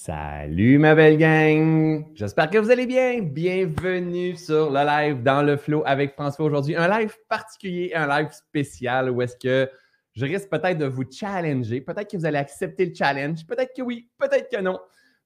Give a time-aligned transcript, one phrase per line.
[0.00, 2.06] Salut ma belle gang!
[2.14, 3.20] J'espère que vous allez bien.
[3.20, 6.76] Bienvenue sur le live dans le flow avec François aujourd'hui.
[6.76, 9.68] Un live particulier, un live spécial où est-ce que
[10.14, 11.80] je risque peut-être de vous challenger.
[11.80, 13.44] Peut-être que vous allez accepter le challenge.
[13.44, 14.78] Peut-être que oui, peut-être que non.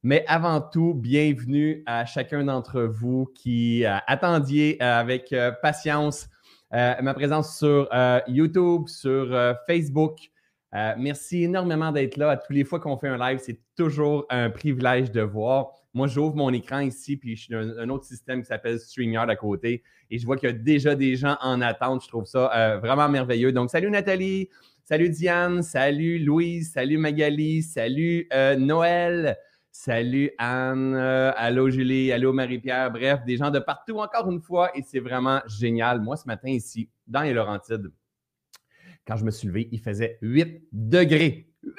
[0.02, 6.30] Mais avant tout, bienvenue à chacun d'entre vous qui euh, attendiez euh, avec euh, patience
[6.72, 7.90] ma présence sur
[8.26, 10.31] YouTube, sur Facebook.
[10.72, 12.30] Merci énormément d'être là.
[12.30, 15.72] À tous les fois qu'on fait un live, c'est toujours un privilège de voir.
[15.94, 19.28] Moi, j'ouvre mon écran ici, puis je suis dans un autre système qui s'appelle StreamYard
[19.28, 22.02] à côté, et je vois qu'il y a déjà des gens en attente.
[22.02, 23.52] Je trouve ça vraiment merveilleux.
[23.52, 24.48] Donc, salut Nathalie,
[24.84, 29.36] salut Diane, salut Louise, salut Magali, salut Noël.
[29.74, 34.70] Salut Anne, euh, allô Julie, allô Marie-Pierre, bref, des gens de partout encore une fois
[34.76, 36.02] et c'est vraiment génial.
[36.02, 37.90] Moi, ce matin ici, dans les Laurentides,
[39.06, 41.48] quand je me suis levé, il faisait 8 degrés.
[41.62, 41.72] 8!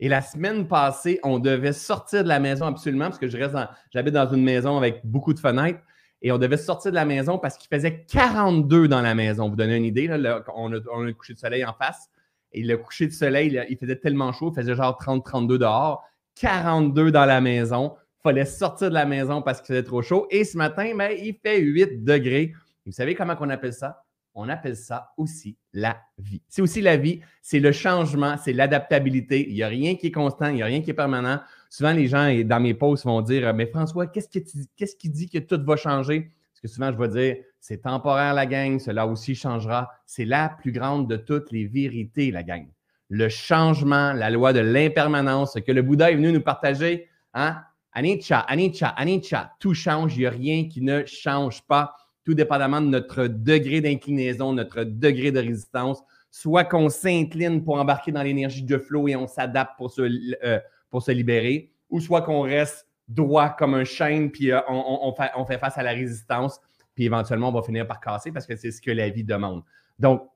[0.00, 4.32] Et la semaine passée, on devait sortir de la maison absolument parce que j'habite dans
[4.32, 5.80] une maison avec beaucoup de fenêtres
[6.22, 9.48] et on devait sortir de la maison parce qu'il faisait 42 dans la maison.
[9.48, 12.08] Vous donnez une idée, là, on, a, on, a, le coucher de soleil en face
[12.52, 16.04] et le coucher de soleil, il faisait tellement chaud, il faisait genre 30-32 dehors.
[16.36, 17.96] 42 dans la maison.
[18.20, 20.26] Il fallait sortir de la maison parce qu'il faisait trop chaud.
[20.30, 22.52] Et ce matin, ben, il fait 8 degrés.
[22.86, 24.04] Vous savez comment on appelle ça?
[24.40, 26.40] On appelle ça aussi la vie.
[26.48, 29.48] C'est aussi la vie, c'est le changement, c'est l'adaptabilité.
[29.48, 31.40] Il n'y a rien qui est constant, il n'y a rien qui est permanent.
[31.68, 35.60] Souvent, les gens dans mes posts vont dire Mais François, qu'est-ce qui dit que tout
[35.64, 36.30] va changer?
[36.52, 39.90] Parce que souvent, je vais dire C'est temporaire, la gang, cela aussi changera.
[40.06, 42.68] C'est la plus grande de toutes les vérités, la gang
[43.08, 47.08] le changement, la loi de l'impermanence, ce que le Bouddha est venu nous partager.
[47.34, 47.56] Hein?
[47.92, 51.96] Anicca, anicca, tout change, il n'y a rien qui ne change pas,
[52.28, 56.02] tout dépendamment de notre degré d'inclinaison, notre degré de résistance.
[56.30, 60.02] Soit qu'on s'incline pour embarquer dans l'énergie de flow et on s'adapte pour, se,
[60.44, 65.10] euh, pour se libérer, ou soit qu'on reste droit comme un chêne, puis euh, on,
[65.16, 66.60] fait, on fait face à la résistance,
[66.94, 69.62] puis éventuellement on va finir par casser parce que c'est ce que la vie demande.
[69.98, 70.28] Donc,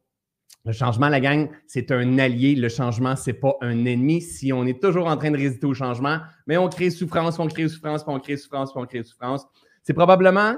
[0.64, 2.54] le changement, la gang, c'est un allié.
[2.54, 4.22] Le changement, ce n'est pas un ennemi.
[4.22, 7.48] Si on est toujours en train de résister au changement, mais on crée souffrance, on
[7.48, 9.44] crée souffrance, on crée souffrance, on crée souffrance.
[9.82, 10.56] C'est probablement,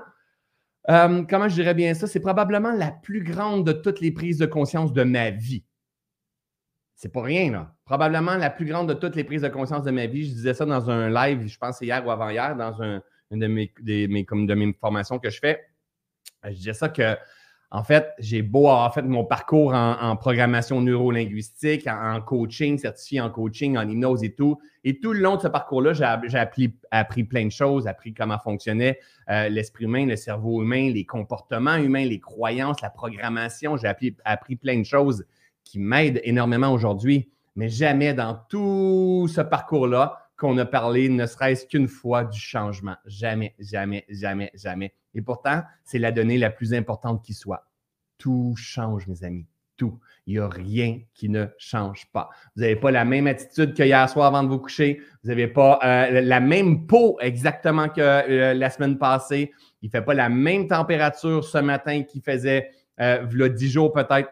[0.90, 4.38] euh, comment je dirais bien ça, c'est probablement la plus grande de toutes les prises
[4.38, 5.64] de conscience de ma vie.
[6.94, 7.74] C'est pas rien, là.
[7.84, 10.28] Probablement la plus grande de toutes les prises de conscience de ma vie.
[10.28, 14.54] Je disais ça dans un live, je pense hier ou avant-hier, dans une de de
[14.54, 15.64] mes formations que je fais.
[16.44, 17.16] Je disais ça que
[17.74, 23.20] en fait, j'ai beau avoir fait mon parcours en, programmation neurolinguistique, en, en, coaching, certifié
[23.20, 24.60] en coaching, en hypnose et tout.
[24.84, 29.00] Et tout le long de ce parcours-là, j'ai appris, plein de choses, appris comment fonctionnait
[29.28, 33.76] euh, l'esprit humain, le cerveau humain, les comportements humains, les croyances, la programmation.
[33.76, 35.24] J'ai appris, appris plein de choses
[35.64, 37.28] qui m'aident énormément aujourd'hui.
[37.56, 42.96] Mais jamais dans tout ce parcours-là qu'on a parlé, ne serait-ce qu'une fois, du changement.
[43.06, 44.92] Jamais, jamais, jamais, jamais.
[45.14, 47.66] Et pourtant, c'est la donnée la plus importante qui soit.
[48.18, 49.46] Tout change, mes amis.
[49.76, 49.98] Tout.
[50.26, 52.30] Il n'y a rien qui ne change pas.
[52.54, 55.00] Vous n'avez pas la même attitude que hier soir avant de vous coucher.
[55.22, 59.52] Vous n'avez pas euh, la même peau exactement que euh, la semaine passée.
[59.82, 64.30] Il ne fait pas la même température ce matin qu'il faisait euh, 10 jours peut-être.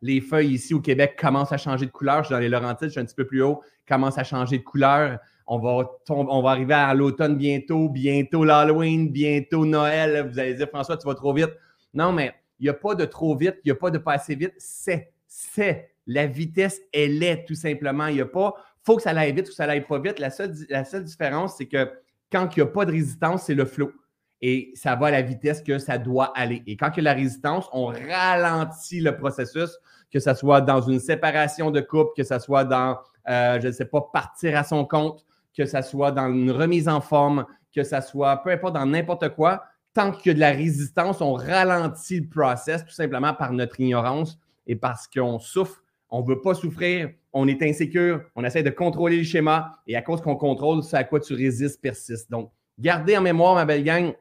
[0.00, 2.22] les feuilles ici au Québec commencent à changer de couleur.
[2.22, 4.58] Je suis dans les Laurentides, je suis un petit peu plus haut, commencent à changer
[4.58, 5.18] de couleur.
[5.46, 10.28] On va, arriver à l'automne bientôt, bientôt l'Halloween, bientôt Noël.
[10.30, 11.50] Vous allez dire, François, tu vas trop vite.
[11.92, 14.14] Non, mais il n'y a pas de trop vite, il n'y a pas de pas
[14.14, 14.54] assez vite.
[14.58, 15.90] C'est, c'est.
[16.06, 18.06] La vitesse, elle est tout simplement.
[18.06, 20.18] Il n'y a pas, faut que ça aille vite ou ça aille pas vite.
[20.18, 21.90] La seule, la seule différence, c'est que
[22.30, 23.92] quand il n'y a pas de résistance, c'est le flot.
[24.40, 26.62] Et ça va à la vitesse que ça doit aller.
[26.66, 29.78] Et quand il y a la résistance, on ralentit le processus,
[30.12, 32.98] que ce soit dans une séparation de couple, que ce soit dans,
[33.28, 35.24] euh, je ne sais pas, partir à son compte,
[35.56, 39.30] que ça soit dans une remise en forme, que ça soit peu importe dans n'importe
[39.30, 43.52] quoi, tant qu'il y a de la résistance, on ralentit le process tout simplement par
[43.52, 45.82] notre ignorance et parce qu'on souffre.
[46.10, 49.96] On ne veut pas souffrir, on est insécure, on essaie de contrôler le schéma et
[49.96, 52.30] à cause qu'on contrôle, c'est à quoi tu résistes persiste.
[52.30, 54.12] Donc, gardez en mémoire, ma belle gang,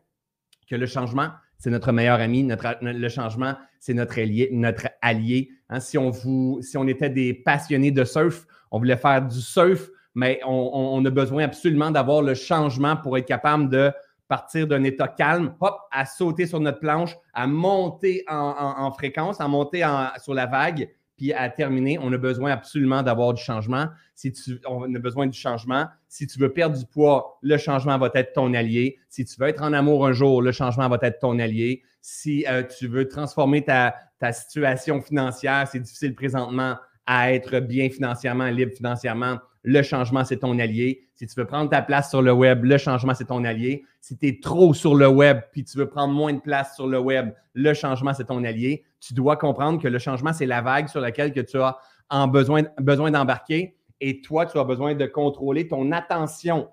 [0.67, 2.43] que le changement, c'est notre meilleur ami.
[2.43, 4.49] Notre, le changement, c'est notre allié.
[4.51, 5.49] Notre allié.
[5.69, 5.79] Hein.
[5.79, 9.87] si, on vous, si on était des passionnés de surf, on voulait faire du surf,
[10.15, 13.91] mais on, a besoin absolument d'avoir le changement pour être capable de
[14.27, 19.47] partir d'un état calme, hop, à sauter sur notre planche, à monter en, fréquence, à
[19.47, 19.85] monter
[20.23, 21.99] sur la vague, puis à terminer.
[22.01, 23.87] On a besoin absolument d'avoir du changement.
[24.15, 25.85] Si tu, on besoin du changement.
[26.07, 28.97] Si tu veux perdre du poids, le changement va être ton allié.
[29.09, 31.83] Si tu veux être en amour un jour, le changement va être ton allié.
[32.01, 33.93] Si euh, tu veux transformer ta
[34.31, 40.59] situation financière, c'est difficile présentement, à être bien financièrement, libre financièrement, le changement, c'est ton
[40.59, 41.07] allié.
[41.15, 43.85] Si tu veux prendre ta place sur le web, le changement, c'est ton allié.
[44.01, 46.85] Si tu es trop sur le web puis tu veux prendre moins de place sur
[46.85, 48.83] le web, le changement, c'est ton allié.
[48.99, 51.77] Tu dois comprendre que le changement, c'est la vague sur laquelle que tu as
[52.09, 56.69] en besoin, besoin d'embarquer et toi, tu as besoin de contrôler ton attention,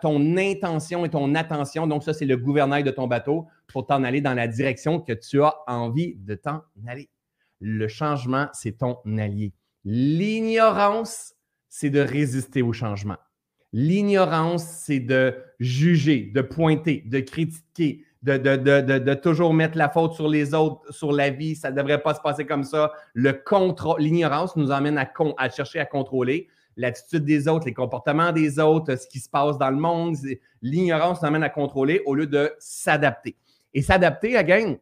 [0.00, 1.86] ton intention et ton attention.
[1.86, 5.12] Donc, ça, c'est le gouvernail de ton bateau pour t'en aller dans la direction que
[5.12, 7.10] tu as envie de t'en aller.
[7.60, 9.52] Le changement, c'est ton allié.
[9.84, 11.34] L'ignorance,
[11.68, 13.16] c'est de résister au changement.
[13.72, 20.54] L'ignorance, c'est de juger, de pointer, de critiquer, de, toujours mettre la faute sur les
[20.54, 21.54] autres, sur la vie.
[21.54, 22.92] Ça ne devrait pas se passer comme ça.
[23.12, 28.58] Le contrôle, l'ignorance nous amène à, chercher à contrôler l'attitude des autres, les comportements des
[28.58, 30.16] autres, ce qui se passe dans le monde.
[30.62, 33.36] L'ignorance nous amène à contrôler au lieu de s'adapter.
[33.74, 34.76] Et s'adapter, again,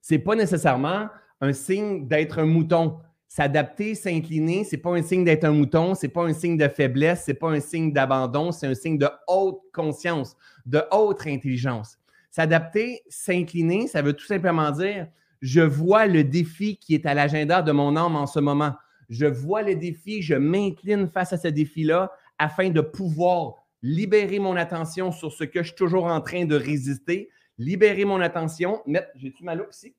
[0.00, 1.08] ce n'est pas nécessairement
[1.40, 2.98] un signe d'être un mouton.
[3.28, 6.56] S'adapter, s'incliner, ce n'est pas un signe d'être un mouton, ce n'est pas un signe
[6.56, 10.82] de faiblesse, ce n'est pas un signe d'abandon, c'est un signe de haute conscience, de
[10.90, 11.96] haute intelligence.
[12.30, 15.06] S'adapter, s'incliner, ça veut tout simplement dire
[15.40, 18.74] je vois le défi qui est à l'agenda de mon âme en ce moment.
[19.08, 24.56] Je vois le défi, je m'incline face à ce défi-là afin de pouvoir libérer mon
[24.56, 28.82] attention sur ce que je suis toujours en train de résister, libérer mon attention,
[29.16, 29.94] j'ai-tu ma loupe ici?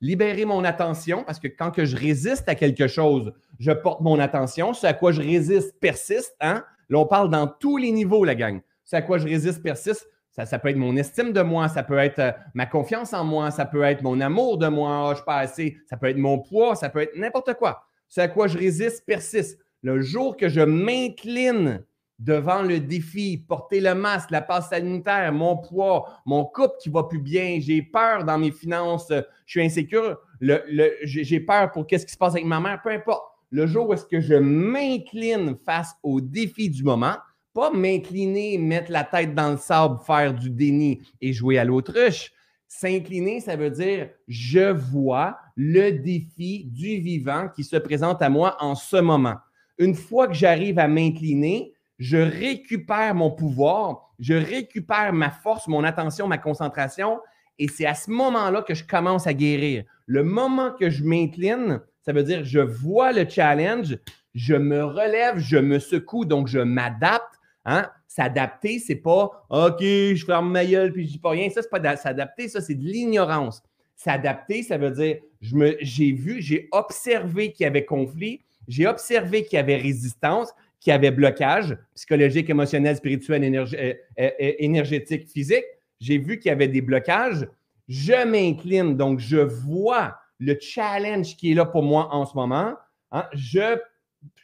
[0.00, 4.72] Libérer mon attention parce que quand je résiste à quelque chose, je porte mon attention.
[4.72, 6.36] Ce à quoi je résiste persiste.
[6.40, 6.64] Hein?
[6.88, 8.60] Là, on parle dans tous les niveaux, la gang.
[8.84, 10.08] Ce à quoi je résiste persiste.
[10.30, 13.50] Ça, peut être mon estime de moi, ça peut être euh, ma confiance en moi,
[13.50, 16.16] ça peut être mon amour de moi, oh, je suis pas assez, ça peut être
[16.16, 17.88] mon poids, ça peut être n'importe quoi.
[18.08, 19.58] C'est à quoi je résiste persiste.
[19.82, 21.82] Le jour que je m'incline
[22.18, 27.04] devant le défi, porter le masque, la passe sanitaire, mon poids, mon couple qui va
[27.04, 29.12] plus bien, j'ai peur dans mes finances,
[29.46, 33.22] je suis insécure, j'ai peur pour qu'est-ce qui se passe avec ma mère, peu importe.
[33.50, 37.16] Le jour où est-ce que je m'incline face au défi du moment,
[37.54, 42.32] pas m'incliner, mettre la tête dans le sable, faire du déni et jouer à l'autruche.
[42.66, 48.56] S'incliner, ça veut dire je vois le défi du vivant qui se présente à moi
[48.60, 49.36] en ce moment.
[49.78, 55.84] Une fois que j'arrive à m'incliner, je récupère mon pouvoir, je récupère ma force, mon
[55.84, 57.20] attention, ma concentration,
[57.58, 59.84] et c'est à ce moment-là que je commence à guérir.
[60.06, 63.98] Le moment que je m'incline, ça veut dire je vois le challenge,
[64.34, 67.38] je me relève, je me secoue, donc je m'adapte
[67.70, 67.90] Hein?
[68.06, 71.50] S'adapter, c'est pas OK, je ferme ma gueule puis je dis pas rien.
[71.50, 73.62] Ça, c'est pas s'adapter, ça, c'est de l'ignorance.
[73.94, 79.56] S'adapter, ça veut dire j'ai vu, j'ai observé qu'il y avait conflit, j'ai observé qu'il
[79.56, 85.64] y avait résistance, qu'il y avait blocage psychologique, émotionnel, spirituel, euh, euh, euh, énergétique, physique.
[86.00, 87.48] J'ai vu qu'il y avait des blocages.
[87.88, 92.74] Je m'incline, donc je vois le challenge qui est là pour moi en ce moment.
[93.10, 93.26] Hein?
[93.32, 93.78] Je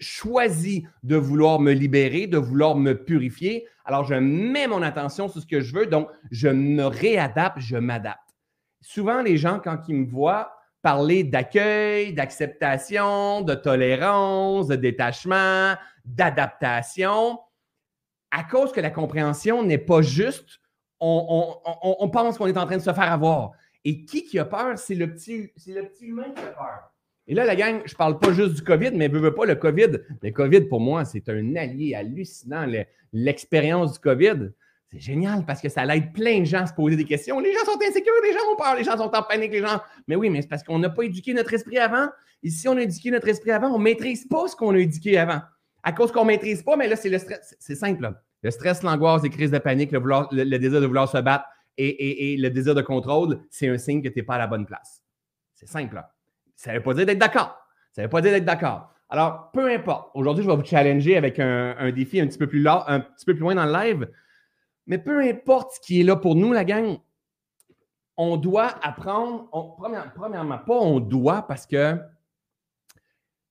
[0.00, 5.40] choisis de vouloir me libérer, de vouloir me purifier, alors je mets mon attention sur
[5.42, 8.19] ce que je veux, donc je me réadapte, je m'adapte.
[8.81, 10.52] Souvent, les gens, quand ils me voient
[10.84, 17.40] parler d'accueil, d'acceptation, de tolérance, de détachement, d'adaptation,
[18.31, 20.60] à cause que la compréhension n'est pas juste,
[21.00, 23.52] on, pense qu'on est en train de se faire avoir.
[23.82, 24.78] Et qui qui a peur?
[24.78, 26.92] C'est le petit, c'est le petit humain qui a peur.
[27.26, 29.46] Et là, la gang, je ne parle pas juste du COVID, mais ne veux pas
[29.46, 30.00] le COVID.
[30.22, 32.67] Le COVID, pour moi, c'est un allié hallucinant.
[33.14, 34.50] L'expérience du COVID,
[34.94, 37.41] c'est génial parce que ça aide plein de gens à se poser des questions.
[37.41, 39.81] Les gens sont insécures, les gens ont peur, les gens sont en panique, les gens.
[40.06, 42.08] Mais oui, mais c'est parce qu'on n'a pas éduqué notre esprit avant.
[42.44, 44.79] Et si on a éduqué notre esprit avant, on ne maîtrise pas ce qu'on a
[44.79, 45.41] éduqué avant.
[45.82, 47.56] À cause qu'on ne maîtrise pas, mais là, c'est le stress.
[47.58, 48.08] C'est simple.
[48.43, 51.44] Le stress, l'angoisse, les crises de panique, le, désir de vouloir se battre
[51.77, 54.65] et, le désir de contrôle, c'est un signe que tu n'es pas à la bonne
[54.65, 55.03] place.
[55.55, 56.01] C'est simple.
[56.55, 57.58] Ça ne veut pas dire d'être d'accord.
[57.91, 58.94] Ça ne veut pas dire d'être d'accord.
[59.08, 60.13] Alors, peu importe.
[60.15, 63.72] Aujourd'hui, je vais vous challenger avec un, défi un petit peu plus loin dans le
[63.72, 64.08] live.
[64.86, 66.98] Mais peu importe ce qui est là pour nous, la gang,
[68.17, 69.48] on doit apprendre.
[70.14, 71.98] premièrement, pas on doit parce que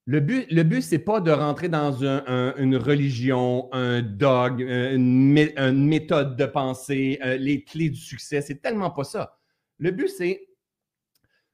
[0.06, 5.88] le but, le but ce n'est pas de rentrer dans une religion, un dogme, une,
[5.88, 8.42] méthode de pensée, euh, les clés du succès.
[8.42, 9.38] C'est tellement pas ça.
[9.78, 10.46] Le but, c'est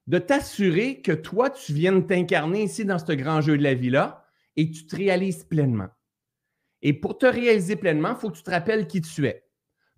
[0.08, 4.26] de t'assurer que toi, tu viennes t'incarner ici dans ce grand jeu de la vie-là
[4.56, 5.90] et que tu te réalises pleinement.
[6.82, 9.44] Et pour te réaliser pleinement, il faut que tu te rappelles qui tu es.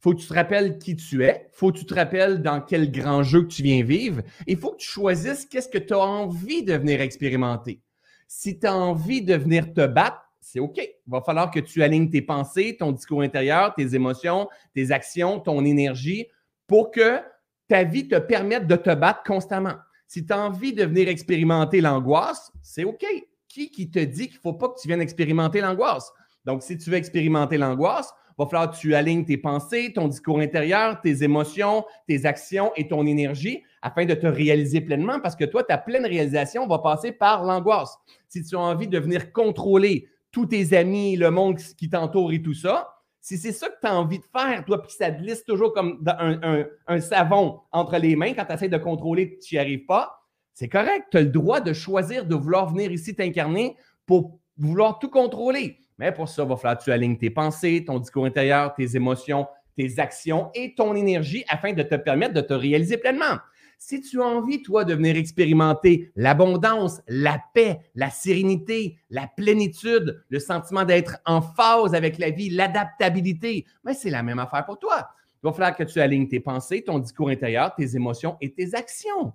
[0.01, 1.48] Faut que tu te rappelles qui tu es.
[1.51, 4.24] Faut que tu te rappelles dans quel grand jeu que tu viens vivre.
[4.48, 7.81] Il faut que tu choisisses qu'est-ce que tu as envie de venir expérimenter.
[8.27, 10.77] Si tu as envie de venir te battre, c'est OK.
[10.77, 15.39] Il va falloir que tu alignes tes pensées, ton discours intérieur, tes émotions, tes actions,
[15.39, 16.25] ton énergie
[16.65, 17.20] pour que
[17.67, 19.75] ta vie te permette de te battre constamment.
[20.08, 23.05] Si tu as envie de venir expérimenter l'angoisse, c'est OK.
[23.48, 26.12] Qui qui te dit qu'il ne faut pas que tu viennes expérimenter l'angoisse?
[26.43, 28.12] Donc, si tu veux expérimenter l'angoisse,
[28.43, 32.88] va falloir que tu alignes tes pensées, ton discours intérieur, tes émotions, tes actions et
[32.88, 37.12] ton énergie afin de te réaliser pleinement parce que toi, ta pleine réalisation va passer
[37.12, 37.98] par l'angoisse.
[38.27, 42.41] Si tu as envie de venir contrôler tous tes amis, le monde qui t'entoure et
[42.41, 45.21] tout ça, si c'est ça que tu as envie de faire, toi, puis ça te
[45.21, 49.60] glisse toujours comme un, savon entre les mains quand tu essaies de contrôler, tu n'y
[49.60, 50.21] arrives pas,
[50.53, 51.07] c'est correct.
[51.12, 55.77] Tu as le droit de choisir de vouloir venir ici t'incarner pour vouloir tout contrôler.
[56.01, 58.96] Mais pour ça, il va falloir que tu alignes tes pensées, ton discours intérieur, tes
[58.96, 59.46] émotions,
[59.77, 63.38] tes actions et ton énergie afin de te permettre de te réaliser pleinement.
[63.77, 70.24] Si tu as envie, toi, de venir expérimenter l'abondance, la paix, la sérénité, la plénitude,
[70.29, 74.79] le sentiment d'être en phase avec la vie, l'adaptabilité, mais c'est la même affaire pour
[74.79, 75.08] toi.
[75.43, 78.74] Il va falloir que tu alignes tes pensées, ton discours intérieur, tes émotions et tes
[78.74, 79.34] actions.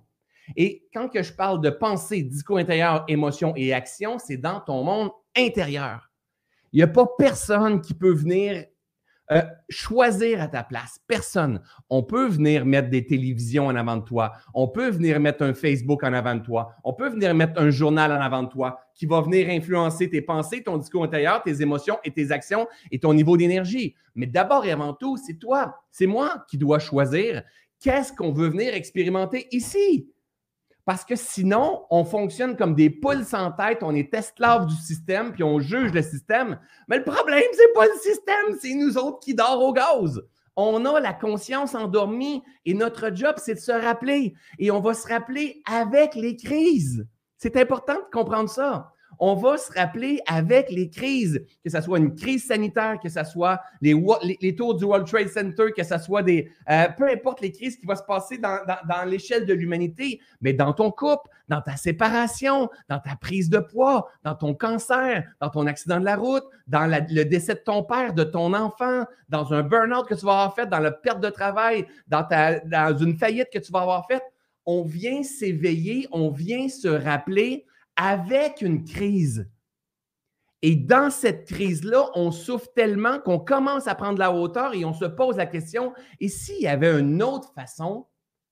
[0.57, 4.83] Et quand que je parle de pensée, discours intérieur, émotions et actions, c'est dans ton
[4.83, 6.06] monde intérieur.
[6.77, 8.63] Il n'y a pas personne qui peut venir
[9.31, 10.99] euh, choisir à ta place.
[11.07, 11.59] Personne.
[11.89, 14.33] On peut venir mettre des télévisions en avant de toi.
[14.53, 16.75] On peut venir mettre un Facebook en avant de toi.
[16.83, 20.21] On peut venir mettre un journal en avant de toi qui va venir influencer tes
[20.21, 23.95] pensées, ton discours intérieur, tes émotions et tes actions et ton niveau d'énergie.
[24.13, 27.41] Mais d'abord et avant tout, c'est toi, c'est moi qui dois choisir
[27.79, 30.11] qu'est-ce qu'on veut venir expérimenter ici.
[30.87, 35.33] Parce que sinon, on fonctionne comme des poules sans tête, on est esclave du système,
[35.33, 36.57] puis on juge le système.
[36.87, 40.23] Mais le problème, c'est pas le système, c'est nous autres qui dorment au gaz.
[40.55, 44.33] On a la conscience endormie et notre job, c'est de se rappeler.
[44.59, 47.05] Et on va se rappeler avec les crises.
[47.37, 51.97] C'est important de comprendre ça on va se rappeler avec les crises, que ce soit
[51.97, 56.23] une crise sanitaire, que ce soit les, tours du World Trade Center, que ce soit
[56.23, 56.49] des.
[56.69, 58.59] Euh, peu importe les crises qui vont se passer dans,
[59.05, 64.09] l'échelle de l'humanité, mais dans ton couple, dans ta séparation, dans ta prise de poids,
[64.23, 68.13] dans ton cancer, dans ton accident de la route, dans le décès de ton père,
[68.13, 71.29] de ton enfant, dans un burn-out que tu vas avoir fait, dans la perte de
[71.29, 74.23] travail, dans une faillite que tu vas avoir faite.
[74.65, 77.65] On vient s'éveiller, on vient se rappeler
[77.97, 79.49] avec une crise.
[80.61, 84.93] Et dans cette crise-là, on souffre tellement qu'on commence à prendre la hauteur et on
[84.93, 88.07] se pose la question, et s'il y avait une autre façon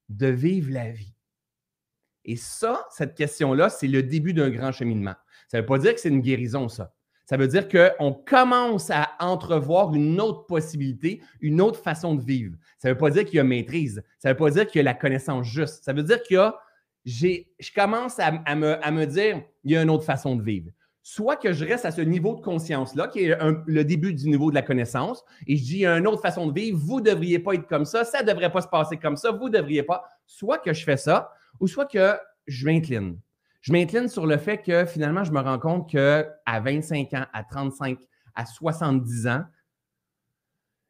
[0.09, 1.15] de vivre la vie?
[2.25, 5.15] Et ça, cette question-là, c'est le début d'un grand cheminement.
[5.47, 6.93] Ça ne veut pas dire que c'est une guérison, ça.
[7.27, 12.55] Ça veut dire qu'on commence à entrevoir une autre possibilité, une autre façon de vivre.
[12.77, 14.03] Ça ne veut pas dire qu'il y a maîtrise.
[14.19, 15.83] Ça ne veut pas dire qu'il y a la connaissance juste.
[15.83, 16.55] Ça veut dire qu'il y a
[17.05, 20.71] je commence à, me, dire, il y a une autre façon de vivre.
[21.03, 24.49] Soit que je reste à ce niveau de conscience-là, qui est le début du niveau
[24.49, 26.99] de la connaissance, et je dis, il y a une autre façon de vivre, vous
[26.99, 29.45] ne devriez pas être comme ça, ça ne devrait pas se passer comme ça, vous
[29.45, 30.03] ne devriez pas.
[30.25, 33.19] Soit que je fais ça, ou soit que je m'incline.
[33.61, 37.43] Je m'incline sur le fait que finalement, je me rends compte qu'à 25 ans, à
[37.43, 37.99] 35,
[38.33, 39.43] à 70 ans,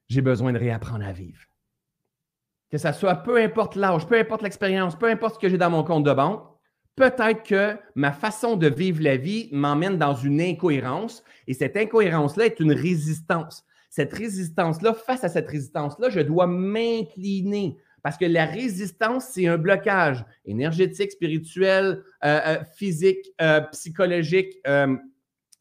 [0.08, 1.42] j'ai besoin de réapprendre à vivre
[2.76, 5.70] que ça soit peu importe l'âge, peu importe l'expérience, peu importe ce que j'ai dans
[5.70, 6.44] mon compte de banque,
[6.98, 12.48] peut-être que ma façon de vivre la vie m'emmène dans une incohérence et cette incohérence-là
[12.48, 13.64] est une résistance.
[13.90, 19.58] Cette résistance-là, face à cette résistance-là, je dois m'incliner parce que la résistance, c'est un
[19.58, 24.54] blocage énergétique, spirituel, euh, euh, physique, euh, psychologique,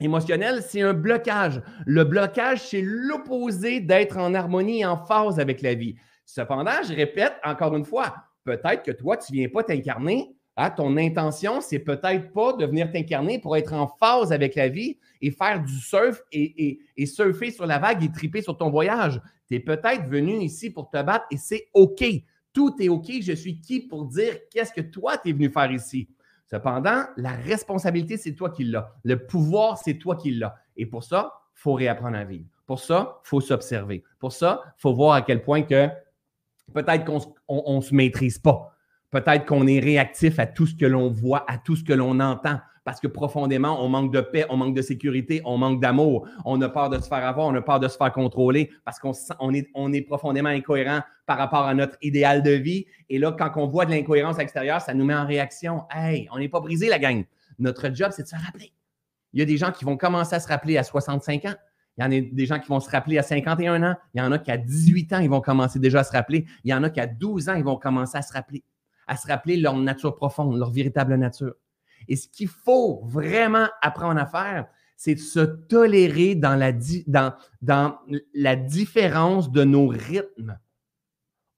[0.01, 1.63] émotionnel, c'est un blocage.
[1.87, 5.95] Le blocage, c'est l'opposé d'être en harmonie et en phase avec la vie.
[6.27, 8.15] Cependant, je répète encore une fois,
[8.45, 10.35] peut-être que toi, tu ne viens pas t'incarner.
[10.57, 14.69] Hein, ton intention, c'est peut-être pas de venir t'incarner pour être en phase avec la
[14.69, 19.21] vie et faire du surf et, surfer sur la vague et triper sur ton voyage.
[19.49, 22.05] Tu es peut-être venu ici pour te battre et c'est OK.
[22.53, 23.11] Tout est OK.
[23.21, 26.09] Je suis qui pour dire qu'est-ce que toi, tu es venu faire ici?
[26.47, 28.95] Cependant, la responsabilité, c'est toi qui l'as.
[29.03, 30.55] Le pouvoir, c'est toi qui l'as.
[30.77, 32.47] Et pour ça, il faut réapprendre à vivre.
[32.67, 34.05] Pour ça, il faut s'observer.
[34.21, 35.89] Pour ça, il faut voir à quel point que
[36.73, 38.75] peut-être qu'on ne se maîtrise pas.
[39.11, 42.19] Peut-être qu'on est réactif à tout ce que l'on voit, à tout ce que l'on
[42.19, 46.29] entend, parce que profondément, on manque de paix, on manque de sécurité, on manque d'amour,
[46.45, 48.99] on a peur de se faire avoir, on a peur de se faire contrôler, parce
[48.99, 49.13] qu'on
[49.55, 52.87] est, est profondément incohérent par rapport à notre idéal de vie.
[53.09, 55.85] Et là, quand on voit de l'incohérence extérieure, ça nous met en réaction.
[55.91, 57.25] Hey, on n'est pas brisé, la gang.
[57.59, 58.73] Notre job, c'est de se rappeler.
[59.33, 61.55] Il y a des gens qui vont commencer à se rappeler à 65 ans.
[61.97, 63.97] Il y en a des gens qui vont se rappeler à 51 ans.
[64.15, 66.45] Il y en a qui à 18 ans, ils vont commencer déjà à se rappeler.
[66.65, 68.65] Il y en a qui à 12 ans, ils vont commencer à se rappeler,
[69.07, 71.55] à se rappeler leur nature profonde, leur véritable nature.
[72.09, 76.73] Et ce qu'il faut vraiment apprendre à faire, c'est de se tolérer dans la,
[78.57, 80.59] différence de nos rythmes.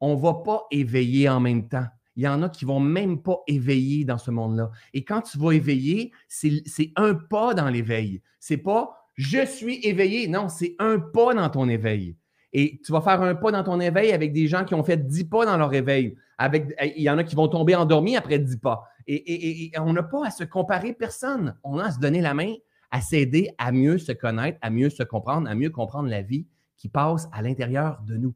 [0.01, 1.87] On ne va pas éveiller en même temps.
[2.17, 4.71] il y en a qui vont même pas éveiller dans ce monde-là.
[4.93, 8.23] Et quand tu vas éveiller, c'est un pas dans l'éveil.
[8.41, 10.29] C'est pas je suis éveillé.
[10.29, 12.17] Non, c'est un pas dans ton éveil.
[12.53, 15.07] Et tu vas faire un pas dans ton éveil avec des gens qui ont fait
[15.07, 16.17] dix pas dans leur éveil.
[16.39, 18.85] Avec, il y en a qui vont tomber endormis après dix pas.
[19.07, 21.57] Et, on n'a pas à se comparer personne.
[21.65, 22.55] On a à se donner la main,
[22.91, 26.47] à s'aider à mieux se connaître, à mieux se comprendre, à mieux comprendre la vie
[26.77, 28.35] qui passe à l'intérieur de nous.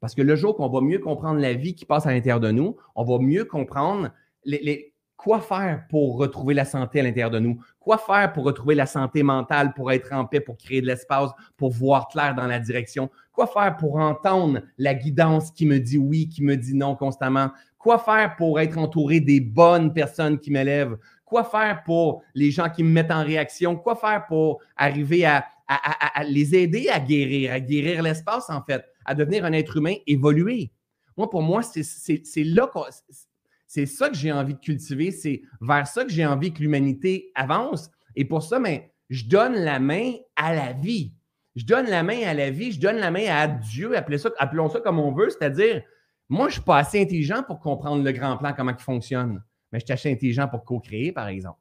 [0.00, 2.50] Parce que le jour qu'on va mieux comprendre la vie qui passe à l'intérieur de
[2.50, 4.10] nous, on va mieux comprendre
[4.44, 4.89] les,
[5.22, 8.86] quoi faire pour retrouver la santé à l'intérieur de nous, quoi faire pour retrouver la
[8.86, 12.58] santé mentale, pour être en paix, pour créer de l'espace, pour voir clair dans la
[12.58, 16.96] direction, quoi faire pour entendre la guidance qui me dit oui, qui me dit non
[16.96, 20.96] constamment, quoi faire pour être entouré des bonnes personnes qui m'élèvent,
[21.26, 25.44] quoi faire pour les gens qui me mettent en réaction, quoi faire pour arriver à,
[26.26, 30.72] les aider à guérir, à guérir l'espace en fait à devenir un être humain évolué?
[31.18, 32.70] Moi, pour moi, c'est là
[33.70, 37.30] c'est ça que j'ai envie de cultiver, c'est vers ça que j'ai envie que l'humanité
[37.36, 37.88] avance.
[38.16, 41.12] Et pour ça, ben, je donne la main à la vie.
[41.54, 44.80] Je donne la main à la vie, je donne la main à Dieu, appelons ça
[44.80, 45.82] comme on veut, c'est-à-dire,
[46.28, 49.40] moi, je ne suis pas assez intelligent pour comprendre le grand plan, comment il fonctionne,
[49.70, 51.60] mais je suis assez intelligent pour co-créer, par exemple.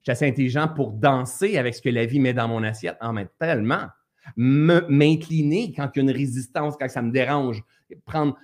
[0.00, 2.98] Je suis assez intelligent pour danser avec ce que la vie met dans mon assiette.
[3.00, 3.86] Ah, mais tellement
[4.36, 7.62] m'incliner quand il y a une résistance, quand ça me dérange.
[8.04, 8.36] Prendre,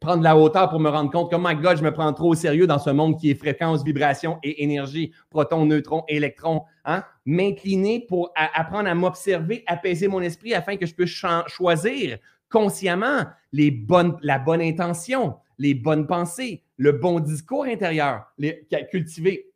[0.00, 2.30] prendre la hauteur pour me rendre compte que, oh my God, je me prends trop
[2.30, 6.62] au sérieux dans ce monde qui est fréquence, vibration et énergie, proton, neutron, électron.
[6.84, 7.04] Hein?
[7.26, 12.18] M'incliner pour apprendre à m'observer, apaiser mon esprit afin que je puisse choisir
[12.50, 19.51] consciemment la bonne intention, les bonnes pensées, le bon discours intérieur, les, cultiver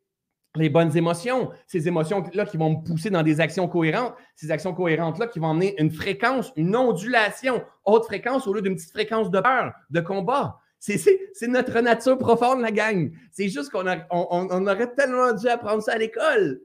[0.59, 4.75] les bonnes émotions, ces émotions-là qui vont me pousser dans des actions cohérentes, ces actions
[4.75, 9.31] cohérentes-là qui vont emmener une fréquence, une ondulation, haute fréquence au lieu d'une petite fréquence
[9.31, 10.59] de peur, de combat.
[10.79, 13.11] C'est notre nature profonde, la gang.
[13.33, 16.61] C'est juste qu'on on, aurait tellement dû apprendre ça à l'école.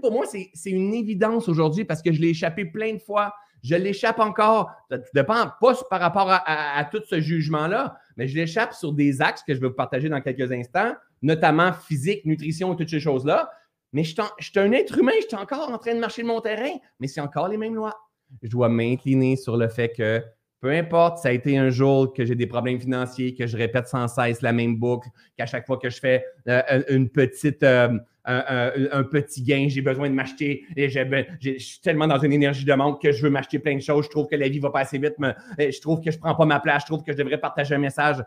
[0.00, 3.34] pour moi, c'est une évidence aujourd'hui parce que je l'ai échappé plein de fois.
[3.62, 4.70] Je l'échappe encore.
[4.90, 9.20] Ça dépend pas par rapport à, à tout ce jugement-là, mais je l'échappe sur des
[9.20, 13.50] axes que je vais vous partager dans quelques instants notamment physique, nutrition, toutes ces choses-là.
[13.92, 16.40] Mais je suis un être humain, je suis encore en train de marcher de mon
[16.40, 17.96] terrain, mais c'est encore les mêmes lois.
[18.42, 20.22] Je dois m'incliner sur le fait que
[20.60, 23.88] peu importe, ça a été un jour que j'ai des problèmes financiers, que je répète
[23.88, 27.88] sans cesse la même boucle, qu'à chaque fois que je fais euh, une petite, euh,
[28.26, 30.64] un, petit gain, j'ai besoin de m'acheter.
[30.76, 33.80] Et je suis tellement dans une énergie de manque que je veux m'acheter plein de
[33.80, 34.04] choses.
[34.04, 35.14] Je trouve que la vie va pas assez vite.
[35.58, 36.82] je trouve que je prends pas ma place.
[36.82, 38.22] Je trouve que je devrais partager un message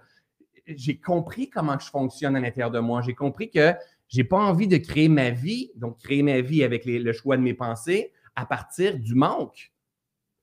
[0.68, 3.02] j'ai compris comment je fonctionne à l'intérieur de moi.
[3.02, 3.74] J'ai compris que
[4.08, 7.38] je n'ai pas envie de créer ma vie, donc créer ma vie avec le choix
[7.38, 9.72] de mes pensées à partir du manque,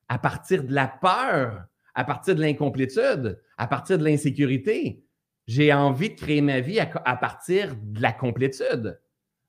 [0.09, 5.05] à partir de la peur, à partir de l'incomplétude, à partir de l'insécurité.
[5.47, 9.01] J'ai envie de créer ma vie à, partir de la complétude,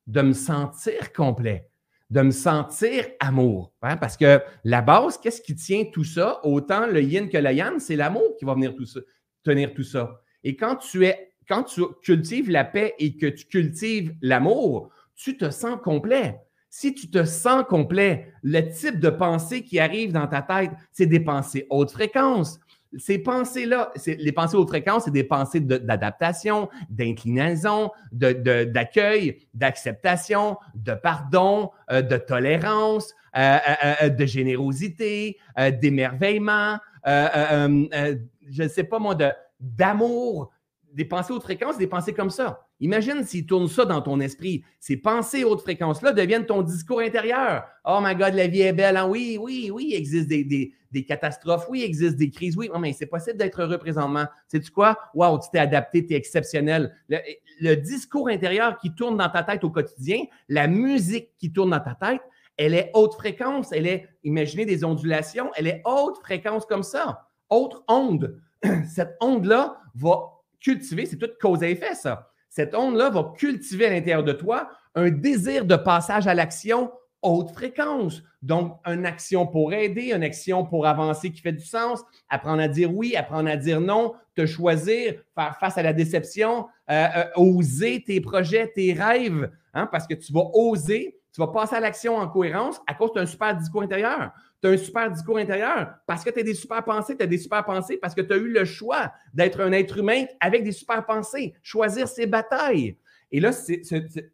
[0.08, 1.70] de me sentir complet,
[2.10, 3.74] de me sentir amour.
[3.84, 6.44] Hein, parce que la base, qu'est-ce qui tient tout ça?
[6.44, 9.00] Autant le yin que le yang, c'est l'amour qui va venir tout ça,
[9.44, 10.22] tenir tout ça.
[10.44, 15.38] Et quand tu es, quand tu cultives la paix et que tu cultives l'amour, tu
[15.38, 16.40] te sens complet.
[16.70, 21.06] Si tu te sens complet, le type de pensée qui arrive dans ta tête, c'est
[21.06, 22.60] des pensées haute fréquence.
[22.98, 31.72] Ces pensées-là, les pensées haute fréquence, c'est des pensées d'adaptation, d'inclinaison, d'accueil, d'acceptation, de pardon,
[31.92, 33.58] euh, de tolérance, euh,
[34.04, 35.38] euh, de générosité,
[35.82, 39.30] d'émerveillement, je ne sais pas moi, de,
[39.62, 40.52] d'amour,
[40.94, 42.68] des pensées haute fréquence, des pensées comme ça.
[42.80, 44.64] Imagine s'il tourne ça dans ton esprit.
[44.80, 47.64] Ces pensées haute fréquence-là deviennent ton discours intérieur.
[47.86, 48.98] Oh my God, la vie est belle.
[48.98, 49.08] Hein?
[49.08, 51.68] Oui, oui, oui, il existe des, catastrophes.
[51.70, 52.58] Oui, il existe des crises.
[52.58, 54.26] Oui, mais c'est possible d'être heureux présentement.
[54.48, 54.98] Sais-tu quoi?
[55.14, 56.94] Waouh, tu t'es adapté, tu es exceptionnel.
[57.08, 61.80] Le, discours intérieur qui tourne dans ta tête au quotidien, la musique qui tourne dans
[61.80, 62.22] ta tête,
[62.58, 63.72] elle est haute fréquence.
[63.72, 67.28] Elle est, imaginez des ondulations, elle est haute fréquence comme ça.
[67.50, 68.42] Haute onde.
[68.88, 72.32] cette onde-là va cultiver, c'est tout cause à effet, ça.
[72.50, 77.52] Cette onde-là va cultiver à l'intérieur de toi un désir de passage à l'action haute
[77.52, 78.24] fréquence.
[78.42, 82.68] Donc, une action pour aider, une action pour avancer qui fait du sens, apprendre à
[82.68, 87.26] dire oui, apprendre à dire non, te choisir, faire face à la déception, euh, euh,
[87.36, 91.80] oser tes projets, tes rêves, hein, parce que tu vas oser, tu vas passer à
[91.80, 95.96] l'action en cohérence à cause d'un super discours intérieur tu as un super discours intérieur
[96.06, 98.34] parce que tu as des super pensées, tu as des super pensées parce que tu
[98.34, 102.96] as eu le choix d'être un être humain avec des super pensées, choisir ses batailles.
[103.32, 103.82] Et là, c'est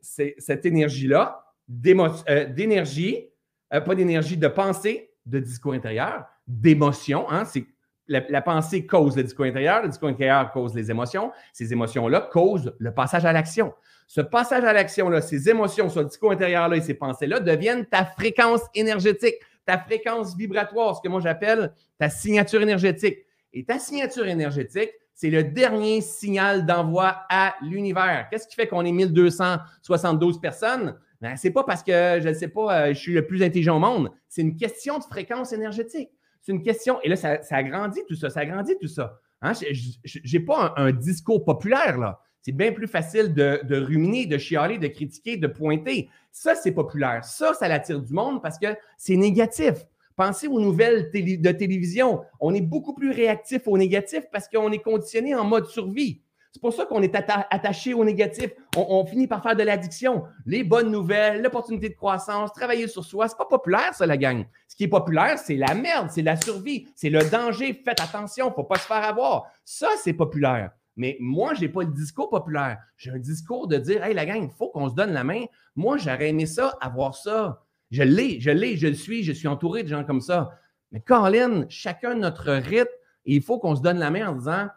[0.02, 3.28] cette énergie-là, euh, d'énergie,
[3.74, 7.66] euh, pas d'énergie, de pensée, de discours intérieur, d'émotion, hein, c'est
[8.08, 12.74] la, pensée cause le discours intérieur, le discours intérieur cause les émotions, ces émotions-là causent
[12.80, 13.74] le passage à l'action.
[14.08, 18.62] Ce passage à l'action-là, ces émotions, ce discours intérieur-là et ces pensées-là deviennent ta fréquence
[18.74, 23.20] énergétique, ta fréquence vibratoire, ce que moi j'appelle ta signature énergétique.
[23.54, 28.28] Et ta signature énergétique, c'est le dernier signal d'envoi à l'univers.
[28.30, 30.96] Qu'est-ce qui fait qu'on est 1272 personnes?
[31.20, 33.78] Ben, c'est pas parce que, je ne sais pas, euh, je suis le plus intelligent
[33.78, 34.12] au monde.
[34.30, 36.12] C'est une question de fréquence énergétique.
[36.48, 39.20] C'est une question, et là, ça, ça agrandit tout ça, ça agrandit tout ça.
[39.42, 39.52] Hein?
[39.52, 42.22] Je n'ai pas un, discours populaire, là.
[42.42, 46.08] C'est bien plus facile de, ruminer, de chialer, de critiquer, de pointer.
[46.32, 47.26] Ça, c'est populaire.
[47.26, 49.74] Ça, ça l'attire du monde parce que c'est négatif.
[50.16, 52.22] Pensez aux nouvelles de télévision.
[52.40, 56.22] On est beaucoup plus réactif au négatif parce qu'on est conditionné en mode survie.
[56.52, 58.52] C'est pour ça qu'on est attaché au négatif.
[58.76, 60.24] On, finit par faire de l'addiction.
[60.46, 64.46] Les bonnes nouvelles, l'opportunité de croissance, travailler sur soi, c'est pas populaire, ça, la gang.
[64.68, 67.74] Ce qui est populaire, c'est la merde, c'est la survie, c'est le danger.
[67.86, 69.46] Faites attention, faut pas se faire avoir.
[69.66, 70.72] Ça, c'est populaire.
[70.96, 72.80] Mais moi, je n'ai pas le discours populaire.
[72.98, 75.46] J'ai un discours de dire Hey, la gang, il faut qu'on se donne la main.
[75.76, 77.64] Moi, j'aurais aimé ça, avoir ça.
[77.92, 80.50] Je l'ai, je l'ai, je le suis, je suis entouré de gens comme ça.
[80.92, 82.90] Mais Caroline, chacun notre rythme,
[83.26, 84.68] il faut qu'on se donne la main en disant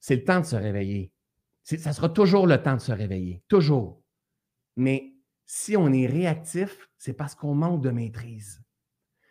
[0.00, 1.12] c'est le temps de se réveiller.
[1.62, 4.00] Ça sera toujours le temps de se réveiller, toujours.
[4.76, 5.12] Mais
[5.44, 8.62] si on est réactif, c'est parce qu'on manque de maîtrise.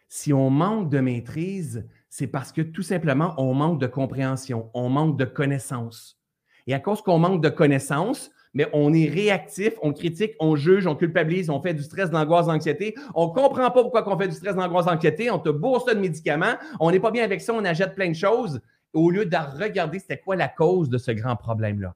[0.10, 4.90] Si on manque de maîtrise, c'est parce que tout simplement, on manque de compréhension, on
[4.90, 6.20] manque de connaissances.
[6.66, 10.88] Et à cause qu'on manque de connaissances, mais on est réactif, on critique, on juge,
[10.88, 12.94] on culpabilise, on fait du stress, de l'angoisse, de.
[13.14, 15.30] On ne comprend pas pourquoi on fait du stress, de l'angoisse, de l'anxiété.
[15.30, 16.56] On te bourse de médicaments.
[16.80, 18.60] On n'est pas bien avec ça, on achète plein de choses.
[18.94, 21.96] Au lieu de regarder c'était quoi la cause de ce grand problème-là.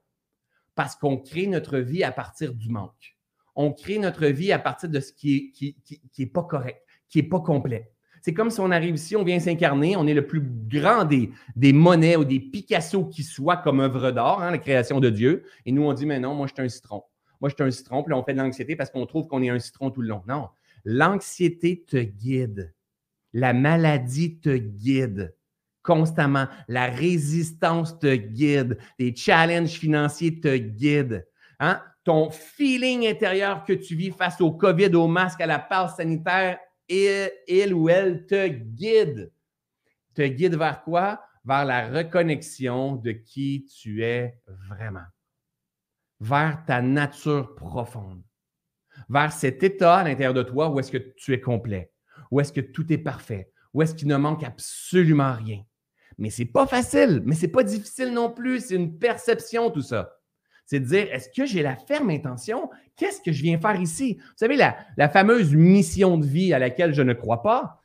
[0.74, 3.16] Parce qu'on crée notre vie à partir du manque.
[3.54, 7.28] On crée notre vie à partir de ce qui n'est est pas correct, qui n'est
[7.28, 7.92] pas complet.
[8.22, 11.30] C'est comme si on arrive ici, on vient s'incarner, on est le plus grand des,
[11.56, 15.44] des monnaies ou des Picasso qui soient comme œuvre d'art, hein, la création de Dieu.
[15.66, 17.02] Et nous, on dit, mais non, moi, je suis un citron.
[17.40, 19.50] Moi, je suis un citron, puis on fait de l'anxiété parce qu'on trouve qu'on est
[19.50, 20.22] un citron tout le long.
[20.28, 20.48] Non,
[20.84, 22.72] l'anxiété te guide.
[23.32, 25.34] La maladie te guide
[25.82, 26.46] constamment.
[26.68, 28.78] La résistance te guide.
[28.98, 31.26] Les challenges financiers te guident.
[31.60, 31.82] Hein?
[32.04, 36.58] Ton feeling intérieur que tu vis face au COVID, au masque, à la passe sanitaire
[36.88, 39.32] il, ou elle te guide.
[40.14, 41.24] Te guide vers quoi?
[41.44, 45.06] Vers la reconnexion de qui tu es vraiment.
[46.20, 48.22] Vers ta nature profonde.
[49.08, 51.92] Vers cet état à l'intérieur de toi où est-ce que tu es complet,
[52.30, 55.64] où est-ce que tout est parfait, où est-ce qu'il ne manque absolument rien.
[56.18, 58.66] Mais c'est pas facile, mais c'est pas difficile non plus.
[58.66, 60.18] C'est une perception, tout ça
[60.72, 62.70] c'est de dire est-ce que j'ai la ferme intention?
[62.96, 64.14] Qu'est-ce que je viens faire ici?
[64.18, 67.82] Vous savez, la, fameuse mission de vie à laquelle je ne crois pas,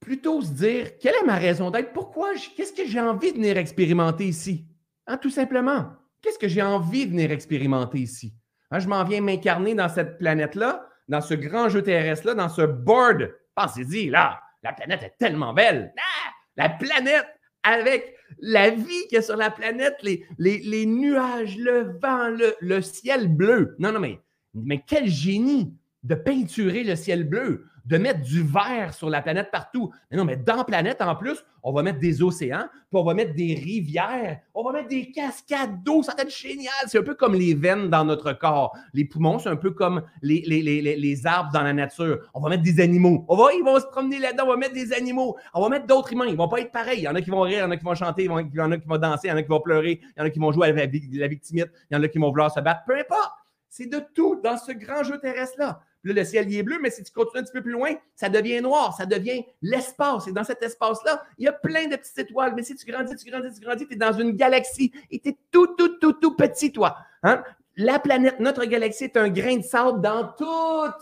[0.00, 1.92] plutôt se dire quelle est ma raison d'être?
[1.92, 4.66] Pourquoi Qu'est-ce que j'ai envie de venir expérimenter ici?
[5.06, 5.92] Hein, Tout simplement.
[6.22, 8.34] Qu'est-ce que j'ai envie de venir expérimenter ici?
[8.70, 12.62] Hein, Je m'en viens m'incarner dans cette planète-là, dans ce grand jeu terrestre-là, dans ce
[12.62, 13.30] board.
[13.54, 15.92] Pensez-y, là, la planète est tellement belle.
[15.96, 17.26] Ah, la planète
[17.62, 22.82] avec la vie qu'il y a sur la planète, les, nuages, le vent, le, le,
[22.82, 23.76] ciel bleu.
[23.78, 24.18] Non, non, mais,
[24.54, 29.50] mais quel génie de peinturer le ciel bleu de mettre du vert sur la planète
[29.50, 29.92] partout.
[30.10, 33.04] Mais non, mais dans la planète, en plus, on va mettre des océans, puis on
[33.04, 36.02] va mettre des rivières, on va mettre des cascades d'eau.
[36.02, 36.72] Ça va être génial.
[36.86, 38.76] C'est un peu comme les veines dans notre corps.
[38.94, 42.18] Les poumons, c'est un peu comme les, les, les, les, arbres dans la nature.
[42.34, 43.24] On va mettre des animaux.
[43.28, 45.36] On va, ils vont se promener là-dedans, on va mettre des animaux.
[45.54, 46.26] On va mettre d'autres humains.
[46.26, 46.98] Ils vont pas être pareils.
[46.98, 48.30] Il y en a qui vont rire, il y en a qui vont chanter, il
[48.54, 50.22] y en a qui vont danser, il y en a qui vont pleurer, il y
[50.22, 52.52] en a qui vont jouer la, la victimite, il y en a qui vont vouloir
[52.52, 52.82] se battre.
[52.86, 53.32] Peu importe.
[53.68, 55.80] C'est de tout dans ce grand jeu terrestre-là.
[56.04, 57.92] Là, le ciel y est bleu, mais si tu continues un petit peu plus loin,
[58.16, 60.26] ça devient noir, ça devient l'espace.
[60.26, 62.54] Et dans cet espace-là, il y a plein de petites étoiles.
[62.56, 65.28] Mais si tu grandis, tu grandis, tu grandis, tu es dans une galaxie et tu
[65.28, 66.96] es tout, tout, tout, tout petit, toi.
[67.22, 67.44] Hein?
[67.76, 70.92] La planète, notre galaxie est un grain de sable dans tout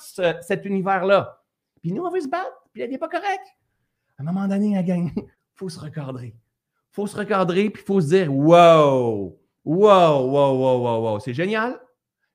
[0.43, 1.43] cet univers-là.
[1.81, 3.57] Puis nous, on veut se battre, puis elle n'est pas correcte.
[4.19, 5.23] À un moment donné, la gang, il
[5.55, 6.35] faut se recadrer.
[6.37, 11.21] Il faut se recadrer, puis il faut se dire Wow, wow, wow, wow, wow, wow.
[11.21, 11.81] C'est génial,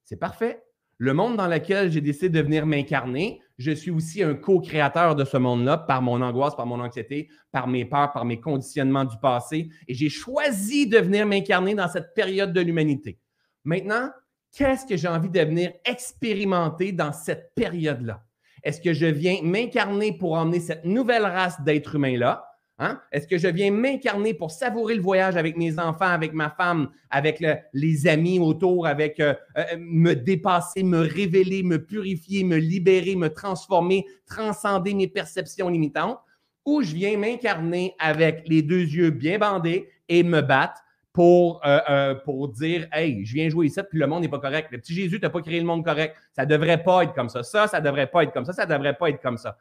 [0.03, 0.64] c'est parfait.
[0.97, 5.25] Le monde dans lequel j'ai décidé de venir m'incarner, je suis aussi un co-créateur de
[5.25, 9.17] ce monde-là par mon angoisse, par mon anxiété, par mes peurs, par mes conditionnements du
[9.17, 9.69] passé.
[9.89, 13.19] Et j'ai choisi de venir m'incarner dans cette période de l'humanité.
[13.65, 14.09] Maintenant,
[14.55, 18.23] qu'est-ce que j'ai envie de venir expérimenter dans cette période-là?
[18.63, 22.45] Est-ce que je viens m'incarner pour emmener cette nouvelle race d'êtres humains-là?
[22.77, 22.99] Hein?
[23.11, 26.89] Est-ce que je viens m'incarner pour savourer le voyage avec mes enfants, avec ma femme,
[27.09, 33.15] avec les amis autour, avec euh, euh, me dépasser, me révéler, me purifier, me libérer,
[33.15, 36.19] me transformer, transcender mes perceptions limitantes?
[36.65, 40.81] ou je viens m'incarner avec les deux yeux bien bandés et me battre
[41.13, 42.15] pour, euh,
[42.53, 44.69] dire Hey, je viens jouer ici, puis le monde n'est pas correct.
[44.71, 46.17] Le petit Jésus, tu n'as pas créé le monde correct.
[46.33, 47.43] Ça ne devrait pas être comme ça.
[47.43, 48.51] Ça, ça ne devrait pas être comme ça.
[48.51, 49.57] Ça ne devrait pas être comme ça.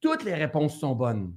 [0.00, 1.32] Toutes les réponses sont bonnes.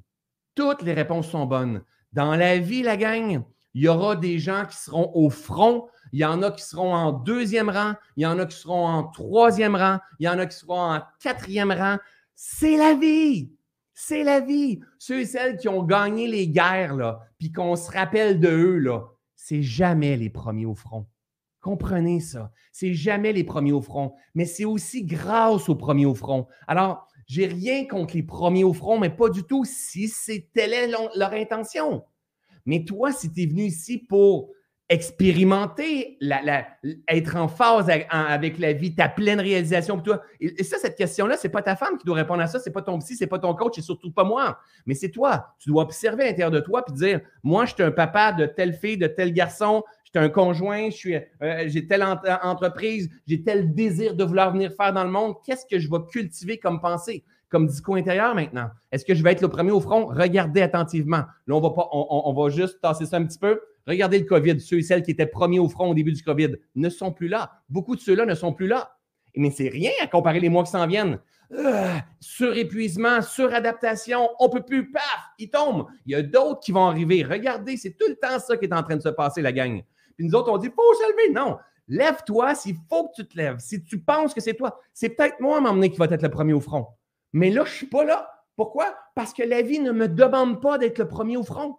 [0.56, 1.84] Toutes les réponses sont bonnes.
[2.12, 6.20] Dans la vie, la gang, il y aura des gens qui seront au front, il
[6.20, 9.04] y en a qui seront en deuxième rang, il y en a qui seront en
[9.04, 11.98] troisième rang, il y en a qui seront en quatrième rang.
[12.36, 13.52] C'est la vie.
[13.96, 14.80] C'est la vie.
[15.00, 18.78] Ceux et celles qui ont gagné les guerres, là, puis qu'on se rappelle de eux,
[18.78, 21.08] là, c'est jamais les premiers au front.
[21.62, 22.52] Comprenez ça.
[22.72, 26.48] C'est jamais les premiers au front, mais c'est aussi grâce aux premiers au front.
[26.68, 31.34] Alors, j'ai rien contre les premiers au front, mais pas du tout si c'était leur
[31.34, 32.04] intention.
[32.66, 34.50] Mais toi, si tu es venu ici pour
[34.90, 36.20] expérimenter,
[37.08, 40.22] être en phase avec la vie, ta pleine réalisation toi.
[40.40, 42.82] Et, ça, cette question-là, c'est pas ta femme qui doit répondre à ça, c'est pas
[42.82, 44.60] ton psy, c'est pas ton coach, c'est surtout pas moi.
[44.86, 45.56] Mais c'est toi.
[45.60, 48.46] Tu dois observer à l'intérieur de toi puis dire Moi, je suis un papa de
[48.46, 49.84] telle fille, de tel garçon,
[50.15, 50.89] suis un conjoint,
[51.41, 55.36] euh, j'ai telle entreprise, j'ai tel désir de vouloir venir faire dans le monde.
[55.45, 57.23] Qu'est-ce que je vais cultiver comme pensée?
[57.54, 58.71] comme discours intérieur maintenant?
[58.91, 60.08] Est-ce que je vais être le premier au front?
[60.08, 61.23] Regardez attentivement.
[61.45, 63.62] Là, on va, pas, on, va juste tasser ça un petit peu.
[63.86, 64.60] Regardez le COVID.
[64.60, 67.28] Ceux et celles qui étaient premiers au front au début du COVID ne sont plus
[67.28, 67.52] là.
[67.69, 68.97] Beaucoup de ceux-là ne sont plus là.
[69.36, 71.19] Mais c'est rien à comparer les mois qui s'en viennent.
[71.52, 75.04] Euh, surépuisement, suradaptation, on ne peut plus, paf,
[75.38, 75.86] ils tombent.
[76.08, 77.23] Il y a d'autres qui vont arriver.
[77.23, 79.84] Regardez, c'est tout le temps ça qui est en train de se passer, la gang.
[80.15, 81.34] Puis nous autres, on dit, faut se lever.
[81.34, 83.60] Non, lève-toi s'il faut que tu te lèves.
[83.60, 86.30] Si tu penses que c'est toi, c'est peut-être moi à m'emmener qui va être le
[86.30, 86.88] premier au front.
[87.34, 88.30] Mais là, je ne suis pas là.
[88.56, 88.95] Pourquoi?
[89.15, 91.78] Parce que la vie ne me demande pas d'être le premier au front.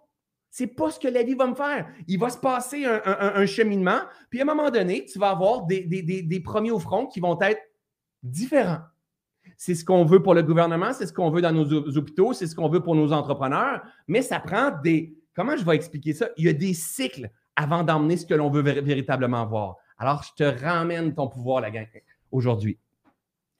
[0.51, 1.87] C'est pas ce que la vie va me faire.
[2.07, 5.81] Il va se passer un, cheminement, puis à un moment donné, tu vas avoir des,
[5.83, 7.61] des, premiers au front qui vont être
[8.23, 8.79] différents.
[9.57, 12.47] C'est ce qu'on veut pour le gouvernement, c'est ce qu'on veut dans nos hôpitaux, c'est
[12.47, 15.17] ce qu'on veut pour nos entrepreneurs, mais ça prend des.
[15.35, 16.29] Comment je vais expliquer ça?
[16.37, 19.77] Il y a des cycles avant d'emmener ce que l'on veut véritablement voir.
[19.97, 21.87] Alors, je te ramène ton pouvoir, la gang,
[22.31, 22.77] aujourd'hui.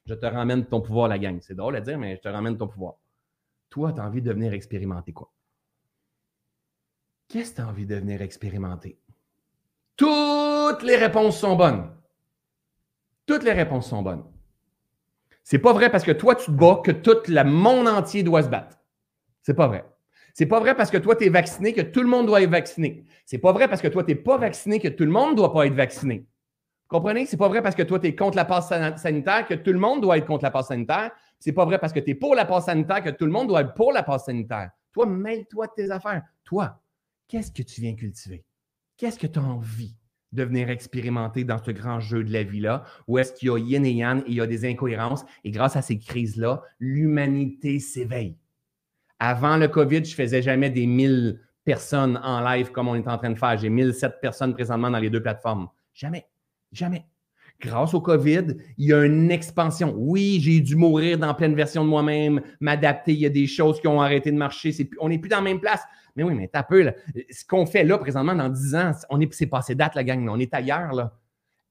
[0.06, 1.38] Je te ramène ton pouvoir, la gang.
[1.40, 2.94] C'est drôle à dire, mais je te ramène ton pouvoir.
[3.70, 5.32] Toi, tu as envie de venir expérimenter quoi?
[7.28, 8.98] Qu'est-ce que tu as envie de venir expérimenter?
[9.96, 11.90] Toutes les réponses sont bonnes.
[13.26, 14.24] Toutes les réponses sont bonnes.
[15.42, 18.42] C'est pas vrai parce que toi, tu te bats que tout le monde entier doit
[18.42, 18.78] se battre.
[19.42, 19.84] C'est pas vrai.
[20.38, 22.50] C'est pas vrai parce que toi, tu es vacciné que tout le monde doit être
[22.50, 23.04] vacciné.
[23.24, 25.36] C'est pas vrai parce que toi, tu n'es pas vacciné que tout le monde ne
[25.36, 26.26] doit pas être vacciné.
[26.88, 27.24] Comprenez?
[27.24, 29.78] C'est pas vrai parce que toi, tu es contre la passe sanitaire que tout le
[29.78, 31.10] monde doit être contre la passe sanitaire.
[31.38, 33.48] C'est pas vrai parce que tu es pour la passe sanitaire que tout le monde
[33.48, 34.72] doit être pour la passe sanitaire.
[34.92, 36.22] Toi, mêle-toi de tes affaires.
[36.44, 36.82] Toi,
[37.28, 38.44] qu'est-ce que tu viens cultiver?
[38.98, 39.96] Qu'est-ce que tu as envie
[40.32, 42.84] de venir expérimenter dans ce grand jeu de la vie-là?
[43.08, 45.24] Où est-ce qu'il y a yin et yang et il y a des incohérences?
[45.44, 48.36] Et grâce à ces crises-là, l'humanité s'éveille.
[49.18, 53.18] Avant le COVID, je faisais jamais des 1000 personnes en live comme on est en
[53.18, 53.56] train de faire.
[53.58, 55.68] J'ai 1007 personnes présentement dans les deux plateformes.
[55.94, 56.26] Jamais.
[56.72, 57.06] Jamais.
[57.60, 59.94] Grâce au COVID, il y a une expansion.
[59.96, 63.14] Oui, j'ai dû mourir dans pleine version de moi-même, m'adapter.
[63.14, 64.74] Il y a des choses qui ont arrêté de marcher.
[65.00, 65.82] on n'est plus dans la même place.
[66.14, 66.92] Mais oui, mais t'as peu.
[67.30, 70.28] Ce qu'on fait là présentement dans 10 ans, on est, c'est passé date, la gang.
[70.28, 70.92] On est ailleurs.
[70.92, 71.18] Là.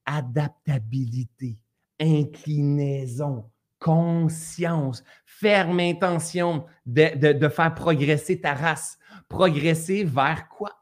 [0.04, 1.56] Adaptabilité,
[2.00, 3.44] inclinaison,
[3.78, 8.98] conscience, ferme intention de, faire progresser ta race.
[9.28, 10.72] Progresser vers quoi?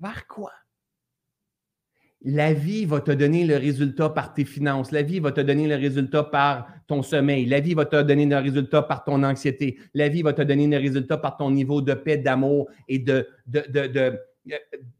[0.00, 0.52] Vers quoi?
[2.22, 4.90] La vie va te donner le résultat par tes finances.
[4.90, 7.46] La vie va te donner le résultat par ton sommeil.
[7.46, 9.78] La vie va te donner le résultat par ton anxiété.
[9.94, 13.28] La vie va te donner le résultat par ton niveau de paix, d'amour et de,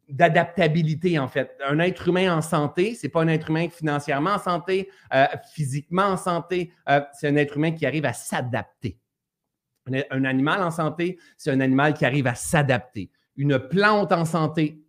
[0.09, 1.55] d'adaptabilité, en fait.
[1.65, 5.25] Un être humain en santé, ce n'est pas un être humain financièrement en santé, euh,
[5.53, 8.97] physiquement en santé, euh, c'est un être humain qui arrive à s'adapter.
[10.11, 13.09] Un animal en santé, c'est un animal qui arrive à s'adapter.
[13.37, 14.83] Une plante en santé,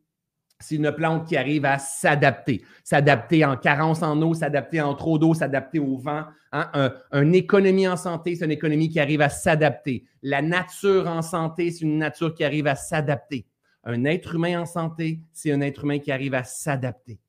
[0.59, 2.63] c'est une plante qui arrive à s'adapter.
[2.85, 6.25] S'adapter en carence en eau, s'adapter en trop d'eau, s'adapter au vent.
[6.53, 6.93] Hein.
[7.13, 10.05] une économie en santé, c'est une économie qui arrive à s'adapter.
[10.21, 13.47] La nature en santé, c'est une nature qui arrive à s'adapter.
[13.85, 17.21] Un être humain en santé, c'est un être humain qui arrive à s'adapter.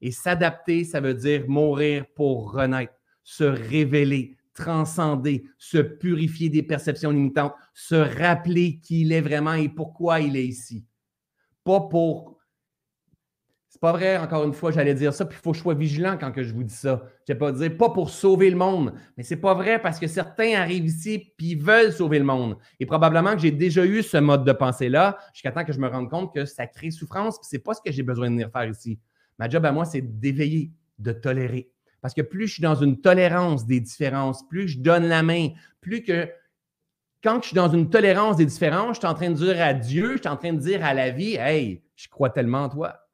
[0.00, 2.94] Et s'adapter, ça veut dire mourir pour renaître,
[3.24, 9.68] se révéler, transcender, se purifier des perceptions limitantes, se rappeler qui il est vraiment et
[9.68, 10.84] pourquoi il est ici
[11.68, 12.37] pas pour.
[13.78, 15.74] C'est pas vrai, encore une fois, j'allais dire ça, puis il faut que je sois
[15.74, 17.04] vigilant quand je vous dis ça.
[17.28, 20.08] Je vais pas dire pas pour sauver le monde, mais c'est pas vrai parce que
[20.08, 22.56] certains arrivent ici puis veulent sauver le monde.
[22.80, 25.86] Et probablement que j'ai déjà eu ce mode de pensée-là jusqu'à temps que je me
[25.86, 28.50] rende compte que ça crée souffrance, puis c'est pas ce que j'ai besoin de venir
[28.50, 28.98] faire ici.
[29.38, 31.70] Ma job à moi, c'est d'éveiller, de tolérer.
[32.00, 35.50] Parce que plus je suis dans une tolérance des différences, plus je donne la main,
[35.80, 36.28] plus que
[37.22, 39.72] Quand je suis dans une tolérance des différences, je suis en train de dire à
[39.72, 42.68] Dieu, je suis en train de dire à la vie, hey, je crois tellement en
[42.68, 43.07] toi.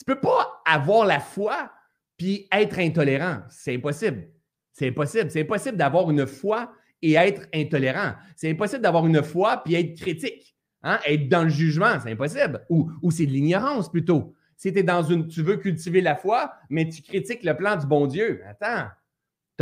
[0.00, 1.70] Tu peux pas avoir la foi
[2.16, 3.42] puis être intolérant.
[3.50, 4.28] C'est impossible.
[4.72, 5.30] C'est impossible.
[5.30, 8.14] C'est impossible d'avoir une foi et être intolérant.
[8.34, 10.56] C'est impossible d'avoir une foi puis être critique.
[10.82, 10.98] Hein?
[11.06, 12.64] Être dans le jugement, c'est impossible.
[12.70, 14.34] Ou, c'est de l'ignorance plutôt.
[14.56, 18.06] Si dans une, tu veux cultiver la foi, mais tu critiques le plan du bon
[18.06, 18.42] Dieu.
[18.46, 18.88] Attends,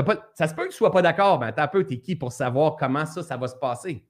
[0.05, 1.98] pas, ça se peut que tu ne sois pas d'accord, mais attends un peu, es
[1.98, 4.08] qui pour savoir comment ça va se passer?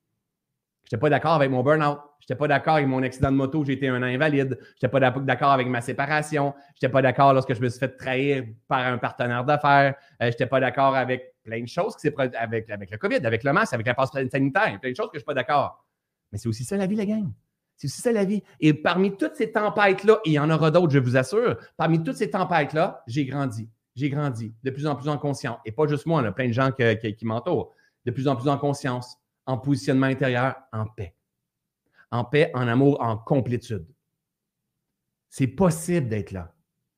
[0.91, 1.99] N'étais pas d'accord avec mon burn-out.
[2.21, 4.59] Je n'étais pas d'accord avec mon accident de moto, j'ai été un invalide.
[4.61, 6.55] Je n'étais pas d'accord avec ma séparation.
[6.75, 9.95] Je n'étais pas d'accord lorsque je me suis fait trahir par un partenaire d'affaires.
[10.23, 11.97] Euh, je n'étais pas d'accord avec plein de choses
[12.35, 15.15] avec, avec le COVID, avec le masque, avec la passe sanitaire, plein de choses que
[15.15, 15.85] je ne suis pas d'accord.
[16.33, 17.31] Mais c'est aussi ça la vie, la gang.
[17.77, 18.43] C'est aussi ça la vie.
[18.61, 22.03] Et parmi toutes ces tempêtes-là, et il y en aura d'autres, je vous assure, parmi
[22.03, 23.69] toutes ces tempêtes-là, j'ai grandi.
[23.95, 25.59] J'ai grandi de plus en plus en conscience.
[25.65, 27.73] Et pas juste moi, y a plein de gens qui m'entourent.
[28.05, 29.18] De plus en plus en conscience,
[29.49, 31.17] en positionnement intérieur, en paix.
[32.11, 33.87] En paix, en amour, en complétude.
[35.31, 36.55] C'est possible d'être là,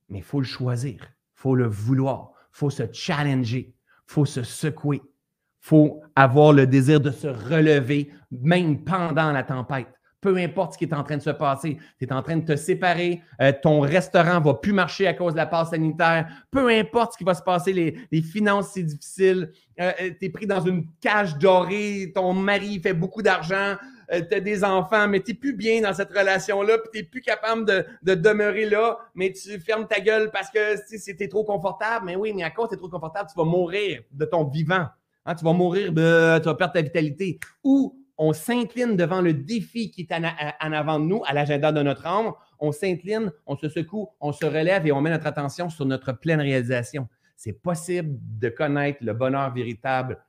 [0.09, 0.97] mais il faut le choisir.
[1.01, 2.33] Il faut le vouloir.
[2.53, 3.73] Il faut se challenger.
[3.77, 5.01] Il faut se secouer.
[5.05, 10.79] Il faut avoir le désir de se relever, même pendant la tempête peu importe ce
[10.79, 11.79] qui est en train de se passer.
[11.99, 15.33] Tu es en train de te séparer, euh, ton restaurant va plus marcher à cause
[15.33, 19.51] de la passe sanitaire, peu importe ce qui va se passer, les, finances, c'est difficile,
[19.81, 23.77] euh, euh, tu es pris dans une cage dorée, ton mari fait beaucoup d'argent,
[24.11, 27.65] tu as des enfants, mais tu plus bien dans cette relation-là, puis tu plus capable
[28.03, 32.07] de, demeurer là, mais tu fermes ta gueule parce que si tu trop confortable.
[32.07, 34.87] Mais oui, mais à cause tu trop confortable, tu vas mourir de ton vivant.
[35.25, 36.39] Hein, tu vas mourir de.
[36.39, 37.39] Tu vas perdre ta vitalité.
[37.63, 41.83] Ou on s'incline devant le défi qui est en, avant de nous, à l'agenda de
[41.83, 42.35] notre âme.
[42.59, 46.13] On s'incline, on se secoue, on se relève et on met notre attention sur notre
[46.13, 47.09] pleine réalisation.
[47.35, 50.23] C'est possible de connaître le bonheur véritable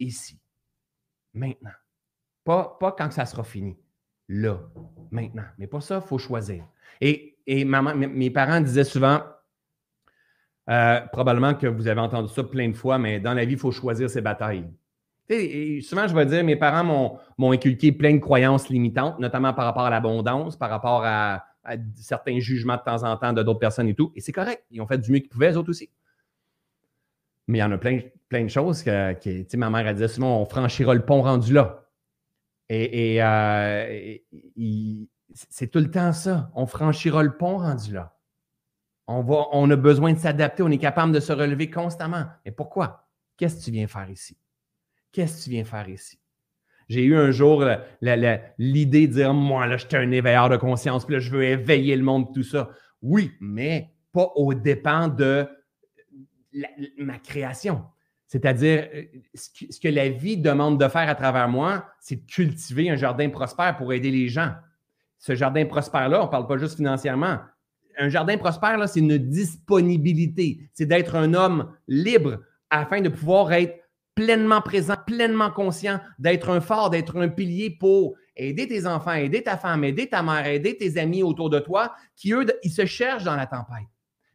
[0.00, 0.40] ici,
[1.32, 1.70] maintenant.
[2.42, 3.78] Pas, quand ça sera fini.
[4.28, 4.58] Là,
[5.12, 5.44] maintenant.
[5.56, 6.66] Mais pour ça, il faut choisir.
[7.00, 9.22] Et, mes parents disaient souvent,
[10.68, 13.58] euh, probablement que vous avez entendu ça plein de fois, mais dans la vie, il
[13.58, 14.68] faut choisir ses batailles
[15.28, 19.84] souvent, je vais dire, mes parents m'ont inculqué plein de croyances limitantes, notamment par rapport
[19.84, 21.44] à l'abondance, par rapport à,
[21.94, 24.12] certains jugements de temps en temps de d'autres personnes et tout.
[24.14, 24.64] Et c'est correct.
[24.70, 25.88] Ils ont fait du mieux qu'ils pouvaient, eux autres aussi.
[27.46, 30.06] Mais il y en a plein, plein de choses que, que ma mère a dit
[30.06, 31.86] souvent, on franchira le pont rendu là.
[32.68, 34.16] Et, euh,
[35.50, 36.50] c'est tout le temps ça.
[36.54, 38.14] On franchira le pont rendu là.
[39.06, 42.26] On, va, on a besoin de s'adapter, on est capable de se relever constamment.
[42.44, 43.08] Mais pourquoi?
[43.36, 44.36] Qu'est-ce que tu viens faire ici?
[45.14, 46.18] Qu'est-ce que tu viens faire ici?
[46.88, 47.64] J'ai eu un jour
[48.58, 51.44] l'idée de dire Moi, là, je suis un éveilleur de conscience, puis là, je veux
[51.44, 52.68] éveiller le monde, tout ça.
[53.00, 55.46] Oui, mais pas au dépens de
[56.98, 57.84] ma création.
[58.26, 62.90] C'est-à-dire, euh, ce que la vie demande de faire à travers moi, c'est de cultiver
[62.90, 64.52] un jardin prospère pour aider les gens.
[65.18, 67.38] Ce jardin prospère-là, on ne parle pas juste financièrement.
[67.98, 70.68] Un jardin prospère, c'est une disponibilité.
[70.72, 73.83] C'est d'être un homme libre afin de pouvoir être
[74.14, 79.42] pleinement présent, pleinement conscient, d'être un phare, d'être un pilier pour aider tes enfants, aider
[79.42, 82.86] ta femme, aider ta mère, aider tes amis autour de toi, qui, eux, ils se
[82.86, 83.88] cherchent dans la tempête.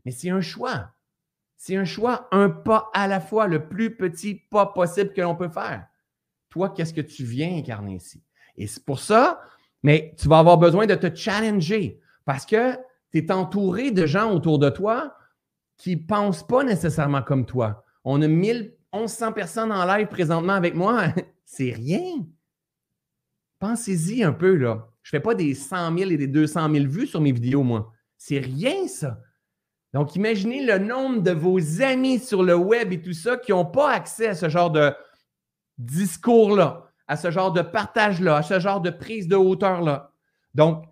[0.06, 0.92] Mais c'est un choix.
[1.58, 5.36] C'est un choix, un pas à la fois, le plus petit pas possible que l'on
[5.36, 5.86] peut faire.
[6.50, 8.24] Toi, qu'est-ce que tu viens incarner ici?
[8.56, 9.42] Et c'est pour ça,
[9.84, 12.76] mais tu vas avoir besoin de te challenger parce que
[13.12, 15.16] tu es entouré de gens autour de toi
[15.78, 17.84] qui ne pensent pas nécessairement comme toi.
[18.04, 21.08] On a mille 1100 personnes en live présentement avec moi,
[21.46, 22.26] c'est rien.
[23.60, 24.88] Pensez-y un peu, là.
[25.04, 27.64] Je ne fais pas des 100 000 et des 200 000 vues sur mes vidéos,
[27.64, 27.92] moi.
[28.18, 29.20] C'est rien, ça.
[29.94, 33.66] Donc, imaginez le nombre de vos amis sur le web et tout ça qui n'ont
[33.66, 34.94] pas accès à ce genre de
[35.78, 40.14] discours-là, à ce genre de partage-là, à ce genre de prise de hauteur-là.
[40.54, 40.86] Donc,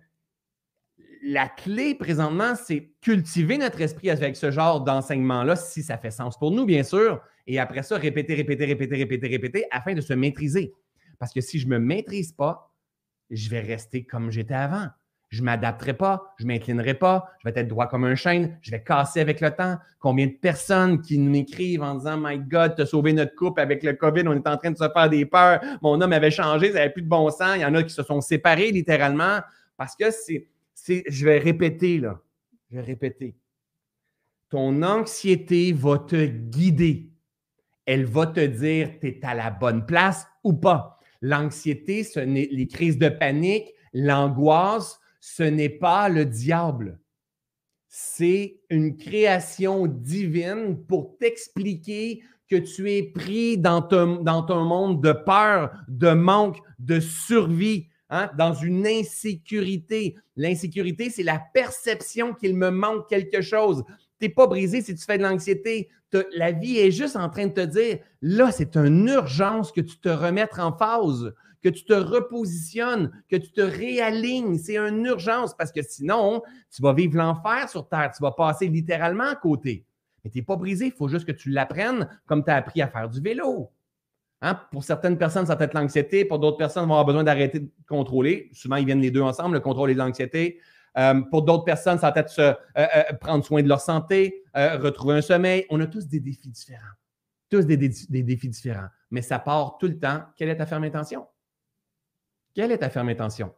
[1.22, 6.36] la clé présentement, c'est cultiver notre esprit avec ce genre d'enseignement-là, si ça fait sens
[6.38, 7.20] pour nous, bien sûr.
[7.48, 10.74] Et après ça, répéter, répéter, répéter, répéter, répéter, afin de se maîtriser.
[11.18, 12.70] Parce que si je ne me maîtrise pas,
[13.30, 14.86] je vais rester comme j'étais avant.
[15.30, 18.58] Je ne m'adapterai pas, je ne m'inclinerai pas, je vais être droit comme un chêne,
[18.62, 19.76] je vais casser avec le temps.
[19.98, 23.82] Combien de personnes qui m'écrivent en disant My God, tu as sauvé notre couple avec
[23.82, 26.68] le COVID, on est en train de se faire des peurs, mon homme avait changé,
[26.68, 27.56] ça n'avait plus de bon sens.
[27.56, 29.40] Il y en a qui se sont séparés littéralement
[29.76, 30.48] parce que c'est
[30.86, 32.20] je vais répéter là,
[32.70, 33.36] je vais répéter.
[34.48, 37.10] Ton anxiété va te guider.
[37.88, 40.98] Elle va te dire tu es à la bonne place ou pas.
[41.22, 47.00] L'anxiété, ce n'est les crises de panique, l'angoisse, ce n'est pas le diable.
[47.88, 55.72] C'est une création divine pour t'expliquer que tu es pris dans ton, monde de peur,
[55.88, 60.14] de manque, de survie, hein, dans une insécurité.
[60.36, 63.82] L'insécurité, c'est la perception qu'il me manque quelque chose.
[64.20, 65.88] Tu n'es pas brisé si tu fais de l'anxiété.
[66.34, 69.98] La vie est juste en train de te dire, là, c'est une urgence que tu
[69.98, 74.58] te remettes en phase, que tu te repositionnes, que tu te réalignes.
[74.58, 76.42] C'est une urgence parce que sinon,
[76.74, 78.12] tu vas vivre l'enfer sur Terre.
[78.16, 79.84] Tu vas passer littéralement à côté.
[80.24, 82.82] Mais tu n'es pas brisé, il faut juste que tu l'apprennes comme tu as appris
[82.82, 83.70] à faire du vélo.
[84.40, 84.58] Hein?
[84.70, 86.24] Pour certaines personnes, ça peut être l'anxiété.
[86.24, 88.48] Pour d'autres personnes, vont avoir besoin d'arrêter de contrôler.
[88.52, 90.60] Souvent, ils viennent les deux ensemble, le contrôle et l'anxiété.
[90.98, 95.14] Euh, pour d'autres personnes, ça va être euh, euh, prendre soin de leur santé, retrouver
[95.14, 95.64] un sommeil.
[95.70, 96.94] On a tous des défis différents.
[97.48, 98.88] Tous des, défis différents.
[99.10, 100.22] Mais ça part tout le temps.
[100.36, 101.26] Quelle est ta ferme intention?
[102.54, 103.54] Quelle est ta ferme intention?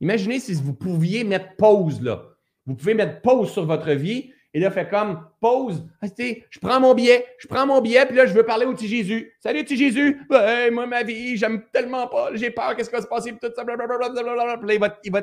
[0.00, 2.24] Imaginez si vous pouviez mettre pause là.
[2.64, 5.86] Vous pouvez mettre pause sur votre vie et là, fait comme pause.
[6.02, 8.74] Ah, je prends mon billet, je prends mon billet, puis là, je veux parler au
[8.74, 9.34] petit Jésus.
[9.40, 10.20] Salut, petit Jésus.
[10.28, 12.34] Moi, ma vie, j'aime tellement pas.
[12.34, 13.64] J'ai peur, qu'est-ce qui va se passer, tout ça.
[13.64, 14.08] Blablabla.
[14.10, 14.58] Là,
[15.04, 15.22] il va,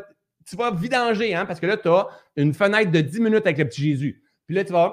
[0.49, 3.57] tu vas vidanger, hein, parce que là, tu as une fenêtre de 10 minutes avec
[3.57, 4.23] le petit Jésus.
[4.45, 4.91] Puis là, tu vas,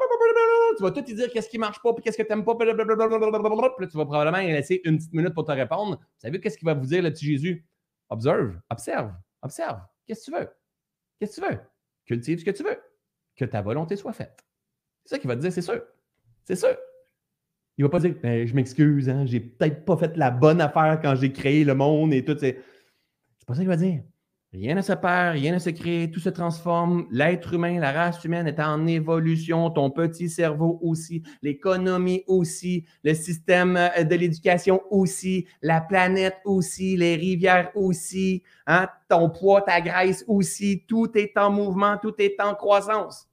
[0.76, 2.54] tu vas tout te dire qu'est-ce qui marche pas, puis qu'est-ce que tu n'aimes pas,
[2.54, 5.96] puis là, tu vas probablement laisser une petite minute pour te répondre.
[5.98, 7.66] Vous savez qu'est-ce qu'il va vous dire, le petit Jésus?
[8.08, 9.80] Observe, observe, observe.
[10.06, 10.48] Qu'est-ce que tu veux?
[11.18, 11.58] Qu'est-ce que tu veux?
[12.04, 12.78] Cultive ce que tu veux
[13.36, 14.44] que ta volonté soit faite.
[15.04, 15.82] C'est ça qu'il va te dire, c'est sûr.
[16.44, 16.76] C'est sûr.
[17.78, 20.98] Il va pas dire, ben, je m'excuse, hein, j'ai peut-être pas fait la bonne affaire
[21.02, 22.36] quand j'ai créé le monde et tout.
[22.38, 22.56] C'est
[23.46, 24.02] pas ça qu'il va dire.
[24.52, 27.06] Rien ne se perd, rien ne se crée, tout se transforme.
[27.10, 33.12] L'être humain, la race humaine est en évolution, ton petit cerveau aussi, l'économie aussi, le
[33.12, 39.80] système euh, de l'éducation aussi, la planète aussi, les rivières aussi, hein, ton poids, ta
[39.80, 43.28] graisse aussi, tout est en mouvement, tout est en croissance.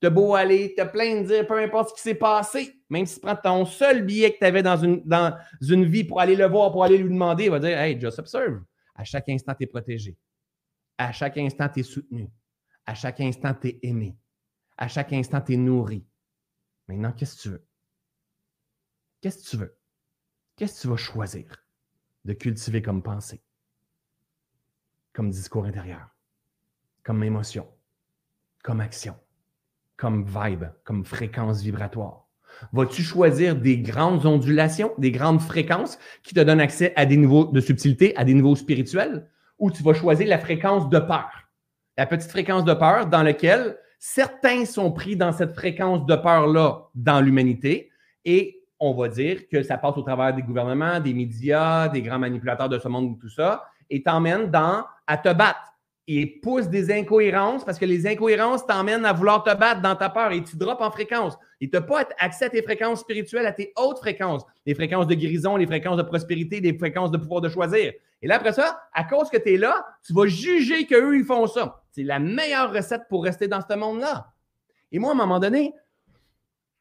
[0.00, 3.16] T'as beau aller, t'as plein de dire, peu importe ce qui s'est passé, même si
[3.16, 6.36] tu prends ton seul billet que tu avais dans une, dans une vie pour aller
[6.36, 8.62] le voir, pour aller lui demander, il va dire Hey, just observe.
[8.94, 10.16] À chaque instant, tu es protégé.
[10.98, 12.28] À chaque instant, tu es soutenu.
[12.84, 14.18] À chaque instant, tu es aimé.
[14.76, 16.04] À chaque instant, tu es nourri.
[16.88, 17.66] Maintenant, qu'est-ce que tu veux?
[19.20, 19.78] Qu'est-ce que tu veux?
[20.56, 21.64] Qu'est-ce que tu vas choisir
[22.24, 23.42] de cultiver comme pensée,
[25.12, 26.08] comme discours intérieur,
[27.04, 27.68] comme émotion,
[28.64, 29.16] comme action,
[29.96, 32.26] comme vibe, comme fréquence vibratoire?
[32.72, 37.44] Vas-tu choisir des grandes ondulations, des grandes fréquences qui te donnent accès à des niveaux
[37.44, 39.30] de subtilité, à des niveaux spirituels?
[39.58, 41.30] Ou tu vas choisir la fréquence de peur.
[41.96, 46.88] La petite fréquence de peur dans laquelle certains sont pris dans cette fréquence de peur-là
[46.94, 47.90] dans l'humanité
[48.24, 52.18] et on va dire que ça passe au travers des gouvernements, des médias, des grands
[52.18, 55.68] manipulateurs de ce monde, tout ça, et t'emmène dans à te battre
[56.06, 60.08] et pousse des incohérences parce que les incohérences t'emmènent à vouloir te battre dans ta
[60.08, 61.36] peur et tu drops en fréquence.
[61.60, 65.06] Et tu n'as pas accès à tes fréquences spirituelles, à tes hautes fréquences, les fréquences
[65.06, 67.92] de guérison, les fréquences de prospérité, les fréquences de pouvoir de choisir.
[68.20, 71.24] Et là, après ça, à cause que tu es là, tu vas juger qu'eux, ils
[71.24, 71.82] font ça.
[71.90, 74.32] C'est la meilleure recette pour rester dans ce monde-là.
[74.90, 75.72] Et moi, à un moment donné,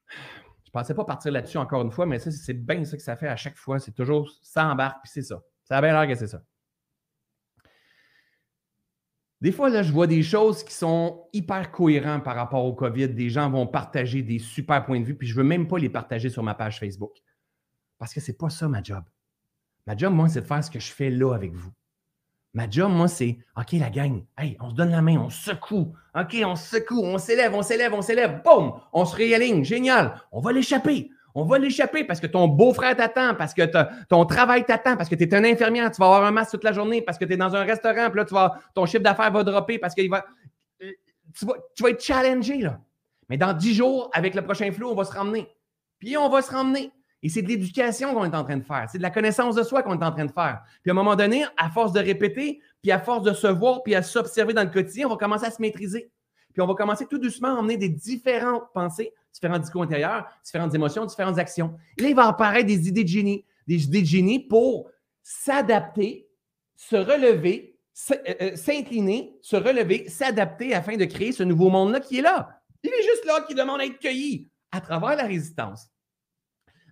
[0.10, 3.04] je ne pensais pas partir là-dessus encore une fois, mais ça, c'est bien ça que
[3.04, 3.80] ça fait à chaque fois.
[3.80, 5.42] C'est toujours ça embarque, puis c'est ça.
[5.64, 6.42] Ça a bien l'air que c'est ça.
[9.40, 13.10] Des fois, là, je vois des choses qui sont hyper cohérentes par rapport au COVID.
[13.10, 15.78] Des gens vont partager des super points de vue, puis je ne veux même pas
[15.78, 17.16] les partager sur ma page Facebook.
[18.00, 19.04] Parce que ce n'est pas ça ma job.
[19.88, 21.72] Ma job, moi, c'est de faire ce que je fais là avec vous.
[22.54, 25.94] Ma job, moi, c'est OK, la gang, hey, on se donne la main, on secoue.
[26.14, 28.42] OK, on secoue, on s'élève, on s'élève, on s'élève.
[28.44, 29.64] Boum, on se réaligne.
[29.64, 30.22] Génial.
[30.32, 31.10] On va l'échapper.
[31.36, 33.62] On va l'échapper parce que ton beau-frère t'attend, parce que
[34.06, 36.64] ton travail t'attend, parce que tu es un infirmière, tu vas avoir un masque toute
[36.64, 39.04] la journée, parce que tu es dans un restaurant, puis là, tu vas, ton chiffre
[39.04, 40.26] d'affaires va dropper parce qu'il va.
[40.82, 40.92] Euh,
[41.38, 42.80] tu vas, tu vas être challengé, là.
[43.30, 45.48] Mais dans dix jours, avec le prochain flou, on va se ramener.
[46.00, 46.92] Puis on va se ramener.
[47.24, 48.88] Et c'est de l'éducation qu'on est en train de faire.
[48.92, 50.62] C'est de la connaissance de soi qu'on est en train de faire.
[50.84, 53.82] Puis à un moment donné, à force de répéter, puis à force de se voir,
[53.84, 56.12] puis à s'observer dans le quotidien, on va commencer à se maîtriser.
[56.54, 60.74] Puis on va commencer tout doucement à emmener des différentes pensées différents discours intérieurs, différentes
[60.74, 61.78] émotions, différentes actions.
[61.98, 64.90] Et là, il va apparaître des idées de génie, des idées de génie pour
[65.24, 66.28] s'adapter,
[66.76, 67.80] se relever,
[68.12, 72.62] euh, euh, s'incliner, se relever, s'adapter afin de créer ce nouveau monde-là qui est là.
[72.84, 75.88] Il est juste là qui demande à être cueilli à travers la résistance.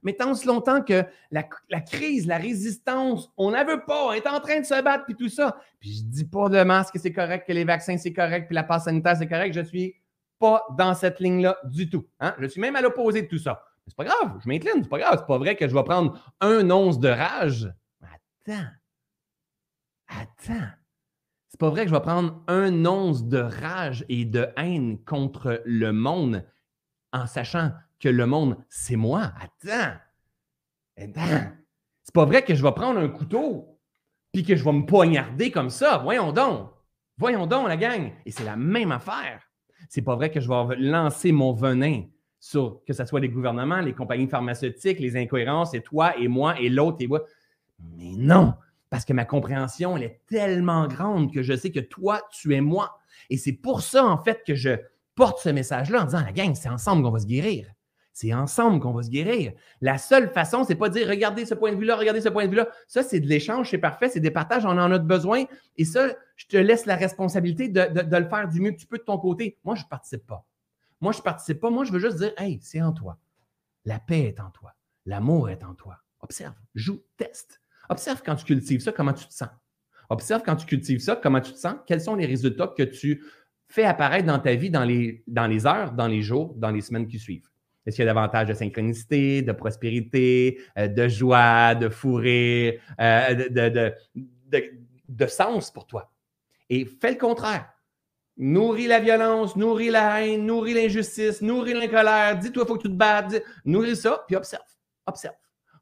[0.05, 1.43] Mais tant si longtemps que la,
[1.81, 5.15] crise, la résistance, on n'en veut pas, on est en train de se battre, puis
[5.15, 5.57] tout ça.
[5.79, 8.63] Puis je dis pas de masque, c'est correct, que les vaccins, c'est correct, puis la
[8.63, 9.53] passe sanitaire, c'est correct.
[9.53, 9.95] Je suis
[10.37, 12.05] pas dans cette ligne-là du tout.
[12.19, 12.35] Hein?
[12.39, 13.63] Je suis même à l'opposé de tout ça.
[13.79, 15.17] Mais c'est pas grave, je m'incline, c'est pas grave.
[15.17, 17.73] C'est pas vrai que je vais prendre un once de rage.
[18.03, 18.67] Attends.
[20.07, 20.67] Attends.
[21.49, 25.63] C'est pas vrai que je vais prendre un once de rage et de haine contre
[25.65, 26.45] le monde
[27.11, 27.71] en sachant
[28.05, 29.33] que le monde, c'est moi.
[29.41, 29.97] Attends.
[30.95, 31.57] Ben,
[32.03, 33.79] c'est pas vrai que je vais prendre un couteau
[34.31, 35.97] puis que je vais me poignarder comme ça.
[35.97, 36.69] Voyons donc.
[37.17, 38.11] Voyons donc, la gang.
[38.27, 39.41] Et c'est la même affaire.
[39.89, 42.03] C'est pas vrai que je vais lancer mon venin
[42.39, 46.59] sur que ce soit les gouvernements, les compagnies pharmaceutiques, les incohérences, et toi et moi
[46.59, 47.23] et l'autre et moi.
[47.79, 48.53] Mais non,
[48.91, 52.61] parce que ma compréhension, elle est tellement grande que je sais que toi, tu es
[52.61, 52.99] moi.
[53.31, 54.77] Et c'est pour ça, en fait, que je
[55.15, 57.74] porte ce message-là en disant, la gang, c'est ensemble qu'on va se guérir.
[58.15, 59.51] C'est ensemble qu'on va se guérir.
[59.81, 62.45] La seule façon, c'est pas de dire regardez ce point de vue-là, regardez ce point
[62.45, 62.69] de vue-là.
[62.87, 65.43] Ça, c'est de l'échange, c'est parfait, c'est des partages, on en a besoin.
[65.75, 66.07] Et ça,
[66.37, 69.17] je te laisse la responsabilité de, le faire du mieux que tu peux de ton
[69.17, 69.57] côté.
[69.65, 70.45] Moi, je ne participe pas.
[71.01, 71.69] Moi, je ne participe pas.
[71.69, 73.17] Moi, je veux juste dire hey, c'est en toi.
[73.83, 74.73] La paix est en toi.
[75.05, 75.97] L'amour est en toi.
[76.21, 77.59] Observe, joue, teste.
[77.89, 79.49] Observe quand tu cultives ça, comment tu te sens.
[80.09, 81.75] Observe quand tu cultives ça, comment tu te sens.
[81.85, 83.25] Quels sont les résultats que tu
[83.67, 86.79] fais apparaître dans ta vie dans les, dans les heures, dans les jours, dans les
[86.79, 87.49] semaines qui suivent.
[87.85, 92.71] Est-ce qu'il y a davantage de synchronicité, de prospérité, euh, de joie, de fou euh,
[95.07, 96.11] de, sens pour toi?
[96.69, 97.69] Et fais le contraire.
[98.37, 102.37] Nourris la violence, nourris la haine, nourris l'injustice, nourris la colère.
[102.37, 103.41] Dis-toi, il faut que tu te battes.
[103.63, 104.63] nourris ça, puis observe.
[105.05, 105.35] Observe.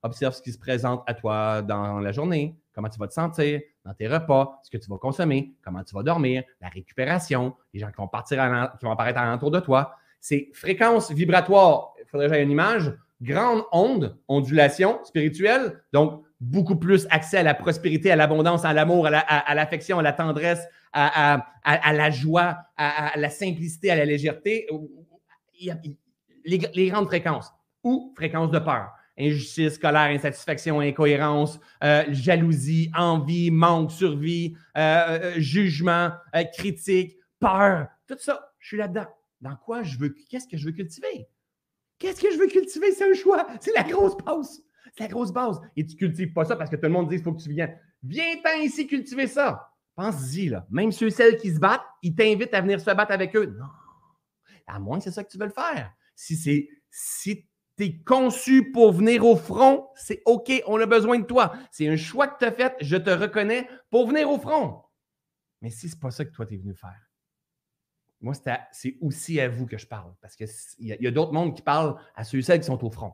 [0.04, 3.62] Observe ce qui se présente à toi dans la journée, comment tu vas te sentir
[3.86, 7.80] dans tes repas, ce que tu vas consommer, comment tu vas dormir, la récupération, les
[7.80, 8.38] gens qui vont partir,
[8.80, 9.96] qui vont apparaître alentour de toi.
[10.20, 12.94] C'est fréquence vibratoire faudrait que j'aie une image.
[13.22, 19.08] Grande onde, ondulation spirituelle, donc beaucoup plus accès à la prospérité, à l'abondance, à l'amour,
[19.08, 20.62] à l'affection, à, la tendresse,
[20.92, 21.44] à,
[21.94, 24.68] la joie, à, la simplicité, à la légèreté.
[26.46, 27.52] les, grandes fréquences
[27.84, 28.92] ou fréquences de peur.
[29.18, 36.10] Injustice, colère, insatisfaction, incohérence, euh, jalousie, envie, manque, survie, euh, euh, jugement,
[36.58, 39.06] critique, peur, tout ça, je suis là-dedans.
[39.40, 41.28] Dans quoi je veux, qu'est-ce que je veux cultiver?
[42.04, 42.92] Qu'est-ce que je veux cultiver?
[42.92, 43.48] C'est un choix.
[43.62, 44.62] C'est la grosse base.
[44.92, 45.62] C'est la grosse base.
[45.78, 47.42] Et tu ne cultives pas ça parce que tout le monde dit qu'il faut que
[47.42, 47.80] tu viennes.
[48.04, 49.70] Viens-t'en ici cultiver ça.
[49.96, 50.68] Pense-y, là.
[50.70, 53.56] Même ceux et celles qui se battent, ils t'invitent à venir se battre avec eux.
[53.58, 53.68] Non.
[54.68, 55.94] À moins que c'est ça que tu veux le faire.
[56.14, 57.48] Si c'est si
[57.78, 61.54] tu es conçu pour venir au front, c'est OK, on a besoin de toi.
[61.72, 64.84] C'est un choix que tu as fait, je te reconnais, pour venir au front.
[65.62, 67.00] Mais si ce n'est pas ça que toi, tu es venu faire,
[68.24, 68.34] moi,
[68.72, 70.14] c'est aussi à vous que je parle.
[70.22, 70.48] Parce qu'il
[70.80, 73.14] y a, d'autres mondes qui parlent à ceux et celles qui sont au front.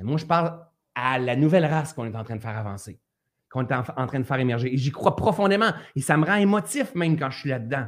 [0.00, 0.66] moi, je parle
[0.96, 2.98] à la nouvelle race qu'on est en train de faire avancer,
[3.48, 4.74] qu'on est en, train de faire émerger.
[4.74, 5.70] Et j'y crois profondément.
[5.94, 7.86] Et ça me rend émotif même quand je suis là-dedans.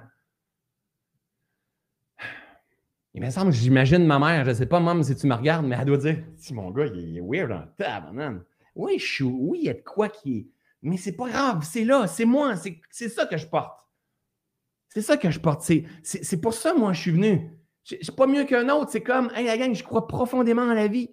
[3.14, 5.66] Il me semble, j'imagine ma mère, je ne sais pas, maman, si tu me regardes,
[5.66, 8.44] mais elle doit dire Si mon gars, il est weird en table,
[8.76, 10.46] Oui, je suis, oui, il y a de quoi qui est.
[10.82, 12.54] Mais c'est pas grave, c'est là, c'est moi,
[12.88, 13.80] c'est ça que je porte.
[14.90, 15.62] C'est ça que je porte.
[16.02, 17.56] C'est pour ça, moi, je suis venu.
[17.84, 18.90] Je suis pas mieux qu'un autre.
[18.90, 21.10] C'est comme, hey, la gang, je crois profondément à la vie.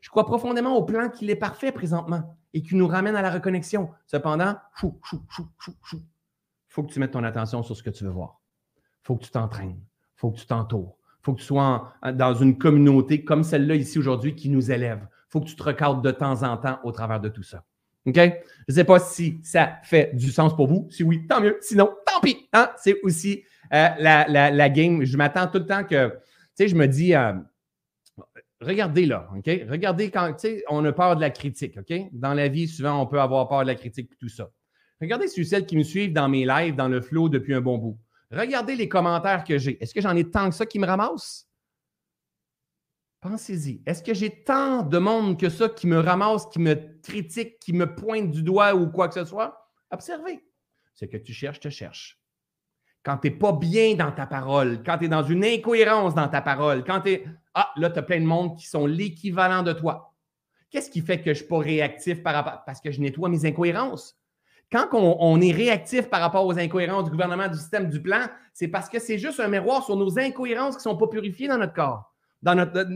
[0.00, 3.30] Je crois profondément au plan qu'il est parfait présentement et qui nous ramène à la
[3.30, 3.90] reconnexion.
[4.06, 6.00] Cependant, chou, chou, chou, chou, chou.
[6.68, 8.40] Faut que tu mettes ton attention sur ce que tu veux voir.
[9.02, 9.80] Faut que tu t'entraînes.
[10.14, 10.96] Faut que tu t'entoures.
[11.22, 15.08] Faut que tu sois dans une communauté comme celle-là ici aujourd'hui qui nous élève.
[15.28, 17.64] Faut que tu te recadres de temps en temps au travers de tout ça.
[18.06, 18.16] OK?
[18.16, 18.32] Je
[18.68, 20.88] ne sais pas si ça fait du sens pour vous.
[20.90, 21.58] Si oui, tant mieux.
[21.60, 22.48] Sinon, tant pis.
[22.52, 22.70] Hein?
[22.76, 23.42] C'est aussi
[23.72, 25.04] euh, la, game.
[25.04, 26.14] Je m'attends tout le temps que, tu
[26.54, 27.32] sais, je me dis, euh,
[28.60, 29.50] regardez là, OK?
[29.68, 31.94] Regardez quand, tu sais, on a peur de la critique, OK?
[32.12, 34.50] Dans la vie, souvent, on peut avoir peur de la critique et tout ça.
[35.00, 37.78] Regardez ceux celles qui me suivent dans mes lives, dans le flow depuis un bon
[37.78, 37.98] bout.
[38.30, 39.82] Regardez les commentaires que j'ai.
[39.82, 41.47] Est-ce que j'en ai tant que ça qui me ramassent?
[43.20, 43.82] Pensez-y.
[43.84, 47.72] Est-ce que j'ai tant de monde que ça qui me ramasse, qui me critique, qui
[47.72, 49.68] me pointe du doigt ou quoi que ce soit?
[49.90, 50.44] Observez.
[50.94, 52.20] Ce que tu cherches, te cherche.
[53.02, 56.28] Quand tu n'es pas bien dans ta parole, quand tu es dans une incohérence dans
[56.28, 57.24] ta parole, quand tu es.
[57.54, 60.14] Ah, là, tu as plein de monde qui sont l'équivalent de toi.
[60.70, 62.62] Qu'est-ce qui fait que je ne suis pas réactif par rapport.
[62.66, 64.16] Parce que je nettoie mes incohérences?
[64.70, 68.26] Quand on, on, est réactif par rapport aux incohérences du gouvernement, du système, du plan,
[68.52, 71.48] c'est parce que c'est juste un miroir sur nos incohérences qui ne sont pas purifiées
[71.48, 72.12] dans notre corps
[72.42, 72.86] dans notre,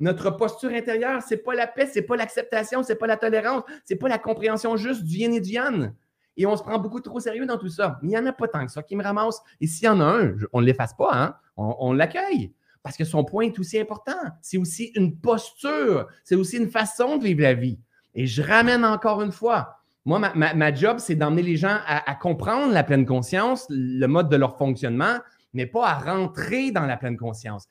[0.00, 3.06] notre posture intérieure, ce n'est pas la paix, ce n'est pas l'acceptation, ce n'est pas
[3.06, 5.92] la tolérance, ce n'est pas la compréhension juste du yin et du yang.
[6.36, 7.98] Et on se prend beaucoup trop sérieux dans tout ça.
[8.02, 9.40] il n'y en a pas tant que ça qui me ramasse.
[9.60, 11.34] Et s'il y en a un, on ne l'efface pas, hein?
[11.56, 12.52] on, l'accueille.
[12.82, 14.18] Parce que son point est aussi important.
[14.40, 17.78] C'est aussi une posture, c'est aussi une façon de vivre la vie.
[18.14, 22.72] Et je ramène encore une fois, moi, ma, job, c'est d'emmener les gens à, comprendre
[22.72, 25.18] la pleine conscience, le mode de leur fonctionnement,
[25.54, 27.68] mais pas à rentrer dans la pleine conscience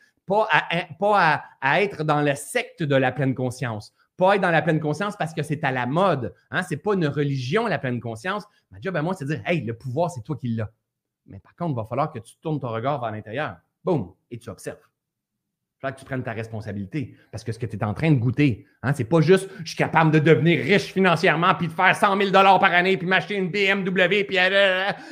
[0.99, 3.93] pas, à, être dans le secte de la pleine conscience.
[4.17, 6.33] Pas être dans la pleine conscience parce que c'est à la mode.
[6.51, 6.63] Hein?
[6.63, 8.45] Ce pas une religion, la pleine conscience.
[8.69, 10.71] Ma job à moi, c'est de dire Hey, le pouvoir, c'est toi qui l'as.
[11.25, 13.57] Mais par contre, il va falloir que tu tournes ton regard vers l'intérieur.
[13.83, 14.77] Boum, et tu observes.
[15.81, 17.15] Faut que tu prennes ta responsabilité.
[17.31, 19.69] Parce que ce que tu es en train de goûter, hein, c'est pas juste je
[19.69, 23.35] suis capable de devenir riche financièrement, puis de faire 100 000 par année, puis m'acheter
[23.35, 24.37] une BMW, puis,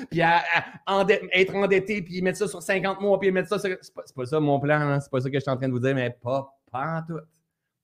[0.09, 3.75] puis être endetté, puis mettre ça sur 50 mois, puis mettre ça sur.
[3.81, 5.67] C'est pas, pas ça mon plan, hein, c'est pas ça que je suis en train
[5.67, 7.21] de vous dire, mais pas, pas en tout.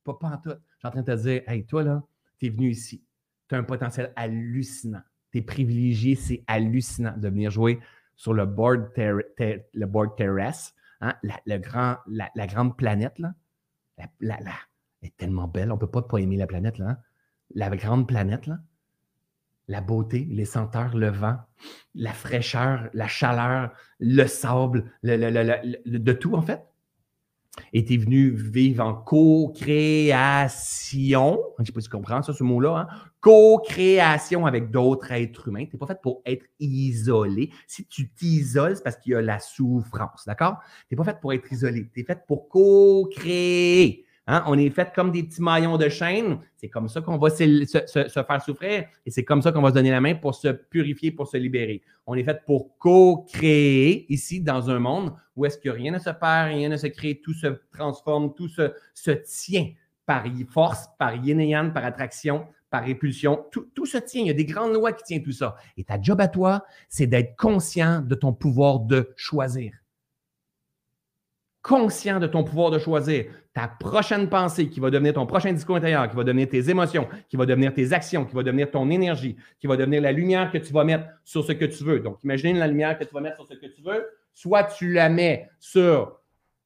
[0.03, 0.49] Pas, pas en tout.
[0.49, 2.03] Je suis en train de te dire, hey, toi là,
[2.39, 3.03] tu es venu ici.
[3.49, 5.01] Tu as un potentiel hallucinant.
[5.31, 7.79] Tu es privilégié, c'est hallucinant de venir jouer
[8.15, 11.16] sur le board, le board terrestre Hein,
[11.46, 13.22] la, grand, la, grande planète,
[14.20, 14.38] la,
[15.02, 15.72] est tellement belle.
[15.72, 16.80] On ne peut pas pas aimer la planète.
[16.80, 16.98] Hein.
[17.54, 18.50] La grande planète,
[19.68, 21.38] la beauté, les senteurs, le vent,
[21.93, 26.62] la fraîcheur, la chaleur, le sable, de tout, en fait
[27.74, 31.39] tu venu vivre en co-création.
[31.58, 32.78] Je ne sais pas si tu comprends ça, ce mot-là.
[32.78, 32.88] Hein?
[33.26, 35.65] Co-création avec d'autres êtres humains.
[35.65, 37.49] Tu n'es pas fait pour être isolé.
[37.65, 40.26] Si tu t'isoles, c'est parce qu'il y a la souffrance.
[40.28, 40.57] D'accord?
[40.88, 41.89] Tu n'es pas fait pour être isolé.
[41.91, 44.05] Tu es fait pour co-créer.
[44.28, 44.43] Hein?
[44.45, 46.38] On est fait comme des petits maillons de chaîne.
[46.55, 49.73] C'est comme ça qu'on va se, faire souffrir et c'est comme ça qu'on va se
[49.73, 51.82] donner la main pour se purifier, pour se libérer.
[52.05, 56.11] On est fait pour co-créer ici dans un monde où est-ce que rien ne se
[56.11, 59.71] perd, rien ne se crée, tout se transforme, tout se, se tient
[60.05, 63.45] par force, par yin et par attraction, par répulsion.
[63.51, 64.22] Tout, tout, se tient.
[64.22, 65.55] Il y a des grandes lois qui tiennent tout ça.
[65.78, 69.74] Et ta job à toi, c'est d'être conscient de ton pouvoir de choisir
[71.66, 75.78] conscient de ton pouvoir de choisir ta prochaine pensée qui va devenir ton prochain discours
[75.78, 78.88] intérieur, qui va devenir tes émotions, qui va devenir tes actions, qui va devenir ton
[78.91, 82.01] énergie, qui va devenir la lumière que tu vas mettre sur ce que tu veux.
[82.01, 84.05] Donc, imaginez la lumière que tu vas mettre sur ce que tu veux.
[84.32, 86.20] Soit tu la mets sur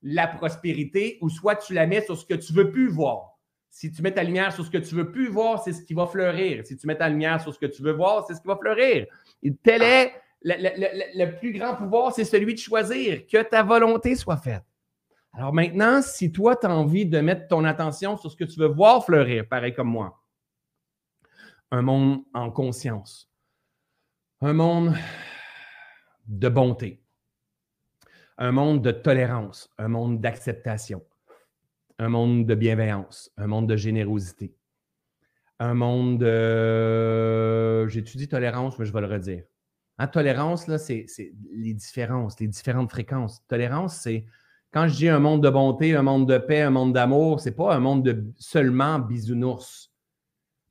[0.04, 3.29] la prospérité ou soit tu la mets sur ce que tu veux plus voir.
[3.70, 5.94] Si tu mets ta lumière sur ce que tu veux plus voir, c'est ce qui
[5.94, 6.66] va fleurir.
[6.66, 8.58] Si tu mets ta lumière sur ce que tu veux voir, c'est ce qui va
[8.58, 9.06] fleurir.
[9.44, 14.16] Et tel est le, le plus grand pouvoir, c'est celui de choisir que ta volonté
[14.16, 14.64] soit faite.
[15.34, 18.60] Alors maintenant, si toi, tu as envie de mettre ton attention sur ce que tu
[18.60, 20.22] veux voir fleurir, pareil comme moi,
[21.72, 23.32] un monde en conscience,
[24.42, 24.96] un monde
[26.26, 27.04] de bonté,
[28.38, 31.04] un monde de tolérance, un monde d'acceptation,
[32.00, 34.56] un monde de bienveillance, un monde de générosité,
[35.60, 37.88] un monde de...
[37.88, 39.44] J'étudie tolérance, mais je vais le redire.
[39.98, 41.06] Hein, tolérance, là, c'est
[41.52, 43.46] les différences, les différentes fréquences.
[43.48, 44.26] Tolérance, c'est
[44.72, 47.50] quand je dis un monde de bonté, un monde de paix, un monde d'amour, ce
[47.50, 49.92] n'est pas un monde de seulement bisounours.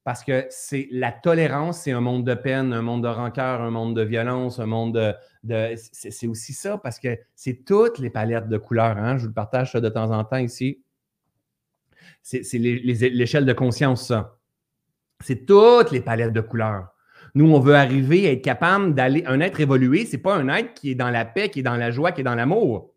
[0.05, 3.71] Parce que c'est la tolérance, c'est un monde de peine, un monde de rancœur, un
[3.71, 5.15] monde de violence, un monde
[5.45, 5.75] de.
[5.77, 8.97] c'est aussi ça, parce que c'est toutes les palettes de couleurs.
[8.97, 9.19] Hein?
[9.19, 10.83] Je vous le partage de temps en temps ici.
[12.23, 14.39] C'est l'échelle de conscience, ça.
[15.21, 16.89] C'est toutes les palettes de couleurs.
[17.35, 19.25] Nous, on veut arriver à être capable d'aller.
[19.27, 21.65] Un être évolué, ce n'est pas un être qui est dans la paix, qui est
[21.65, 22.95] dans la joie, qui est dans l'amour.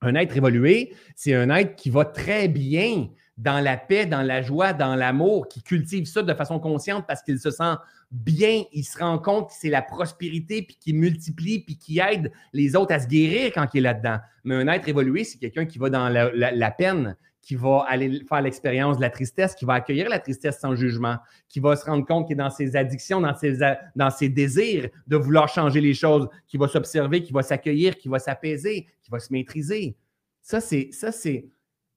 [0.00, 4.42] Un être évolué, c'est un être qui va très bien dans la paix, dans la
[4.42, 7.74] joie, dans l'amour, qui cultive ça de façon consciente parce qu'il se sent
[8.10, 12.32] bien, il se rend compte que c'est la prospérité, puis qui multiplie, puis qui aide
[12.52, 14.18] les autres à se guérir quand il est là-dedans.
[14.44, 17.16] Mais un être évolué, c'est quelqu'un qui va dans la, peine,
[17.48, 21.16] qui va aller faire l'expérience de la tristesse, qui va accueillir la tristesse sans jugement,
[21.48, 25.48] qui va se rendre compte qu'il est dans ses addictions, dans ses, désirs de vouloir
[25.48, 29.32] changer les choses, qui va s'observer, qui va s'accueillir, qui va s'apaiser, qui va se
[29.32, 29.96] maîtriser.
[30.42, 31.48] Ça, c'est, ça, c'est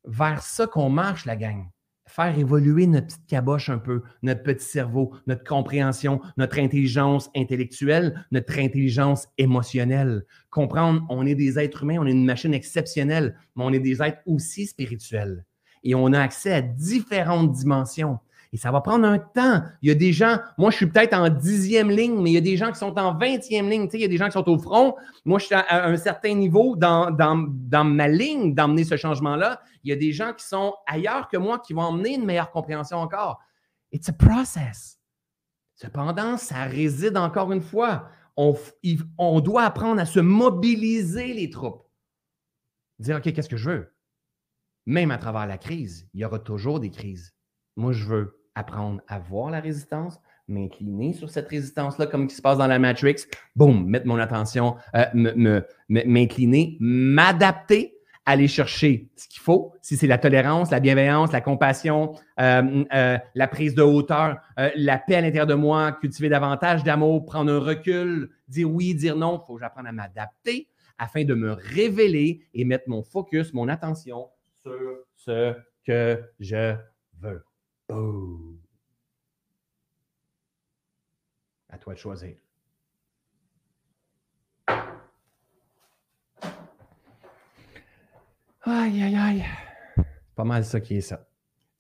[0.06, 1.66] vers ça qu'on marche, la gang.
[2.12, 8.26] Faire évoluer notre petite caboche un peu, notre petit cerveau, notre compréhension, notre intelligence intellectuelle,
[8.32, 10.26] notre intelligence émotionnelle.
[10.50, 14.04] Comprendre, on est des êtres humains, on est une machine exceptionnelle, mais on est des
[14.04, 15.46] êtres aussi spirituels.
[15.86, 18.20] Et on a accès à différentes dimensions.
[18.54, 19.64] Et ça va prendre un temps.
[19.82, 22.38] Il y a des gens, moi je suis peut-être en dixième ligne, mais il y
[22.38, 23.86] a des gens qui sont en vingtième ligne.
[23.86, 24.96] Tu sais, il y a des gens qui sont au front.
[25.24, 29.62] Moi, je suis à un certain niveau dans, dans, dans ma ligne d'emmener ce changement-là.
[29.84, 32.52] Il y a des gens qui sont ailleurs que moi qui vont emmener une meilleure
[32.52, 33.40] compréhension encore.
[33.94, 35.00] It's a process.
[35.76, 38.10] Cependant, ça réside encore une fois.
[38.36, 38.56] On,
[39.18, 41.88] on doit apprendre à se mobiliser les troupes.
[43.00, 43.96] Dire, OK, qu'est-ce que je veux?
[44.86, 47.34] Même à travers la crise, il y aura toujours des crises.
[47.78, 52.42] Moi, je veux apprendre à voir la résistance, m'incliner sur cette résistance-là, comme qui se
[52.42, 59.42] passe dans la Matrix, boum, mettre mon attention, euh, m'incliner, m'adapter, aller chercher ce qu'il
[59.42, 64.38] faut, si c'est la tolérance, la bienveillance, la compassion, euh, euh, la prise de hauteur,
[64.76, 69.16] la paix à l'intérieur de moi, cultiver davantage d'amour, prendre un recul, dire oui, dire
[69.16, 70.68] non, il faut que j'apprenne à m'adapter
[71.00, 74.28] afin de me révéler et mettre mon focus, mon attention
[74.62, 74.72] sur
[75.16, 76.76] ce que je
[77.20, 77.44] veux.
[77.94, 78.58] Oh.
[81.70, 82.36] À toi de choisir.
[88.64, 89.46] Aïe, aïe, aïe.
[89.98, 91.28] C'est pas mal ça qui est ça.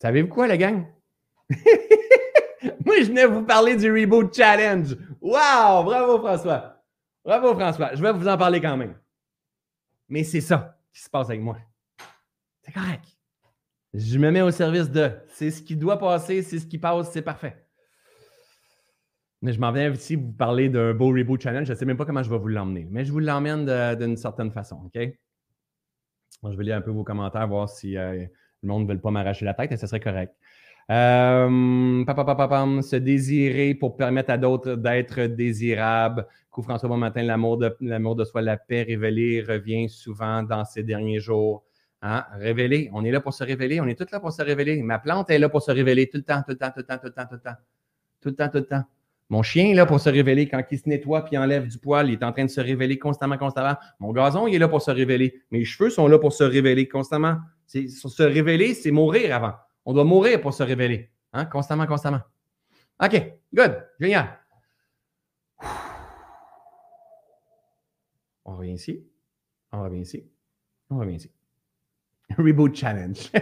[0.01, 0.85] Savez-vous quoi, la gang?
[2.85, 4.97] Moi, je venais vous parler du Reboot Challenge.
[5.21, 5.83] Wow!
[5.83, 6.83] Bravo, François.
[7.23, 7.95] Bravo, François.
[7.95, 8.99] Je vais vous en parler quand même.
[10.09, 11.57] Mais c'est ça qui se passe avec moi.
[12.63, 13.05] C'est correct.
[13.93, 15.11] Je me mets au service de.
[15.27, 17.65] C'est ce qui doit passer, c'est ce qui passe, c'est parfait.
[19.41, 21.65] Mais je m'en viens ici vous parler d'un beau Reboot Challenge.
[21.65, 23.65] Je ne sais même pas comment je vais vous l'emmener, mais je vous l'emmène
[23.97, 24.99] d'une certaine façon, OK?
[26.43, 28.25] je vais lire un peu vos commentaires, voir si euh,
[28.63, 30.33] le monde ne veut pas m'arracher la tête et ce serait correct.
[30.89, 32.03] Euh,
[32.81, 36.25] se désirer pour permettre à d'autres d'être désirables.
[36.49, 40.83] Coup François Bon matin, l'amour de, de soi, la paix révélée revient souvent dans ces
[40.83, 41.63] derniers jours.
[42.01, 42.25] Hein?
[42.33, 44.81] Révéler, on est là pour se révéler, on est tous là pour se révéler.
[44.81, 46.83] Ma plante est là pour se révéler tout le temps, tout le temps, tout le
[46.83, 47.55] temps, tout le temps, tout le temps.
[48.21, 48.83] Tout le temps, tout le temps.
[49.29, 52.09] Mon chien est là pour se révéler quand il se nettoie puis enlève du poil,
[52.09, 53.77] il est en train de se révéler constamment, constamment.
[53.99, 55.41] Mon gazon, il est là pour se révéler.
[55.51, 57.37] Mes cheveux sont là pour se révéler constamment.
[57.65, 59.53] Se révéler, c'est mourir avant.
[59.85, 61.11] On doit mourir pour se révéler.
[61.31, 61.45] Hein?
[61.45, 62.19] Constamment, constamment.
[63.01, 64.37] OK, good, génial.
[68.43, 69.07] On revient ici.
[69.71, 70.29] On revient ici.
[70.89, 71.31] On revient ici.
[72.37, 73.17] Reboot Challenge.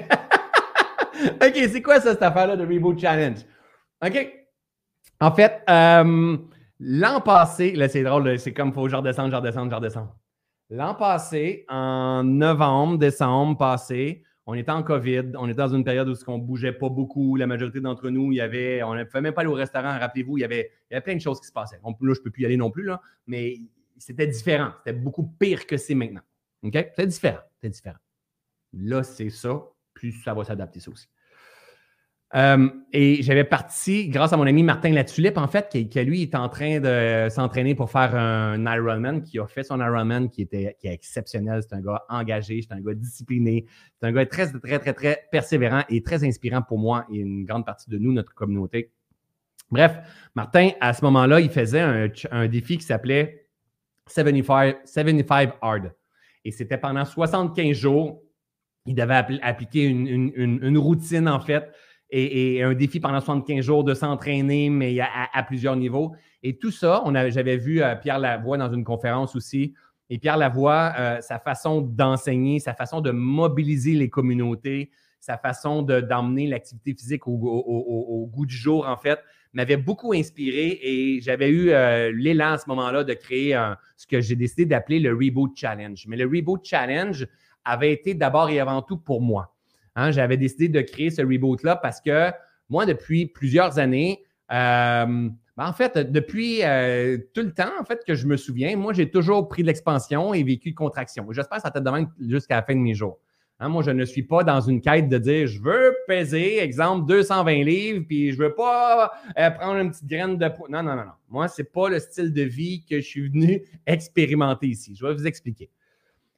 [1.42, 3.40] OK, c'est quoi ça, cette affaire-là de Reboot Challenge?
[4.06, 4.34] OK.
[5.20, 6.38] En fait, euh,
[6.80, 10.16] l'an passé, là, c'est drôle, c'est comme il faut genre descendre, genre descendre, genre descendre.
[10.70, 16.08] L'an passé, en novembre, décembre passé, on était en COVID, on était dans une période
[16.08, 17.36] où on ne bougeait pas beaucoup.
[17.36, 19.98] La majorité d'entre nous, il y avait, on ne pouvait même pas aller au restaurant,
[20.00, 20.72] rappelez-vous, il y avait,
[21.04, 21.80] plein de choses qui se passaient.
[21.84, 23.58] là, je ne peux plus y aller non plus, là, mais
[23.98, 24.72] c'était différent.
[24.80, 26.22] C'était beaucoup pire que c'est maintenant.
[26.64, 26.74] OK?
[26.74, 27.40] C'était différent.
[27.56, 27.98] C'était différent.
[28.74, 29.62] Là, c'est ça,
[29.94, 31.08] plus ça va s'adapter, ça aussi.
[32.36, 36.36] Euh, et j'avais parti, grâce à mon ami Martin Latulippe, en fait, qui, lui est
[36.36, 40.78] en train de s'entraîner pour faire un Ironman, qui a fait son Ironman, qui était
[40.80, 41.64] qui est exceptionnel.
[41.64, 43.66] C'est un gars engagé, c'est un gars discipliné,
[44.00, 47.46] c'est un gars très, très, très, très persévérant et très inspirant pour moi et une
[47.46, 48.92] grande partie de nous, notre communauté.
[49.72, 49.98] Bref,
[50.36, 53.48] Martin, à ce moment-là, il faisait un, défi qui s'appelait
[54.08, 55.94] 75, 75 Hard.
[56.46, 58.22] Et c'était pendant 75 jours.
[58.86, 61.72] Il devait appliquer une routine, en fait,
[62.12, 66.14] et, un défi pendant 75 jours de s'entraîner, mais à, plusieurs niveaux.
[66.44, 69.74] Et tout ça, j'avais vu euh, Pierre Lavoie dans une conférence aussi.
[70.10, 75.82] Et Pierre Lavoie, euh, sa façon d'enseigner, sa façon de mobiliser les communautés, sa façon
[75.84, 79.20] d'emmener l'activité physique au, goût du jour, en fait,
[79.52, 83.60] m'avait beaucoup inspiré et j'avais eu euh, l'élan à ce moment-là de créer
[83.98, 86.06] ce que j'ai décidé d'appeler le Reboot Challenge.
[86.08, 87.28] Mais le Reboot Challenge
[87.66, 89.56] avait été d'abord et avant tout pour moi.
[89.96, 92.32] Hein, j'avais décidé de créer ce reboot-là parce que
[92.70, 98.00] moi, depuis plusieurs années, euh, ben, en fait, depuis euh, tout le temps, en fait,
[98.08, 101.28] que je me souviens, moi, j'ai toujours pris de l'expansion et vécu de contraction.
[101.32, 103.20] J'espère que ça te demande jusqu'à la fin de mes jours.
[103.60, 107.06] Hein, moi, je ne suis pas dans une quête de dire je veux peser, exemple,
[107.08, 110.70] 220 livres, puis je ne veux pas euh, prendre une petite graine de poids.
[110.70, 111.12] Non, non, non, non.
[111.30, 114.96] Moi, ce n'est pas le style de vie que je suis venu expérimenter ici.
[114.96, 115.70] Je vais vous expliquer.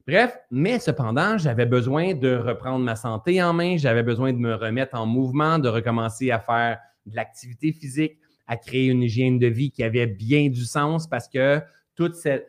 [0.08, 4.56] Bref, mais cependant, j'avais besoin de reprendre ma santé en main, j'avais besoin de me
[4.56, 9.48] remettre en mouvement, de recommencer à faire de l'activité physique, à créer une hygiène de
[9.48, 11.62] vie qui avait bien du sens parce que
[11.96, 12.48] toute cette,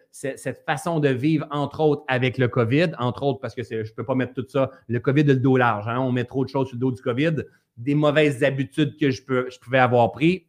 [0.67, 4.05] façon de vivre, entre autres avec le COVID, entre autres parce que je ne peux
[4.05, 6.69] pas mettre tout ça, le COVID le dos large, hein, on met trop de choses
[6.69, 7.37] sur le dos du COVID,
[7.77, 10.47] des mauvaises habitudes que je, je pouvais avoir pris.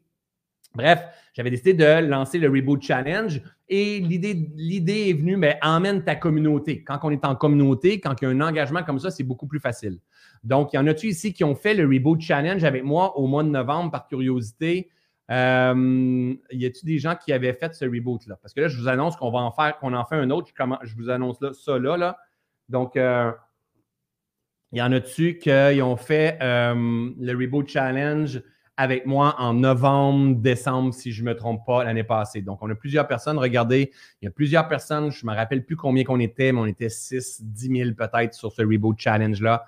[0.75, 1.03] Bref,
[1.33, 6.83] j'avais décidé de lancer le Reboot Challenge et l'idée, est venue, mais emmène ta communauté.
[6.83, 9.47] Quand on est en communauté, quand il y a un engagement comme ça, c'est beaucoup
[9.47, 9.99] plus facile.
[10.43, 13.27] Donc, il y en a-tu ici qui ont fait le Reboot Challenge avec moi au
[13.27, 14.89] mois de novembre par curiosité?
[15.31, 18.37] Euh, y a-t-il des gens qui avaient fait ce reboot-là?
[18.41, 20.51] Parce que là, je vous annonce qu'on va en faire, qu'on en fait un autre.
[20.83, 21.97] Je, vous annonce là, ça là.
[21.97, 22.17] là.
[22.69, 23.31] Donc, euh,
[24.71, 28.41] il y en a-tu qui ont fait euh, le Reboot Challenge
[28.77, 32.41] avec moi en novembre, décembre, si je ne me trompe pas, l'année passée.
[32.41, 33.37] Donc, on a plusieurs personnes.
[33.37, 35.11] Regardez, il y a plusieurs personnes.
[35.11, 38.33] Je ne me rappelle plus combien qu'on était, mais on était 6, 10 000 peut-être
[38.33, 39.65] sur ce Reboot Challenge-là,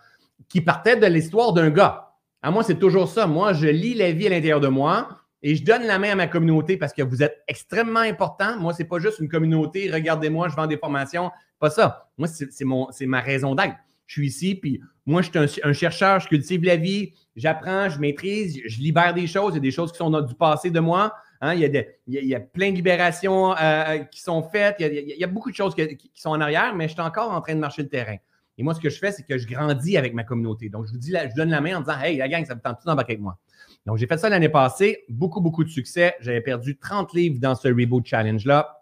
[0.50, 2.14] qui partait de l'histoire d'un gars.
[2.42, 3.28] À moi, c'est toujours ça.
[3.28, 5.10] Moi, je lis la vie à l'intérieur de moi
[5.42, 8.60] et je donne la main à ma communauté parce que vous êtes extrêmement important.
[8.60, 9.92] Moi, ce n'est pas juste une communauté.
[9.92, 11.32] Regardez-moi, je vends des formations.
[11.60, 12.10] Pas ça.
[12.18, 13.76] Moi, c'est ma raison d'être.
[14.08, 18.00] Je suis ici, puis moi, je suis un, chercheur, je cultive la vie, j'apprends, je
[18.00, 19.54] maîtrise, je libère des choses.
[19.54, 21.14] Il y a des choses qui sont du passé de moi.
[21.42, 21.54] Hein.
[21.54, 21.60] il,
[22.08, 24.78] y a plein de libérations euh, euh, qui sont faites.
[24.80, 27.42] Il y, a, beaucoup de choses qui, sont en arrière, mais je suis encore en
[27.42, 28.16] train de marcher le terrain.
[28.58, 30.70] Et moi, ce que je fais, c'est que je grandis avec ma communauté.
[30.70, 32.62] Donc, je vous dis, je donne la main en disant Hey, la gang, ça me
[32.62, 33.38] tente tout d'embarquer avec moi.
[33.86, 35.04] Donc, j'ai fait ça l'année passée.
[35.10, 36.16] Beaucoup, beaucoup de succès.
[36.22, 38.82] J'avais perdu 30 livres dans ce Reboot Challenge-là.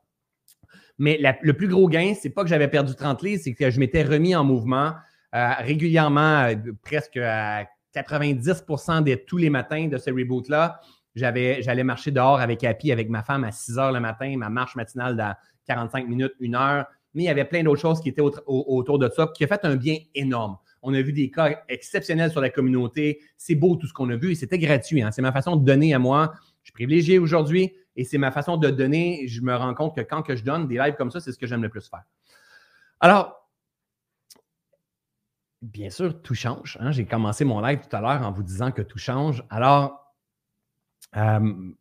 [0.99, 3.79] Mais le plus gros gain, c'est pas que j'avais perdu 30 livres, c'est que je
[3.79, 4.93] m'étais remis en mouvement.
[5.33, 6.47] Régulièrement,
[6.83, 7.65] presque à
[7.95, 10.79] 90% de tous les matins de ce reboot-là,
[11.15, 14.75] j'allais marcher dehors avec Happy, avec ma femme à 6 heures le matin, ma marche
[14.75, 15.35] matinale dans
[15.67, 16.85] 45 minutes, une heure.
[17.13, 19.63] Mais il y avait plein d'autres choses qui étaient autour de ça, qui a fait
[19.65, 20.57] un bien énorme.
[20.81, 23.21] On a vu des cas exceptionnels sur la communauté.
[23.37, 25.01] C'est beau tout ce qu'on a vu et c'était gratuit.
[25.01, 25.11] Hein.
[25.11, 26.33] C'est ma façon de donner à moi.
[26.61, 29.27] Je suis privilégié aujourd'hui et c'est ma façon de donner.
[29.27, 31.37] Je me rends compte que quand que je donne des lives comme ça, c'est ce
[31.37, 32.03] que j'aime le plus faire.
[32.99, 33.42] Alors,
[35.63, 36.77] bien sûr, tout change.
[36.79, 36.91] Hein.
[36.91, 39.43] J'ai commencé mon live tout à l'heure en vous disant que tout change.
[39.49, 40.13] Alors,
[41.15, 41.71] euh,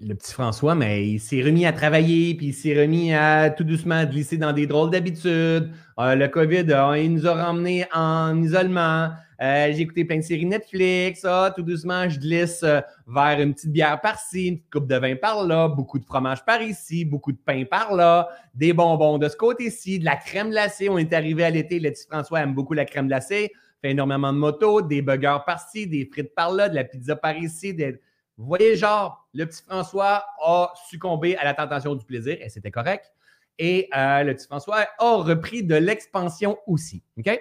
[0.00, 3.64] le petit François, mais il s'est remis à travailler, puis il s'est remis à tout
[3.64, 5.70] doucement glisser dans des drôles d'habitudes.
[5.98, 9.10] Euh, le COVID, euh, il nous a ramenés en isolement.
[9.42, 11.26] Euh, j'ai écouté plein de séries Netflix.
[11.28, 12.64] Ah, tout doucement, je glisse
[13.06, 16.62] vers une petite bière par-ci, une petite coupe de vin par-là, beaucoup de fromage par
[16.62, 20.88] ici, beaucoup de pain par-là, des bonbons de ce côté-ci, de la crème glacée.
[20.88, 24.32] On est arrivé à l'été, le petit François aime beaucoup la crème glacée, fait énormément
[24.32, 28.00] de moto, des burgers par-ci, des frites par-là, de la pizza par ici, des
[28.36, 32.70] vous voyez, genre, le petit François a succombé à la tentation du plaisir, et c'était
[32.70, 33.12] correct.
[33.58, 37.04] Et euh, le petit François a repris de l'expansion aussi.
[37.18, 37.40] OK?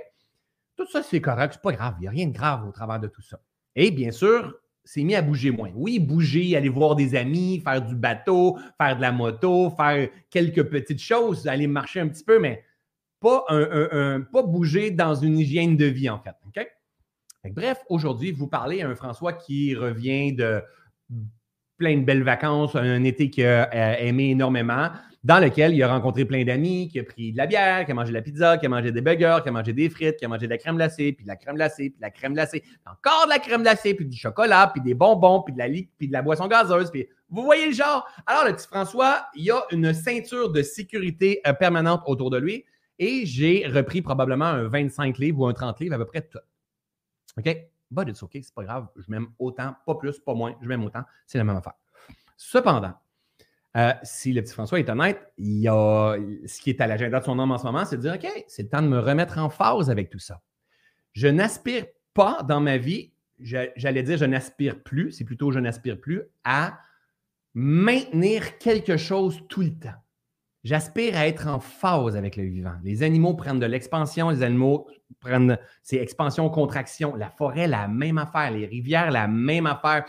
[0.75, 1.95] Tout ça, c'est correct, c'est pas grave.
[1.99, 3.39] Il n'y a rien de grave au travers de tout ça.
[3.75, 5.71] Et bien sûr, c'est mis à bouger moins.
[5.75, 10.63] Oui, bouger, aller voir des amis, faire du bateau, faire de la moto, faire quelques
[10.69, 12.63] petites choses, aller marcher un petit peu, mais
[13.19, 16.35] pas, un, pas bouger dans une hygiène de vie, en fait.
[17.51, 20.61] Bref, aujourd'hui, vous parlez à un François qui revient de
[21.77, 24.89] plein de belles vacances, un été qu'il a euh, aimé énormément,
[25.23, 27.93] dans lequel il a rencontré plein d'amis, qui a pris de la bière, qui a
[27.93, 30.25] mangé de la pizza, qui a mangé des burgers, qui a mangé des frites, qui
[30.25, 32.33] a mangé de la crème glacée, puis de la crème glacée, puis de la crème
[32.33, 35.67] glacée, encore de la crème glacée, puis du chocolat, puis des bonbons, puis de la
[35.67, 38.05] puis de la boisson gazeuse, puis vous voyez le genre.
[38.25, 42.65] Alors le petit François, il a une ceinture de sécurité euh, permanente autour de lui,
[42.99, 46.39] et j'ai repris probablement un 25 livres ou un 30 livres à peu près tout.
[47.37, 47.72] OK?
[47.93, 50.83] But it's OK, c'est pas grave, je m'aime autant, pas plus, pas moins, je m'aime
[50.83, 51.73] autant, c'est la même affaire.
[52.35, 52.93] Cependant,
[53.75, 56.15] euh, si le petit François est honnête, il a,
[56.45, 58.27] ce qui est à l'agenda de son homme en ce moment, c'est de dire OK,
[58.47, 60.41] c'est le temps de me remettre en phase avec tout ça.
[61.13, 65.99] Je n'aspire pas dans ma vie, j'allais dire je n'aspire plus, c'est plutôt je n'aspire
[65.99, 66.79] plus à
[67.53, 70.02] maintenir quelque chose tout le temps.
[70.63, 72.75] J'aspire à être en phase avec le vivant.
[72.85, 74.87] Les animaux prennent de l'expansion, les animaux
[75.19, 77.17] prennent ces expansions, contractions.
[77.17, 78.51] La forêt, la même affaire.
[78.51, 80.05] Les rivières, la même affaire.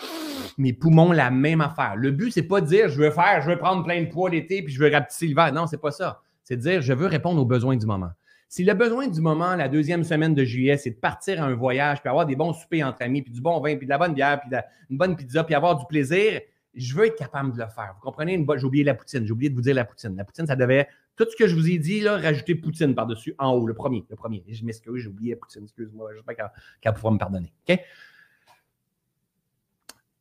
[0.56, 1.96] Mes poumons, la même affaire.
[1.96, 4.30] Le but, c'est pas de dire je veux faire, je veux prendre plein de poids
[4.30, 5.52] l'été puis je veux rapetisser l'hiver.
[5.52, 6.20] Non, c'est pas ça.
[6.44, 8.10] C'est de dire je veux répondre aux besoins du moment.
[8.48, 11.54] Si le besoin du moment, la deuxième semaine de juillet, c'est de partir à un
[11.54, 13.98] voyage, puis avoir des bons soupers entre amis, puis du bon vin, puis de la
[13.98, 14.56] bonne bière, puis
[14.88, 16.40] une bonne pizza, puis avoir du plaisir,
[16.74, 17.94] je veux être capable de le faire.
[17.96, 18.44] Vous comprenez?
[18.56, 19.26] J'ai oublié la poutine.
[19.26, 20.16] J'ai oublié de vous dire la poutine.
[20.16, 20.88] La poutine, ça devait.
[21.16, 24.04] Tout ce que je vous ai dit, là, rajouter poutine par-dessus, en haut, le premier.
[24.10, 24.44] Le premier.
[24.48, 25.62] Je m'excuse, j'ai oublié poutine.
[25.64, 26.10] Excuse-moi.
[26.14, 26.50] J'espère
[26.80, 27.52] qu'elle qu pourra me pardonner.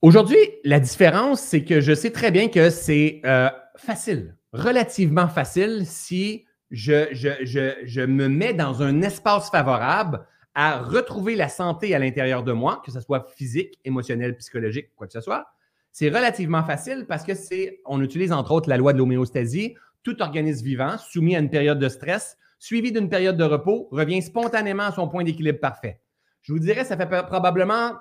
[0.01, 5.85] Aujourd'hui, la différence, c'est que je sais très bien que c'est euh, facile, relativement facile,
[5.85, 10.25] si je, je, je, je me mets dans un espace favorable
[10.55, 15.07] à retrouver la santé à l'intérieur de moi, que ce soit physique, émotionnel, psychologique, quoi
[15.07, 15.47] que ce soit,
[15.93, 19.75] c'est relativement facile parce que c'est, on utilise entre autres la loi de l'homéostasie.
[20.01, 24.21] Tout organisme vivant soumis à une période de stress, suivi d'une période de repos, revient
[24.21, 26.01] spontanément à son point d'équilibre parfait.
[26.41, 27.93] Je vous dirais, ça fait probablement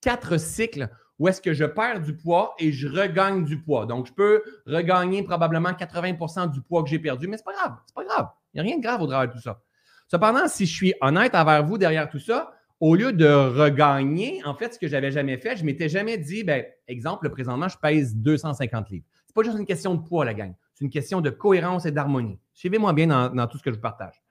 [0.00, 0.88] quatre cycles
[1.18, 3.86] où est-ce que je perds du poids et je regagne du poids.
[3.86, 7.60] Donc, je peux regagner probablement 80% du poids que j'ai perdu, mais ce n'est pas
[7.60, 7.76] grave.
[7.86, 8.28] C'est pas grave.
[8.52, 9.60] Il n'y a rien de grave au travers de tout ça.
[10.08, 14.54] Cependant, si je suis honnête envers vous derrière tout ça, au lieu de regagner, en
[14.54, 18.14] fait, ce que j'avais jamais fait, je m'étais jamais dit, ben, exemple, présentement, je pèse
[18.16, 19.04] 250 livres.
[19.26, 20.54] C'est pas juste une question de poids, la gang.
[20.74, 22.38] C'est une question de cohérence et d'harmonie.
[22.52, 24.22] Suivez-moi bien dans, tout ce que je vous partage.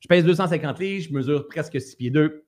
[0.00, 2.44] Je pèse 250 livres, je mesure presque 6 pieds 2.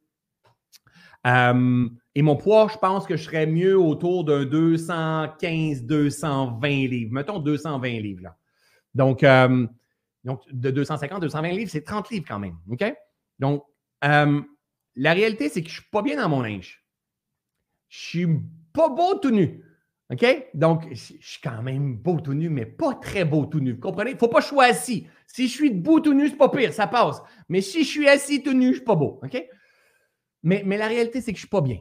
[1.26, 7.12] Euh, et mon poids, je pense que je serais mieux autour d'un 215, 220 livres.
[7.12, 8.36] Mettons 220 livres, là.
[8.94, 9.66] Donc, euh,
[10.24, 12.57] donc de 250, 220 livres, c'est 30 livres quand même.
[12.70, 12.84] OK?
[13.38, 13.64] Donc,
[14.05, 14.40] euh,
[14.97, 16.84] la réalité, c'est que je ne suis pas bien dans mon linge.
[17.88, 18.26] Je suis
[18.72, 19.64] pas beau tout nu.
[20.11, 20.51] OK?
[20.55, 23.72] Donc, je suis quand même beau tout nu, mais pas très beau tout nu.
[23.72, 24.11] Vous comprenez?
[24.11, 25.07] Il ne faut pas que je sois assis.
[25.26, 27.22] Si je suis debout tout nu, c'est pas pire, ça passe.
[27.49, 29.20] Mais si je suis assis tout nu, je ne suis pas beau.
[29.22, 29.43] OK?
[30.43, 31.78] Mais, la réalité, c'est que je ne suis pas bien.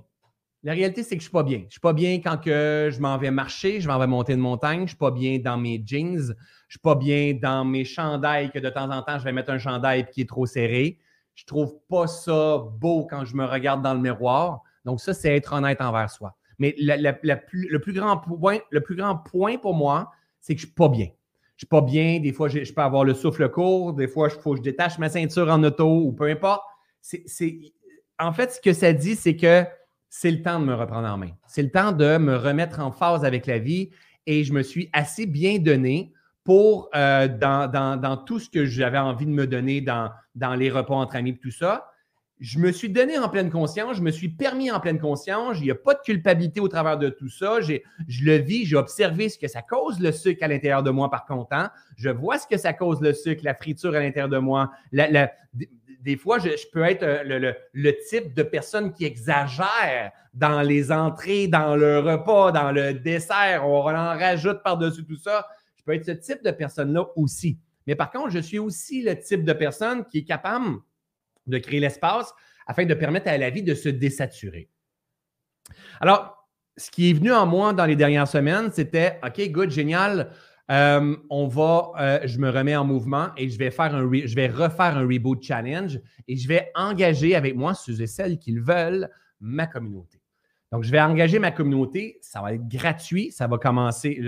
[0.64, 1.57] La réalité, c'est que je ne suis pas bien.
[1.59, 4.34] Je ne suis pas bien quand que je m'en vais marcher, je m'en vais monter
[4.34, 6.36] une montagne, je ne suis pas bien dans mes jeans, je ne
[6.70, 9.57] suis pas bien dans mes chandails que de temps en temps, je vais mettre un
[9.57, 10.99] chandail qui est trop serré.
[11.36, 14.62] Je trouve pas ça beau quand je me regarde dans le miroir.
[14.86, 16.36] Donc, ça, c'est être honnête envers soi.
[16.60, 20.70] Mais le, plus grand point, le plus grand point pour moi, c'est que je ne
[20.70, 21.06] suis pas bien.
[21.06, 22.20] Je ne suis pas bien.
[22.20, 23.94] Des fois, je, peux avoir le souffle court.
[23.94, 26.64] Des fois, il faut que je détache ma ceinture en auto ou peu importe.
[28.20, 29.66] en fait, ce que ça dit, c'est que
[30.10, 31.32] c'est le temps de me reprendre en main.
[31.48, 33.90] C'est le temps de me remettre en phase avec la vie
[34.28, 36.14] et je me suis assez bien donné
[36.44, 40.96] pour, euh, dans, tout ce que j'avais envie de me donner dans, dans les repas
[40.96, 41.92] entre amis et tout ça,
[42.42, 45.66] je me suis donné en pleine conscience, je me suis permis en pleine conscience, il
[45.66, 47.78] n'y a pas de culpabilité au travers de tout ça, je
[48.26, 51.26] le vis, j'ai observé ce que ça cause le sucre à l'intérieur de moi par
[51.26, 54.72] contre, je vois ce que ça cause le sucre, la friture à l'intérieur de moi.
[54.92, 61.48] des fois, je, peux être euh, le, type de personne qui exagère dans les entrées,
[61.48, 65.46] dans le repas, dans le dessert, on en rajoute par-dessus tout ça.
[65.82, 67.58] Je peux être ce type de personne-là aussi.
[67.88, 70.78] Mais par contre, je suis aussi le type de personne qui est capable
[71.48, 72.32] de créer l'espace
[72.68, 74.70] afin de permettre à la vie de se désaturer.
[76.00, 80.32] Alors, ce qui est venu en moi dans les dernières semaines, c'était OK, good, génial.
[80.70, 84.36] Euh, on va, euh, je me remets en mouvement et je vais faire un, je
[84.36, 88.52] vais refaire un reboot challenge et je vais engager avec moi ceux et celles qui
[88.52, 89.10] le veulent
[89.40, 90.20] ma communauté.
[90.72, 92.17] Donc, je vais engager ma communauté.
[92.22, 93.32] Ça va être gratuit.
[93.32, 94.22] Ça va commencer.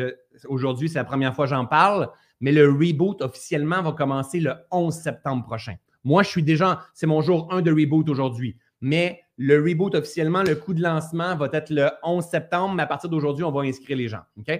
[0.47, 2.09] Aujourd'hui, c'est la première fois que j'en parle,
[2.41, 5.75] mais le reboot officiellement va commencer le 11 septembre prochain.
[6.03, 8.57] Moi, je suis déjà, c'est mon jour 1 de reboot aujourd'hui.
[8.81, 12.87] Mais le reboot officiellement, le coup de lancement va être le 11 septembre, mais à
[12.87, 14.23] partir d'aujourd'hui, on va inscrire les gens.
[14.37, 14.51] OK?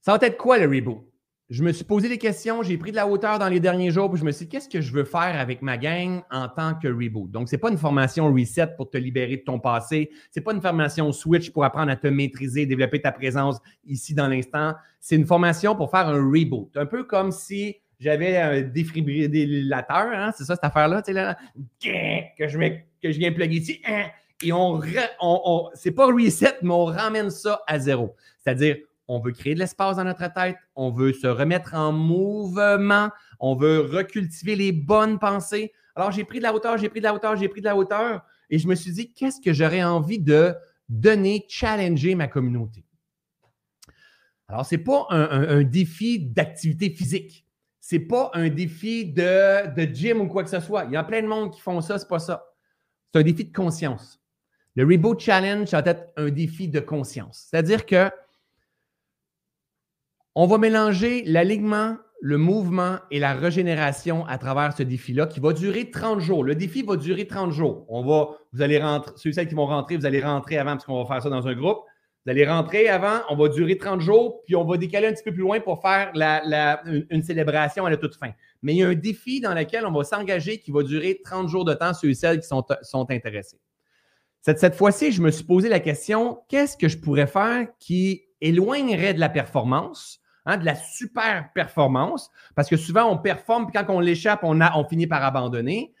[0.00, 1.06] Ça va être quoi le reboot?
[1.50, 4.10] Je me suis posé des questions, j'ai pris de la hauteur dans les derniers jours,
[4.10, 6.74] puis je me suis dit, qu'est-ce que je veux faire avec ma gang en tant
[6.74, 7.30] que reboot?
[7.30, 10.10] Donc, ce n'est pas une formation reset pour te libérer de ton passé.
[10.30, 14.14] Ce n'est pas une formation switch pour apprendre à te maîtriser, développer ta présence ici
[14.14, 14.72] dans l'instant.
[15.00, 16.74] C'est une formation pour faire un reboot.
[16.76, 21.36] Un peu comme si j'avais un défibrillateur, hein, c'est ça cette affaire-là, tu là,
[21.82, 22.58] que je,
[23.02, 24.04] que je viens plugger ici, hein,
[24.42, 24.80] et on,
[25.20, 28.16] on, c'est pas reset, mais on ramène ça à zéro.
[28.38, 28.76] C'est-à-dire,
[29.08, 33.54] on veut créer de l'espace dans notre tête, on veut se remettre en mouvement, on
[33.54, 35.72] veut recultiver les bonnes pensées.
[35.94, 37.76] Alors, j'ai pris de la hauteur, j'ai pris de la hauteur, j'ai pris de la
[37.76, 40.54] hauteur, et je me suis dit, qu'est-ce que j'aurais envie de
[40.88, 42.84] donner, challenger ma communauté?
[44.48, 47.44] Alors, ce n'est pas un défi d'activité physique
[47.86, 50.84] c'est pas un défi de, de, gym ou quoi que ce soit.
[50.84, 52.46] Il y a plein de monde qui font ça, c'est pas ça.
[53.12, 54.22] C'est un défi de conscience.
[54.74, 57.46] Le Reboot Challenge, ça va être un défi de conscience.
[57.50, 58.10] C'est-à-dire que
[60.34, 65.52] on va mélanger l'alignement, le mouvement et la régénération à travers ce défi-là qui va
[65.52, 66.42] durer 30 jours.
[66.42, 67.84] Le défi va durer 30 jours.
[67.88, 70.72] On va, vous allez rentrer, ceux et celles qui vont rentrer, vous allez rentrer avant
[70.72, 71.78] parce qu'on va faire ça dans un groupe.
[72.24, 75.22] Vous allez rentrer avant, on va durer 30 jours, puis on va décaler un petit
[75.22, 76.10] peu plus loin pour faire
[77.10, 78.30] une, célébration à la toute fin.
[78.62, 81.48] Mais il y a un défi dans lequel on va s'engager qui va durer 30
[81.48, 83.60] jours de temps, ceux et celles qui sont, intéressés.
[84.40, 89.12] Cette fois-ci, je me suis posé la question, qu'est-ce que je pourrais faire qui éloignerait
[89.12, 93.92] de la performance, hein, de la super performance, parce que souvent on performe, puis quand
[93.92, 95.94] on l'échappe, on, on finit par abandonner.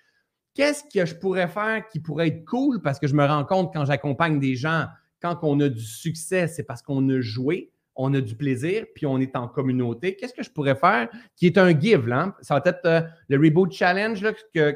[0.54, 3.72] Qu'est-ce que je pourrais faire qui pourrait être cool, parce que je me rends compte
[3.72, 4.86] quand j'accompagne des gens,
[5.20, 9.06] quand on a du succès, c'est parce qu'on a joué, on a du plaisir, puis
[9.06, 10.16] on est en communauté.
[10.16, 12.06] Qu'est-ce que je pourrais faire qui est un give?
[12.06, 12.36] Là?
[12.40, 14.24] Ça va être euh, le Reboot Challenge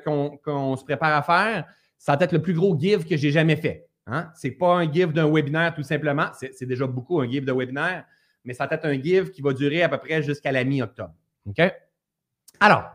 [0.04, 1.66] qu'on se prépare à faire.
[1.98, 3.88] Ça va être le plus gros give que j'ai jamais fait.
[4.06, 4.30] Hein?
[4.34, 6.28] Ce n'est pas un give d'un webinaire tout simplement.
[6.32, 8.04] C'est déjà beaucoup un give de webinaire,
[8.48, 11.14] mais ça va être un give qui va durer à peu près jusqu'à la mi-octobre.
[11.46, 11.60] OK?
[12.58, 12.90] Alors,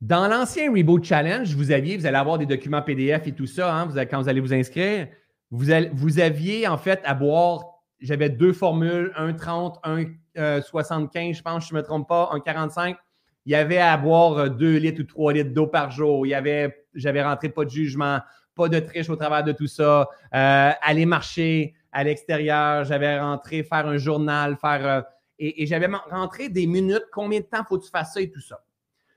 [0.00, 3.76] dans l'ancien Reboot Challenge, vous aviez, vous allez avoir des documents PDF et tout ça
[3.76, 5.08] hein, quand vous allez vous inscrire
[5.52, 11.68] vous, aviez en fait à boire, j'avais deux formules, un 30, un 75, je pense,
[11.68, 12.96] je ne me trompe pas, un 45.
[13.44, 16.26] Il y avait à boire 2 litres ou 3 litres d'eau par jour.
[16.26, 18.20] Il y avait, j'avais rentré pas de jugement,
[18.54, 20.08] pas de triche au travers de tout ça.
[20.34, 24.86] Euh, aller marcher à l'extérieur, j'avais rentré faire un journal, faire.
[24.86, 25.02] Euh,
[25.38, 28.40] et, j'avais rentré des minutes, combien de temps faut que tu fasses ça et tout
[28.40, 28.62] ça.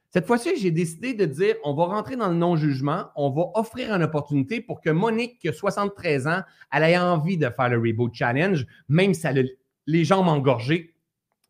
[0.10, 3.94] Cette fois-ci, j'ai décidé de dire on va rentrer dans le non-jugement, on va offrir
[3.94, 7.78] une opportunité pour que Monique, qui a 73 ans, elle ait envie de faire le
[7.78, 9.44] Reboot Challenge, même si elle a
[9.88, 10.96] les jambes engorgées,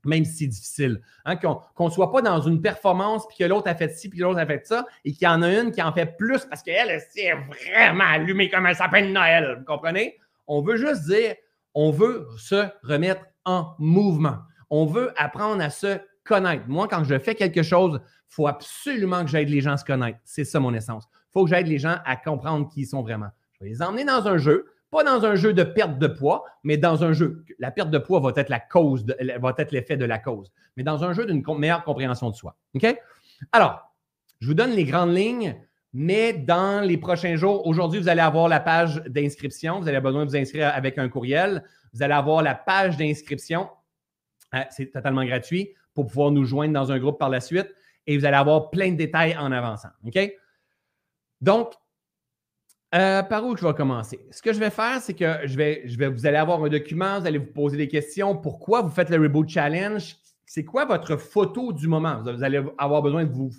[0.03, 1.01] même si c'est difficile.
[1.25, 4.19] Hein, qu'on ne soit pas dans une performance, puis que l'autre a fait ci, puis
[4.19, 6.63] l'autre a fait ça, et qu'il y en a une qui en fait plus parce
[6.63, 7.33] qu'elle, est
[7.71, 9.57] vraiment allumée comme un sapin de Noël.
[9.59, 10.17] Vous comprenez?
[10.47, 11.35] On veut juste dire
[11.75, 14.37] on veut se remettre en mouvement.
[14.69, 16.63] On veut apprendre à se connaître.
[16.67, 19.85] Moi, quand je fais quelque chose, il faut absolument que j'aide les gens à se
[19.85, 20.19] connaître.
[20.23, 21.07] C'est ça mon essence.
[21.13, 23.29] Il faut que j'aide les gens à comprendre qui ils sont vraiment.
[23.53, 26.45] Je vais les emmener dans un jeu, pas dans un jeu de perte de poids,
[26.63, 27.43] mais dans un jeu.
[27.59, 31.43] La perte de poids va être l'effet de la cause, mais dans un jeu d'une
[31.57, 32.55] meilleure compréhension de soi.
[32.73, 32.97] OK?
[33.51, 33.93] Alors,
[34.39, 35.55] je vous donne les grandes lignes,
[35.97, 39.79] mais dans les prochains jours, aujourd'hui, vous allez avoir la page d'inscription.
[39.79, 41.63] Vous avez besoin de vous inscrire avec un courriel.
[41.93, 43.69] Vous allez avoir la page d'inscription.
[44.51, 47.73] Ah, c'est totalement gratuit pour pouvoir nous joindre dans un groupe par la suite
[48.05, 49.87] et vous allez avoir plein de détails en avançant.
[50.05, 50.19] OK?
[51.39, 51.71] Donc,
[52.93, 54.19] euh, par où je vais commencer?
[54.31, 57.25] Ce que je vais faire, c'est que je vais, vous allez avoir un document, vous
[57.25, 58.35] allez vous poser des questions.
[58.35, 60.17] Pourquoi vous faites le Reboot Challenge?
[60.45, 62.21] C'est quoi votre photo du moment?
[62.21, 63.49] Vous allez avoir besoin de, vous,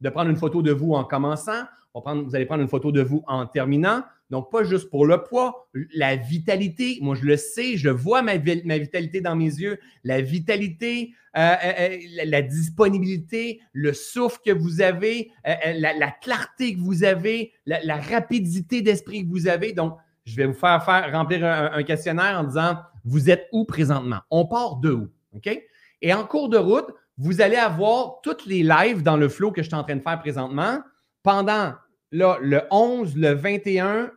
[0.00, 1.64] de prendre une photo de vous en commençant.
[1.94, 4.02] vous allez prendre une photo de vous en terminant.
[4.30, 6.98] Donc, pas juste pour le poids, la vitalité.
[7.00, 9.78] Moi, je le sais, je vois ma, vitalité dans mes yeux.
[10.02, 16.80] La vitalité, euh, euh, euh, la, disponibilité, le souffle que vous avez, la, clarté que
[16.80, 19.72] vous avez, la, rapidité d'esprit que vous avez.
[19.72, 24.18] Donc, je vais vous faire, faire remplir un, questionnaire en disant vous êtes où présentement?
[24.30, 25.08] On part de où?
[25.36, 25.62] OK?
[26.02, 26.88] Et en cours de route,
[27.18, 30.02] vous allez avoir toutes les lives dans le flow que je suis en train de
[30.02, 30.80] faire présentement
[31.22, 31.74] pendant
[32.10, 34.10] le 11, le 21,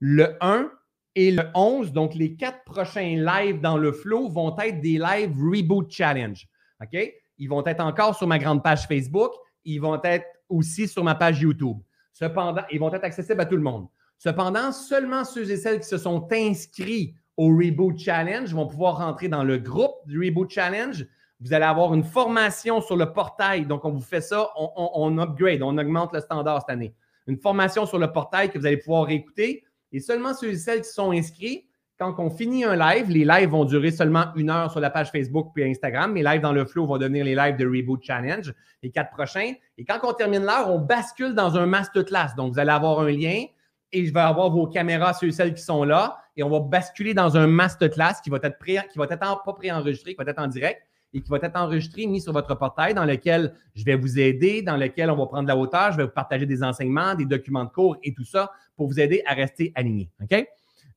[0.00, 0.70] le 1
[1.14, 1.92] et le 11.
[1.92, 6.46] Donc, les quatre prochains lives dans le flow vont être des lives Reboot Challenge.
[6.82, 7.12] OK?
[7.38, 9.32] Ils vont être encore sur ma grande page Facebook.
[9.64, 11.78] Ils vont être aussi sur ma page YouTube.
[12.12, 13.88] Cependant, ils vont être accessibles à tout le monde.
[14.18, 19.28] Cependant, seulement ceux et celles qui se sont inscrits au Reboot Challenge vont pouvoir rentrer
[19.28, 21.06] dans le groupe du Reboot Challenge.
[21.40, 23.66] Vous allez avoir une formation sur le portail.
[23.66, 26.94] Donc, on vous fait ça, on, upgrade, on augmente le standard cette année.
[27.26, 29.64] Une formation sur le portail que vous allez pouvoir écouter.
[29.92, 31.66] Et seulement ceux et celles qui sont inscrits,
[31.98, 35.10] quand on finit un live, les lives vont durer seulement une heure sur la page
[35.10, 36.12] Facebook puis Instagram.
[36.12, 39.52] Mes lives dans le flow vont devenir les lives de Reboot Challenge, les quatre prochains.
[39.78, 42.34] Et quand on termine l'heure, on bascule dans un masterclass.
[42.36, 43.44] Donc, vous allez avoir un lien
[43.92, 46.18] et je vais avoir vos caméras, ceux et celles qui sont là.
[46.36, 49.52] Et on va basculer dans un masterclass qui va être, pré, qui va être pas
[49.54, 50.82] préenregistré, qui va être en direct
[51.16, 54.60] et qui va être enregistré, mis sur votre portail, dans lequel je vais vous aider,
[54.60, 57.64] dans lequel on va prendre la hauteur, je vais vous partager des enseignements, des documents
[57.64, 60.10] de cours et tout ça pour vous aider à rester aligné.
[60.22, 60.46] OK?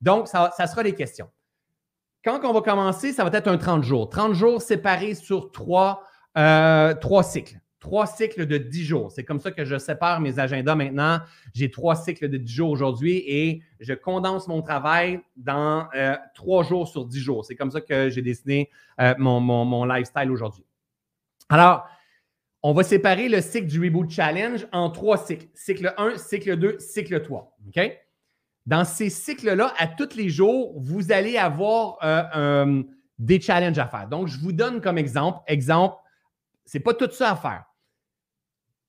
[0.01, 1.29] Donc, ça, sera les questions.
[2.23, 4.09] Quand on va commencer, ça va être un 30 jours.
[4.09, 6.03] 30 jours séparés sur trois,
[6.37, 7.59] euh, trois cycles.
[7.79, 9.11] Trois cycles de 10 jours.
[9.11, 11.19] C'est comme ça que je sépare mes agendas maintenant.
[11.53, 16.63] J'ai trois cycles de 10 jours aujourd'hui et je condense mon travail dans euh, trois
[16.63, 17.45] jours sur 10 jours.
[17.45, 18.69] C'est comme ça que j'ai dessiné
[18.99, 20.65] euh, mon, mon, mon lifestyle aujourd'hui.
[21.47, 21.87] Alors,
[22.61, 25.47] on va séparer le cycle du Reboot Challenge en trois cycles.
[25.53, 27.57] Cycle 1, cycle 2, cycle 3.
[27.67, 27.91] OK?
[28.65, 32.83] Dans ces cycles-là, à tous les jours, vous allez avoir euh,
[33.17, 34.07] des challenges à faire.
[34.07, 35.95] Donc, je vous donne comme exemple, exemple,
[36.65, 37.63] c'est pas tout ça à faire.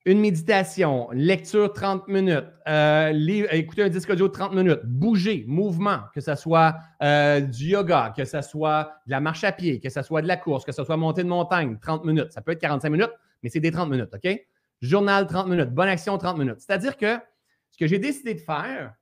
[0.06, 6.22] Une méditation, lecture 30 minutes, euh, écouter un disque audio 30 minutes, bouger, mouvement, que
[6.22, 10.22] ce soit du yoga, que ce soit de la marche à pied, que ce soit
[10.22, 12.32] de la course, que ce soit monter de montagne, 30 minutes.
[12.32, 14.40] Ça peut être 45 minutes, mais c'est des 30 minutes, OK?
[14.80, 16.60] Journal 30 minutes, bonne action 30 minutes.
[16.60, 17.18] C'est-à-dire que
[17.70, 18.94] ce que j'ai décidé de faire,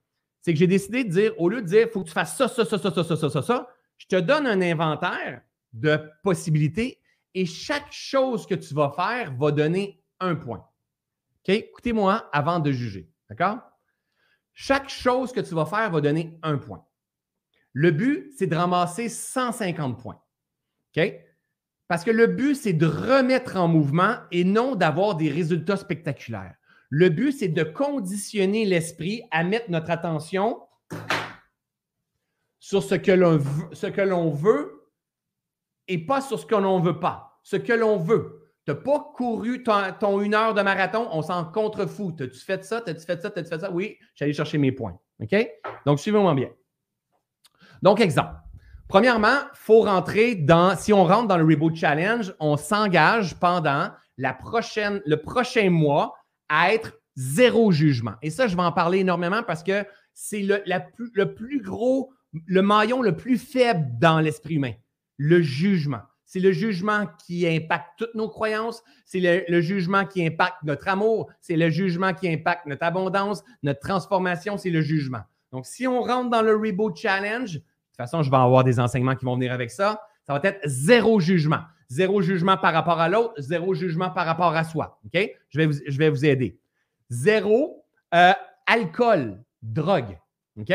[0.42, 2.36] c'est que j'ai décidé de dire, au lieu de dire, il faut que tu fasses
[2.36, 3.68] ça, ça, ça, ça, ça, ça, ça, ça, ça,
[3.98, 5.42] je te donne un inventaire
[5.72, 7.00] de possibilités
[7.34, 10.67] et chaque chose que tu vas faire va donner un point.
[11.48, 13.10] Écoutez-moi avant de juger.
[13.28, 13.58] D'accord?
[14.52, 16.84] Chaque chose que tu vas faire va donner un point.
[17.72, 20.20] Le but, c'est de ramasser 150 points.
[21.86, 26.54] Parce que le but, c'est de remettre en mouvement et non d'avoir des résultats spectaculaires.
[26.90, 30.60] Le but, c'est de conditionner l'esprit à mettre notre attention
[32.58, 34.90] sur ce que l'on veut
[35.86, 37.40] et pas sur ce que l'on ne veut pas.
[37.42, 38.37] Ce que l'on veut.
[38.68, 42.12] Tu n'as pas couru ton, une heure de marathon, on s'en contrefou.
[42.12, 42.82] T'as-tu fait ça?
[42.82, 43.30] T'as-tu fait ça?
[43.30, 43.70] T'as-tu fait ça?
[43.70, 44.98] Oui, j'allais chercher mes points.
[45.22, 45.34] OK?
[45.86, 46.50] Donc, suivez-moi bien.
[47.80, 48.34] Donc, exemple.
[48.86, 53.88] Premièrement, il faut rentrer dans, si on rentre dans le Reboot Challenge, on s'engage pendant
[54.18, 56.14] la prochaine, le prochain mois
[56.50, 58.16] à être zéro jugement.
[58.20, 62.12] Et ça, je vais en parler énormément parce que c'est le, le plus gros,
[62.44, 64.74] le maillon le plus faible dans l'esprit humain,
[65.16, 66.02] le jugement.
[66.28, 71.30] C'est le jugement qui impacte toutes nos croyances, c'est le, jugement qui impacte notre amour,
[71.40, 75.22] c'est le jugement qui impacte notre abondance, notre transformation, c'est le jugement.
[75.52, 78.78] Donc, si on rentre dans le Reboot Challenge, de toute façon, je vais avoir des
[78.78, 81.62] enseignements qui vont venir avec ça, ça va être zéro jugement.
[81.88, 85.00] Zéro jugement par rapport à l'autre, zéro jugement par rapport à soi.
[85.06, 85.30] OK?
[85.48, 85.58] Je
[85.98, 86.60] vais vous, aider.
[87.08, 88.34] Zéro euh,
[88.66, 90.18] alcool, drogue.
[90.60, 90.72] OK?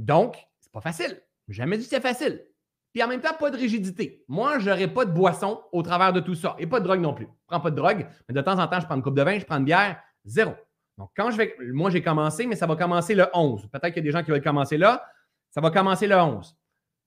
[0.00, 1.22] Donc, c'est pas facile.
[1.48, 2.44] Jamais dit que c'est facile.
[2.92, 4.24] Puis en même temps, pas de rigidité.
[4.28, 6.56] Moi, je n'aurai pas de boisson au travers de tout ça.
[6.58, 7.26] Et pas de drogue non plus.
[7.26, 9.16] Je ne prends pas de drogue, mais de temps en temps, je prends une coupe
[9.16, 10.00] de vin, je prends une bière.
[10.24, 10.52] Zéro.
[10.96, 11.54] Donc, quand je vais.
[11.72, 13.68] Moi, j'ai commencé, mais ça va commencer le 11.
[13.70, 15.04] Peut-être qu'il y a des gens qui veulent commencer là.
[15.50, 16.56] Ça va commencer le 11.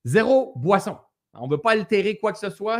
[0.05, 0.97] Zéro boisson.
[1.33, 2.79] On ne veut pas altérer quoi que ce soit.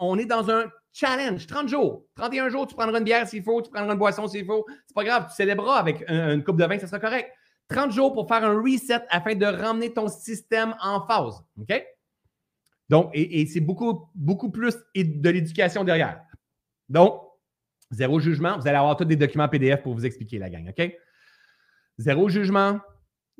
[0.00, 2.04] On est dans un challenge, 30 jours.
[2.16, 4.66] 31 jours, tu prendras une bière s'il faut, tu prendras une boisson s'il faut.
[4.86, 7.30] C'est pas grave, tu célébreras avec une coupe de vin, ça sera correct.
[7.68, 11.42] 30 jours pour faire un reset afin de ramener ton système en phase.
[11.60, 11.86] OK?
[12.90, 16.22] Donc, et, c'est beaucoup, beaucoup plus de l'éducation derrière.
[16.88, 17.22] Donc,
[17.92, 18.58] zéro jugement.
[18.58, 20.68] Vous allez avoir tous des documents PDF pour vous expliquer la gang.
[20.68, 20.92] OK?
[21.98, 22.80] zéro jugement,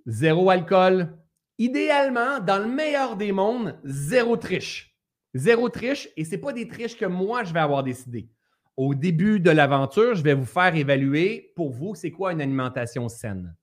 [0.06, 1.18] zéro alcool.
[1.58, 4.96] Idéalement, dans le meilleur des mondes, zéro triche.
[5.34, 8.30] Zéro triche, et ce n'est pas des triches que moi, je vais avoir décidé.
[8.76, 13.08] Au début de l'aventure, je vais vous faire évaluer pour vous, c'est quoi une alimentation
[13.08, 13.54] saine.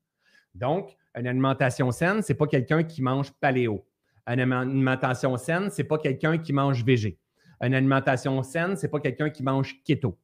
[0.53, 3.85] Donc, une alimentation saine, ce n'est pas quelqu'un qui mange paléo.
[4.27, 7.17] Une alimentation saine, ce n'est pas quelqu'un qui mange végé.
[7.61, 10.17] Une alimentation saine, ce n'est pas quelqu'un qui mange keto.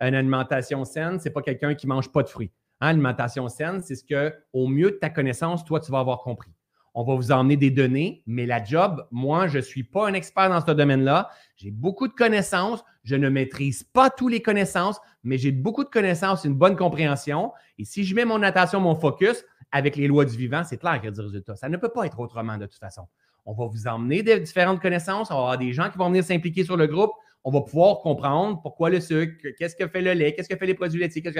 [0.00, 2.52] Une alimentation saine, ce n'est pas quelqu'un qui mange pas de fruits.
[2.80, 6.20] Hein, l'alimentation saine, c'est ce que, au mieux de ta connaissance, toi, tu vas avoir
[6.20, 6.52] compris.
[6.94, 10.14] On va vous emmener des données, mais la job, moi, je ne suis pas un
[10.14, 11.30] expert dans ce domaine-là.
[11.56, 12.84] J'ai beaucoup de connaissances.
[13.04, 17.52] Je ne maîtrise pas toutes les connaissances, mais j'ai beaucoup de connaissances, une bonne compréhension.
[17.78, 20.94] Et si je mets mon attention, mon focus avec les lois du vivant, c'est clair
[20.94, 21.56] qu'il y a du résultat.
[21.56, 23.06] Ça ne peut pas être autrement de toute façon.
[23.50, 25.30] On va vous emmener des différentes connaissances.
[25.30, 27.12] On va avoir des gens qui vont venir s'impliquer sur le groupe.
[27.44, 30.66] On va pouvoir comprendre pourquoi le sucre, qu'est-ce que fait le lait, qu'est-ce que fait
[30.66, 31.30] les produits laitiers, que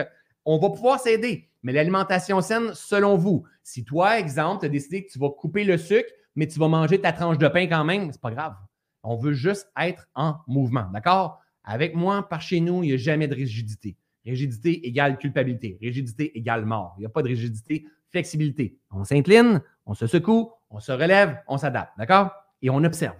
[0.46, 1.50] on va pouvoir s'aider.
[1.62, 5.64] Mais l'alimentation saine, selon vous, si toi, exemple, tu as décidé que tu vas couper
[5.64, 8.54] le sucre, mais tu vas manger ta tranche de pain quand même, c'est pas grave.
[9.02, 10.86] On veut juste être en mouvement.
[10.90, 11.42] D'accord?
[11.62, 13.98] Avec moi, par chez nous, il n'y a jamais de rigidité.
[14.24, 15.76] Rigidité égale culpabilité.
[15.82, 16.94] Rigidité égale mort.
[16.96, 18.78] Il n'y a pas de rigidité, flexibilité.
[18.90, 21.92] On s'incline, on se secoue, on se relève, on s'adapte.
[21.98, 22.30] D'accord?
[22.62, 23.16] Et on observe.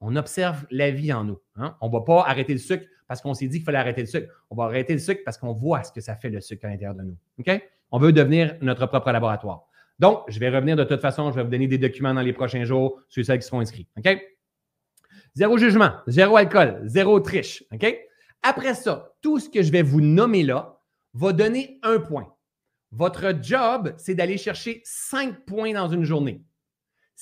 [0.00, 1.40] On observe la vie en nous.
[1.56, 1.76] Hein?
[1.80, 4.06] On ne va pas arrêter le sucre parce qu'on s'est dit qu'il fallait arrêter le
[4.06, 4.32] sucre.
[4.50, 6.68] On va arrêter le sucre parce qu'on voit ce que ça fait le sucre à
[6.68, 7.16] l'intérieur de nous.
[7.38, 7.62] OK?
[7.90, 9.66] On veut devenir notre propre laboratoire.
[9.98, 12.32] Donc, je vais revenir de toute façon, je vais vous donner des documents dans les
[12.32, 13.86] prochains jours sur ceux qui seront inscrits.
[13.96, 14.18] OK?
[15.34, 17.64] Zéro jugement, zéro alcool, zéro triche.
[17.72, 17.96] OK?
[18.42, 20.80] Après ça, tout ce que je vais vous nommer là
[21.14, 22.34] va donner un point.
[22.90, 26.42] Votre job, c'est d'aller chercher cinq points dans une journée.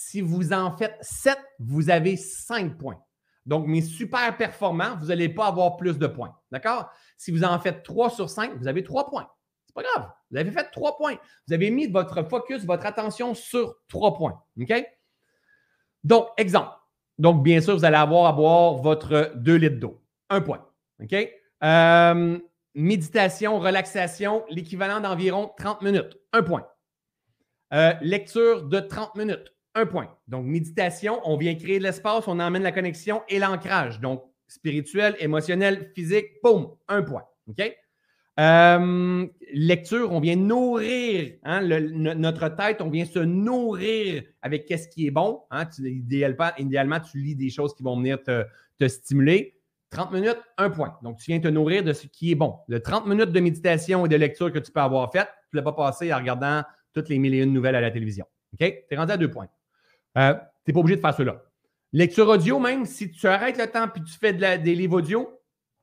[0.03, 2.99] Si vous en faites sept, vous avez cinq points.
[3.45, 6.35] Donc, mes super performants, vous n'allez pas avoir plus de points.
[6.51, 6.91] D'accord?
[7.19, 9.29] Si vous en faites 3 sur 5, vous avez 3 points.
[9.67, 10.11] C'est pas grave.
[10.31, 11.17] Vous avez fait 3 points.
[11.47, 14.43] Vous avez mis votre focus, votre attention sur 3 points.
[14.59, 14.73] OK?
[16.03, 16.73] Donc, exemple.
[17.19, 20.03] Donc, bien sûr, vous allez avoir à boire votre 2 litres d'eau.
[20.31, 20.67] Un point.
[21.03, 21.15] OK?
[21.63, 22.39] Euh,
[22.75, 26.19] méditation, relaxation, l'équivalent d'environ 30 minutes.
[26.33, 26.67] Un point.
[27.75, 30.09] Euh, lecture de 30 minutes un point.
[30.29, 34.01] Donc, méditation, on vient créer de l'espace, on emmène la connexion et l'ancrage.
[34.01, 37.25] Donc, spirituel, émotionnel, physique, boum, un point.
[37.49, 37.73] OK?
[38.39, 45.07] Euh, lecture, on vient nourrir hein, notre tête, on vient se nourrir avec qu'est-ce qui
[45.07, 45.43] est bon.
[45.51, 49.57] Hein, idéalement, tu lis des choses qui vont venir te, stimuler.
[49.91, 50.97] 30 minutes, un point.
[51.03, 52.57] Donc, tu viens te nourrir de ce qui est bon.
[52.69, 55.59] Le 30 minutes de méditation et de lecture que tu peux avoir fait, tu ne
[55.59, 56.63] l'as pas passé en regardant
[56.95, 58.25] toutes les milliers de nouvelles à la télévision.
[58.55, 58.59] OK?
[58.61, 59.49] Tu es rendu à deux points.
[60.19, 61.43] Euh, tu n'es pas obligé de faire cela.
[61.93, 65.29] Lecture audio, même, si tu arrêtes le temps puis tu fais des livres audio,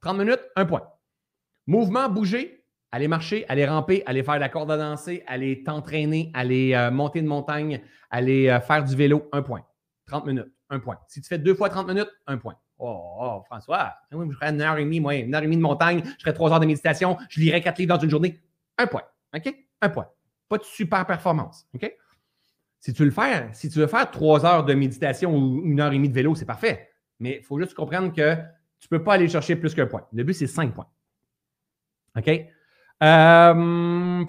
[0.02, 0.88] 30 minutes, un point.
[1.66, 6.74] Mouvement, bouger, aller marcher, aller ramper, aller faire la corde à danser, aller t'entraîner, aller
[6.74, 9.64] euh, monter une montagne, aller euh, faire du vélo, un point.
[10.08, 10.98] 30 minutes, un point.
[11.08, 12.56] Si tu fais deux fois 30 minutes, un point.
[12.80, 16.04] Oh, oh François, je ferais une heure et demie, une heure et demie de montagne,
[16.06, 18.40] je ferais trois heures de méditation, je lirais quatre livres dans une journée.
[18.78, 19.04] Un point.
[19.36, 19.54] OK?
[19.82, 20.08] Un point.
[20.48, 21.68] Pas de super performance.
[21.74, 21.92] OK?
[22.88, 25.82] Si tu veux le faire, si tu veux faire trois heures de méditation ou une
[25.82, 26.88] heure et demie de vélo, c'est parfait.
[27.20, 28.36] Mais il faut juste comprendre que
[28.80, 30.06] tu ne peux pas aller chercher plus qu'un point.
[30.14, 30.88] Le but, c'est cinq points.
[32.16, 32.30] OK?
[33.04, 34.24] Euh,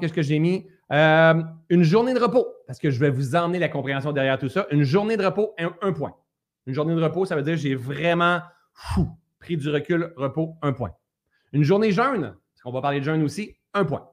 [0.00, 0.66] Qu'est-ce que j'ai mis?
[0.90, 4.48] Euh, une journée de repos, parce que je vais vous emmener la compréhension derrière tout
[4.48, 4.66] ça.
[4.72, 6.16] Une journée de repos, un, point.
[6.66, 8.40] Une journée de repos, ça veut dire j'ai vraiment
[9.38, 10.90] pris du recul, repos, un point.
[11.52, 14.10] Une journée jeûne, parce qu'on va parler de jeûne aussi, un point.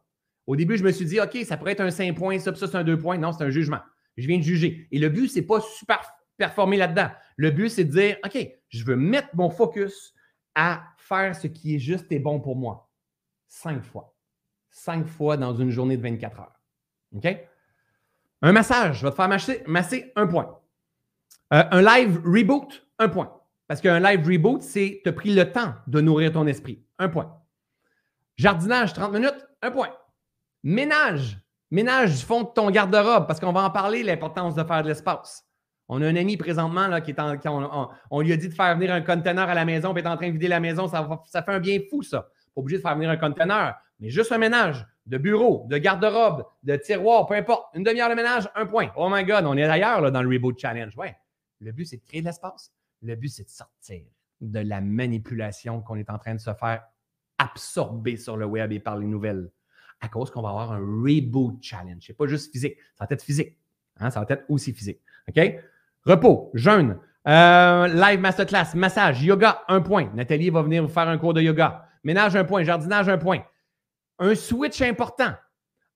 [0.48, 2.68] Au début, je me suis dit, OK, ça pourrait être un 5 points, ça, ça
[2.68, 3.18] c'est un 2 points.
[3.18, 3.80] Non, c'est un jugement.
[4.16, 4.88] Je viens de juger.
[4.92, 6.00] Et le but, ce n'est pas super
[6.38, 7.10] performer là-dedans.
[7.36, 8.38] Le but, c'est de dire, OK,
[8.70, 10.14] je veux mettre mon focus
[10.56, 12.90] à faire ce qui est juste et bon pour moi.
[13.48, 14.16] Cinq fois.
[14.72, 16.62] Cinq fois dans une journée de 24 heures.
[17.16, 17.28] OK?
[18.42, 20.60] Un massage, je vais te faire masser, masser un point.
[21.54, 23.34] Euh, un live reboot, un point.
[23.68, 26.86] Parce qu'un live reboot, c'est tu as pris le temps de nourrir ton esprit.
[27.00, 27.42] Un point.
[28.36, 29.90] Jardinage, 30 minutes, un point.
[30.68, 31.40] Ménage.
[31.72, 34.90] Ménage du fond de ton garde-robe, parce qu'on va en parler, l'importance de faire de
[34.90, 35.48] l'espace.
[35.88, 37.90] On a un ami présentement là, qui est en.
[38.12, 40.18] on, lui a dit de faire venir un conteneur à la maison, puis est en
[40.18, 40.90] train de vider la maison.
[40.90, 42.24] Ça, ça fait un bien fou, ça.
[42.54, 46.44] Pas obligé de faire venir un conteneur, mais juste un ménage de bureau, de garde-robe,
[46.64, 47.74] de tiroir, peu importe.
[47.74, 48.92] Une demi-heure de ménage, un point.
[48.98, 50.94] Oh my God, on est ailleurs dans le Reboot Challenge.
[50.98, 51.16] Ouais.
[51.62, 52.74] Le but, c'est de créer de l'espace.
[53.02, 54.04] Le but, c'est de sortir
[54.42, 56.84] de la manipulation qu'on est en train de se faire
[57.38, 59.50] absorber sur le web et par les nouvelles
[60.02, 62.04] à cause qu'on va avoir un reboot challenge.
[62.06, 63.58] C'est pas juste physique, ça va être physique.
[64.00, 65.00] Hein, ça va être aussi physique.
[65.28, 65.40] OK?
[66.06, 66.98] Repos, jeûne,
[67.28, 70.10] euh, live masterclass, massage, yoga, un point.
[70.14, 71.86] Nathalie va venir vous faire un cours de yoga.
[72.04, 72.64] Ménage, un point.
[72.64, 73.44] Jardinage, un point.
[74.20, 75.34] Un switch important.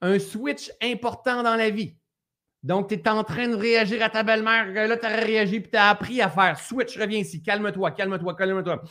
[0.01, 1.95] un switch important dans la vie.
[2.63, 4.71] Donc, tu es en train de réagir à ta belle-mère.
[4.87, 8.35] Là, tu as réagi puis tu as appris à faire switch, reviens ici, calme-toi, calme-toi,
[8.35, 8.83] calme-toi.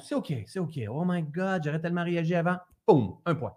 [0.00, 0.78] C'est OK, c'est OK.
[0.88, 2.56] Oh my God, j'aurais tellement réagi avant.
[2.86, 3.56] Boum, un point.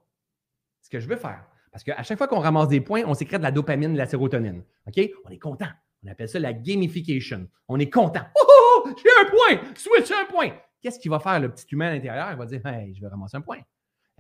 [0.82, 1.46] Ce que je veux faire.
[1.72, 4.06] Parce qu'à chaque fois qu'on ramasse des points, on sécrète de la dopamine, de la
[4.06, 4.64] sérotonine.
[4.88, 5.10] OK?
[5.26, 5.68] On est content.
[6.04, 7.48] On appelle ça la gamification.
[7.68, 8.24] On est content.
[8.36, 9.74] Oh, oh, oh j'ai un point!
[9.76, 10.52] Switch un point!
[10.82, 12.30] Qu'est-ce qu'il va faire le petit humain à l'intérieur?
[12.32, 13.60] Il va dire Hey, je vais ramasser un point.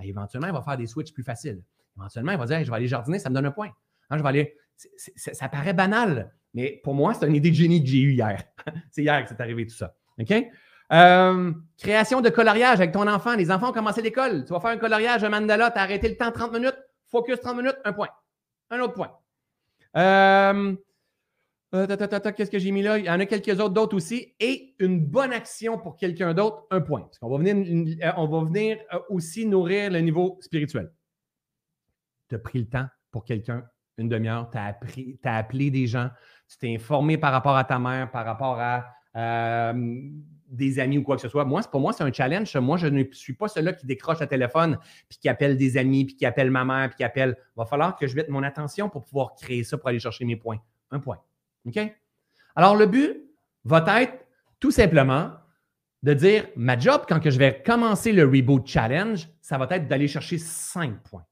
[0.01, 1.63] Et éventuellement, il va faire des switches plus faciles.
[1.97, 3.69] Éventuellement, il va dire Je vais aller jardiner, ça me donne un point.
[4.09, 4.55] Hein, je vais aller.
[5.15, 8.43] ça paraît banal, mais pour moi, c'est une idée de génie que j'ai eue hier.
[8.91, 9.95] c'est hier que c'est arrivé tout ça.
[10.19, 10.33] OK?
[10.93, 13.35] Euh, création de coloriage avec ton enfant.
[13.35, 14.45] Les enfants ont commencé l'école.
[14.45, 16.77] Tu vas faire un coloriage, un mandala, tu as arrêté le temps 30 minutes,
[17.07, 18.09] focus 30 minutes, un point.
[18.69, 19.11] Un autre point.
[19.95, 20.75] Euh,
[21.75, 22.97] euh, qu'est-ce que j'ai mis là?
[22.97, 24.33] Il y en a quelques autres d'autres aussi.
[24.39, 27.01] Et une bonne action pour quelqu'un d'autre, un point.
[27.01, 28.77] Parce qu'on va venir, on va venir
[29.09, 30.91] aussi nourrir le niveau spirituel.
[32.29, 33.65] Tu as pris le temps pour quelqu'un,
[33.97, 34.77] une demi-heure, tu as,
[35.23, 36.09] as, appelé des gens,
[36.49, 39.73] tu t'es informé par rapport à ta mère, par rapport à
[40.47, 41.45] des amis ou quoi que ce soit.
[41.45, 42.55] Moi, pour moi, c'est un challenge.
[42.57, 44.77] Moi, je ne suis pas celui-là qui décroche le téléphone,
[45.09, 47.35] puis qui appelle des amis, puis qui appelle ma mère, puis qui appelle.
[47.37, 50.25] Il va falloir que je mette mon attention pour pouvoir créer ça, pour aller chercher
[50.25, 50.59] mes points.
[50.91, 51.19] Un point.
[51.65, 51.79] OK?
[52.55, 53.23] Alors, le but
[53.65, 54.25] va être
[54.59, 55.33] tout simplement
[56.03, 60.07] de dire ma job, quand je vais commencer le Reboot Challenge, ça va être d'aller
[60.07, 61.25] chercher cinq points.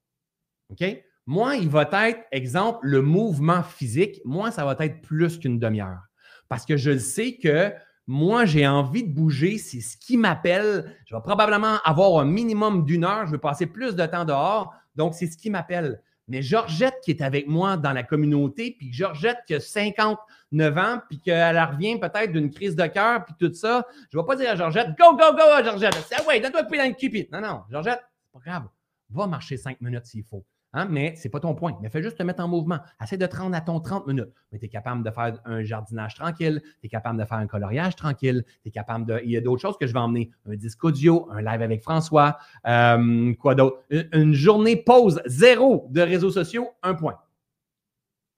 [0.69, 0.83] OK?
[1.27, 4.21] Moi, il va être, exemple, le mouvement physique.
[4.25, 6.01] Moi, ça va être plus qu'une demi-heure.
[6.49, 7.73] Parce que je sais que
[8.07, 10.95] moi, j'ai envie de bouger, c'est ce qui m'appelle.
[11.05, 14.73] Je vais probablement avoir un minimum d'une heure, je vais passer plus de temps dehors,
[14.95, 16.01] donc c'est ce qui m'appelle.
[16.27, 21.01] Mais Georgette qui est avec moi dans la communauté, puis Georgette qui a 59 ans,
[21.09, 24.35] puis qu'elle revient peut-être d'une crise de cœur, puis tout ça, je ne vais pas
[24.35, 27.27] dire à Georgette, go, go, go, Georgette, c'est ouais, donne-toi le dans le cupid.
[27.31, 28.67] Non, non, Georgette, c'est pas grave,
[29.09, 30.45] va marcher cinq minutes s'il faut.
[30.77, 31.77] Hein, mais ce n'est pas ton point.
[31.81, 32.79] Mais fais juste te mettre en mouvement.
[33.01, 34.33] Essaie de te rendre à ton 30 minutes.
[34.51, 37.47] Mais tu es capable de faire un jardinage tranquille, tu es capable de faire un
[37.47, 39.21] coloriage tranquille, tu es capable de.
[39.23, 40.31] Il y a d'autres choses que je vais emmener.
[40.45, 42.37] Un disque audio, un live avec François,
[42.67, 43.83] euh, quoi d'autre?
[43.89, 47.17] Une, journée pause, zéro de réseaux sociaux, un point.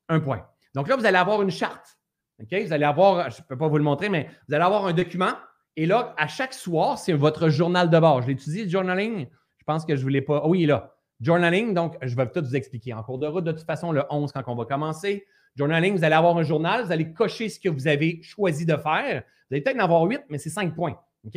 [0.07, 0.45] Un point.
[0.75, 1.97] Donc là, vous allez avoir une charte.
[2.39, 2.53] OK?
[2.65, 4.93] Vous allez avoir, je ne peux pas vous le montrer, mais vous allez avoir un
[4.93, 5.33] document.
[5.75, 8.21] Et là, à chaque soir, c'est votre journal de bord.
[8.21, 9.25] Je l'étudie, le journaling?
[9.57, 10.41] Je pense que je ne voulais pas.
[10.43, 10.96] Oh, oui, il est là.
[11.19, 13.43] Journaling, donc, je vais tout vous expliquer en cours de route.
[13.43, 15.25] De toute façon, le 11, quand on va commencer.
[15.55, 18.75] Journaling, vous allez avoir un journal, vous allez cocher ce que vous avez choisi de
[18.75, 19.23] faire.
[19.49, 20.99] Vous allez peut-être en avoir 8, mais c'est 5 points.
[21.25, 21.35] OK?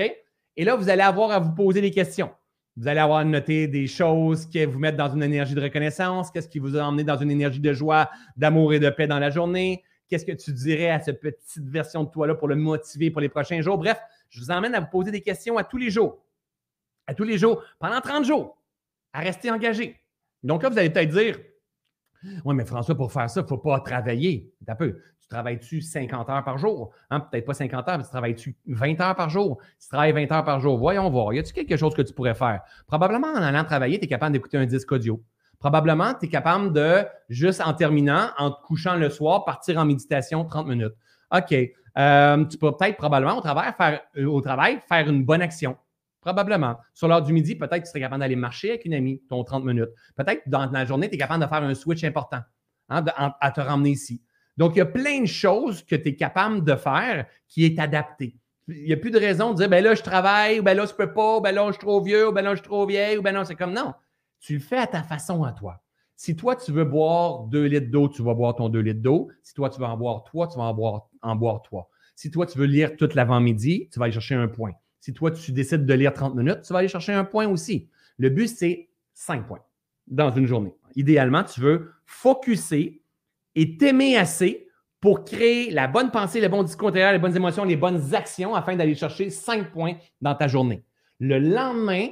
[0.57, 2.31] Et là, vous allez avoir à vous poser des questions.
[2.77, 6.31] Vous allez avoir à noter des choses qui vous mettent dans une énergie de reconnaissance.
[6.31, 9.19] Qu'est-ce qui vous a emmené dans une énergie de joie, d'amour et de paix dans
[9.19, 9.83] la journée?
[10.09, 13.29] Qu'est-ce que tu dirais à cette petite version de toi-là pour le motiver pour les
[13.29, 13.79] prochains jours?
[13.79, 13.99] Bref,
[14.29, 16.23] je vous emmène à vous poser des questions à tous les jours.
[17.07, 18.60] À tous les jours, pendant 30 jours
[19.13, 19.97] à rester engagé.
[20.43, 21.39] Donc là, vous allez peut-être dire
[22.45, 24.53] Oui, mais François, pour faire ça, il ne faut pas travailler.
[24.79, 24.99] Peu.
[25.21, 26.93] Tu travailles-tu 50 heures par jour?
[27.11, 27.21] Hein?
[27.21, 29.59] Peut-être pas 50 heures, mais tu travailles-tu 20 heures par jour?
[29.81, 31.33] Tu travailles 20 heures par jour, voyons voir.
[31.33, 32.63] Y a-t-il quelque chose que tu pourrais faire?
[32.87, 35.23] Probablement en allant travailler, tu es capable d'écouter un disque audio.
[35.59, 39.85] Probablement, tu es capable de, juste en terminant, en te couchant le soir, partir en
[39.85, 40.95] méditation 30 minutes.
[41.33, 41.55] OK.
[41.99, 45.77] Euh, tu peux peut-être probablement euh, au travail faire une bonne action.
[46.21, 46.77] Probablement.
[46.93, 49.43] Sur l'heure du midi, peut-être que tu serais capable d'aller marcher avec une amie, ton
[49.43, 49.91] 30 minutes.
[50.17, 52.41] Peut-être dans la journée, tu es capable de faire un switch important
[52.89, 53.05] hein,
[53.41, 54.23] à te ramener ici.
[54.57, 57.79] Donc, il y a plein de choses que tu es capable de faire qui est
[57.79, 58.37] adapté.
[58.69, 60.85] Il n'y a plus de raison de dire, ben là, je travaille, ou ben là,
[60.85, 62.61] je ne peux pas, ou ben là, je suis trop vieux, ou ben là, je
[62.61, 63.95] suis trop vieille, ou ben non, c'est comme non.
[64.39, 65.83] Tu le fais à ta façon à toi.
[66.15, 69.31] Si toi, tu veux boire deux litres d'eau, tu vas boire ton deux litres d'eau.
[69.43, 71.89] Si toi, tu veux en boire trois, tu vas en boire, en boire trois.
[72.15, 74.73] Si toi, tu veux lire toute l'avant-midi, tu vas aller chercher un point.
[75.01, 77.89] Si toi, tu décides de lire 30 minutes, tu vas aller chercher un point aussi.
[78.19, 79.65] Le but, c'est 5 points
[80.07, 80.75] dans une journée.
[80.95, 83.03] Idéalement, tu veux focuser
[83.55, 84.69] et t'aimer assez
[85.01, 88.55] pour créer la bonne pensée, le bon discours intérieur, les bonnes émotions, les bonnes actions
[88.55, 90.85] afin d'aller chercher 5 points dans ta journée.
[91.19, 92.09] Le lendemain,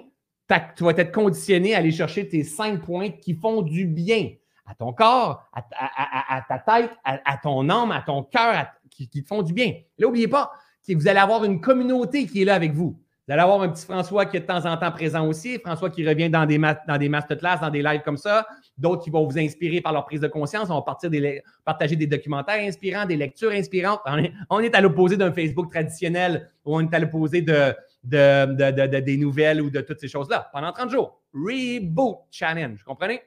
[0.76, 4.30] tu vas être conditionné à aller chercher tes 5 points qui font du bien
[4.64, 9.28] à ton corps, à, ta tête, à, ton âme, à ton cœur, qui, qui, te
[9.28, 9.72] font du bien.
[9.98, 10.52] Là, n'oubliez pas,
[10.94, 12.98] vous allez avoir une communauté qui est là avec vous.
[13.28, 15.90] Vous allez avoir un petit François qui est de temps en temps présent aussi, François
[15.90, 18.46] qui revient dans des, dans des masterclass, dans des lives comme ça,
[18.78, 22.06] d'autres qui vont vous inspirer par leur prise de conscience, vont partir des, partager des
[22.06, 24.00] documentaires inspirants, des lectures inspirantes.
[24.48, 29.60] On est, à l'opposé d'un Facebook traditionnel où on est à l'opposé de, des nouvelles
[29.60, 30.48] ou de toutes ces choses-là.
[30.50, 33.20] Pendant 30 jours, Reboot Challenge, vous comprenez?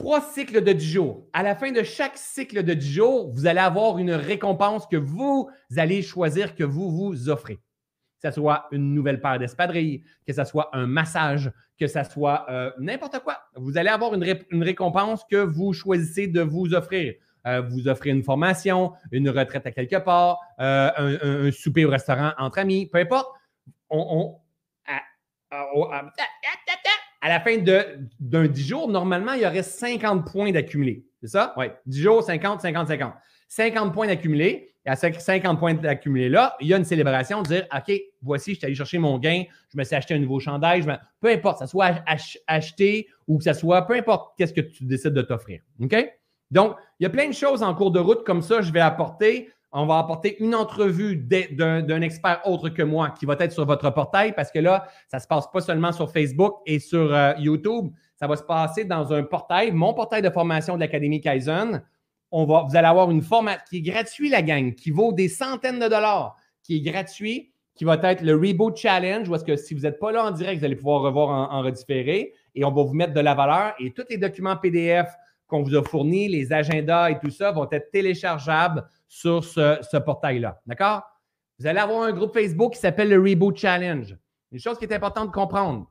[0.00, 1.26] Trois cycles de 10 jours.
[1.34, 4.96] À la fin de chaque cycle de 10 jours, vous allez avoir une récompense que
[4.96, 7.56] vous allez choisir, que vous vous offrez.
[7.56, 12.46] que ce soit une nouvelle paire d'espadrilles, que ce soit un massage, que ce soit
[12.48, 13.38] euh, n'importe quoi.
[13.56, 14.24] Vous allez avoir une,
[14.62, 17.14] récompense que vous choisissez de vous offrir.
[17.46, 22.32] Euh, vous offrez une formation, une retraite à quelque part, euh, un, souper au restaurant
[22.38, 23.30] entre amis, peu importe.
[23.90, 24.38] On,
[27.28, 31.04] la fin d'un 10 jours, normalement, il y aurait 50 points d'accumulés.
[31.20, 31.54] C'est ça?
[31.56, 31.66] Oui.
[31.86, 33.14] 10 jours, 50, 50, 50.
[33.48, 34.70] 50 points d'accumulés.
[34.86, 37.92] Et à 50 points d'accumulés là, il y a une célébration de dire OK,
[38.22, 40.82] voici, je suis allé chercher mon gain, je me suis acheté un nouveau chandail,
[41.20, 42.02] peu importe, que ça soit
[42.46, 45.60] acheté ou que ça soit, peu importe qu'est-ce que tu décides de t'offrir.
[45.82, 45.94] OK?
[46.50, 48.80] Donc, il y a plein de choses en cours de route comme ça, je vais
[48.80, 49.50] apporter.
[49.72, 53.88] On va apporter une entrevue d'un expert autre que moi qui va être sur votre
[53.90, 57.32] portail parce que là, ça ne se passe pas seulement sur Facebook et sur euh,
[57.38, 57.92] YouTube.
[58.16, 61.82] Ça va se passer dans un portail, mon portail de formation de l'Académie Kaizen.
[62.32, 65.28] On va, vous allez avoir une formation qui est gratuit, la gang, qui vaut des
[65.28, 69.74] centaines de dollars, qui est gratuit, qui va être le Reboot Challenge, est-ce que si
[69.74, 72.72] vous n'êtes pas là en direct, vous allez pouvoir revoir en, en redifféré et on
[72.72, 75.08] va vous mettre de la valeur et tous les documents PDF
[75.46, 80.60] qu'on vous a fournis, les agendas et tout ça vont être téléchargeables sur ce, portail-là.
[80.66, 81.02] D'accord?
[81.58, 84.16] Vous allez avoir un groupe Facebook qui s'appelle le Reboot Challenge.
[84.52, 85.90] Une chose qui est importante de comprendre.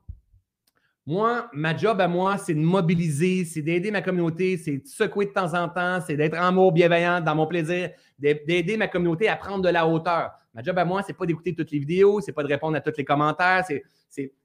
[1.06, 5.26] Moi, ma job à moi, c'est de mobiliser, c'est d'aider ma communauté, c'est de secouer
[5.26, 9.28] de temps en temps, c'est d'être en amour, bienveillant, dans mon plaisir, d'aider ma communauté
[9.28, 10.30] à prendre de la hauteur.
[10.54, 12.80] Ma job à moi, c'est pas d'écouter toutes les vidéos, c'est pas de répondre à
[12.80, 13.82] tous les commentaires, c'est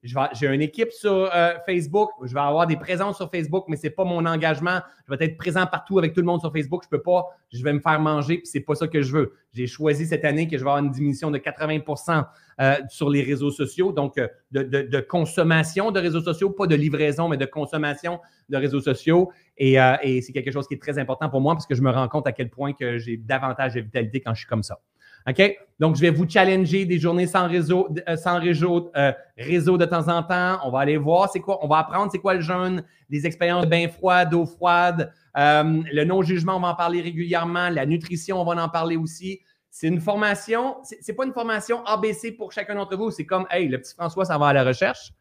[0.03, 3.83] j'ai une équipe sur euh, Facebook, je vais avoir des présences sur Facebook, mais ce
[3.83, 4.79] n'est pas mon engagement.
[5.07, 6.83] Je vais être présent partout avec tout le monde sur Facebook.
[6.83, 9.01] Je ne peux pas, je vais me faire manger, puis ce n'est pas ça que
[9.01, 9.33] je veux.
[9.53, 12.25] J'ai choisi cette année que je vais avoir une diminution de 80%
[12.61, 17.27] euh, sur les réseaux sociaux, donc euh, de, consommation de réseaux sociaux, pas de livraison,
[17.27, 18.19] mais de consommation
[18.49, 19.31] de réseaux sociaux.
[19.57, 21.89] Et, et c'est quelque chose qui est très important pour moi parce que je me
[21.89, 24.79] rends compte à quel point que j'ai davantage de vitalité quand je suis comme ça.
[25.27, 25.57] OK?
[25.79, 29.85] Donc, je vais vous challenger des journées sans réseau, euh, sans réseau, euh, réseau de
[29.85, 30.59] temps en temps.
[30.63, 33.65] On va aller voir c'est quoi, on va apprendre c'est quoi le jeûne, des expériences
[33.65, 35.11] de bain froid, d'eau froide.
[35.37, 37.69] Euh, le non-jugement, on va en parler régulièrement.
[37.69, 39.41] La nutrition, on va en parler aussi.
[39.69, 43.11] C'est une formation, c'est pas une formation ABC pour chacun d'entre vous.
[43.11, 45.11] C'est comme, hey, le petit François, ça va à la recherche.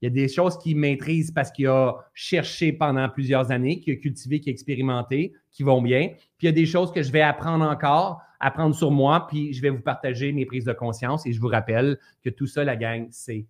[0.00, 3.92] Il y a des choses qu'il maîtrise parce qu'il a cherché pendant plusieurs années, qu'il
[3.92, 6.08] a cultivé, qu'il a expérimenté, qui vont bien.
[6.38, 9.52] Puis il y a des choses que je vais apprendre encore apprendre sur moi, puis
[9.52, 12.64] je vais vous partager mes prises de conscience et je vous rappelle que tout ça,
[12.64, 13.46] la gang, c'est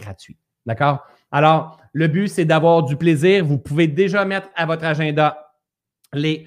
[0.00, 0.38] gratuit.
[0.66, 1.06] D'accord?
[1.30, 3.44] Alors, le but, c'est d'avoir du plaisir.
[3.44, 5.54] Vous pouvez déjà mettre à votre agenda
[6.12, 6.46] les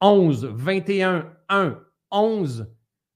[0.00, 1.78] 11, 21, 1,
[2.10, 2.68] 11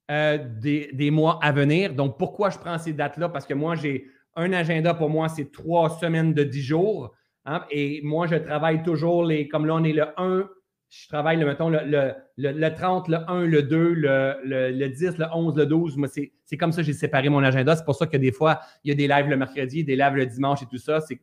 [0.08, 1.94] des, des, mois à venir.
[1.94, 3.28] Donc, pourquoi je prends ces dates-là?
[3.28, 4.06] Parce que moi, j'ai
[4.36, 7.14] un agenda pour moi, c'est trois semaines de 10 jours.
[7.44, 10.48] Hein, et moi, je travaille toujours les, comme là, on est le 1,
[10.92, 15.56] je travaille, le, mettons, le, le, 30, le 1, le 2, le, 10, le 11,
[15.56, 15.96] le 12.
[15.96, 17.74] Moi, c'est comme ça que j'ai séparé mon agenda.
[17.74, 20.14] C'est pour ça que des fois, il y a des lives le mercredi, des lives
[20.14, 21.00] le dimanche et tout ça.
[21.00, 21.18] C'est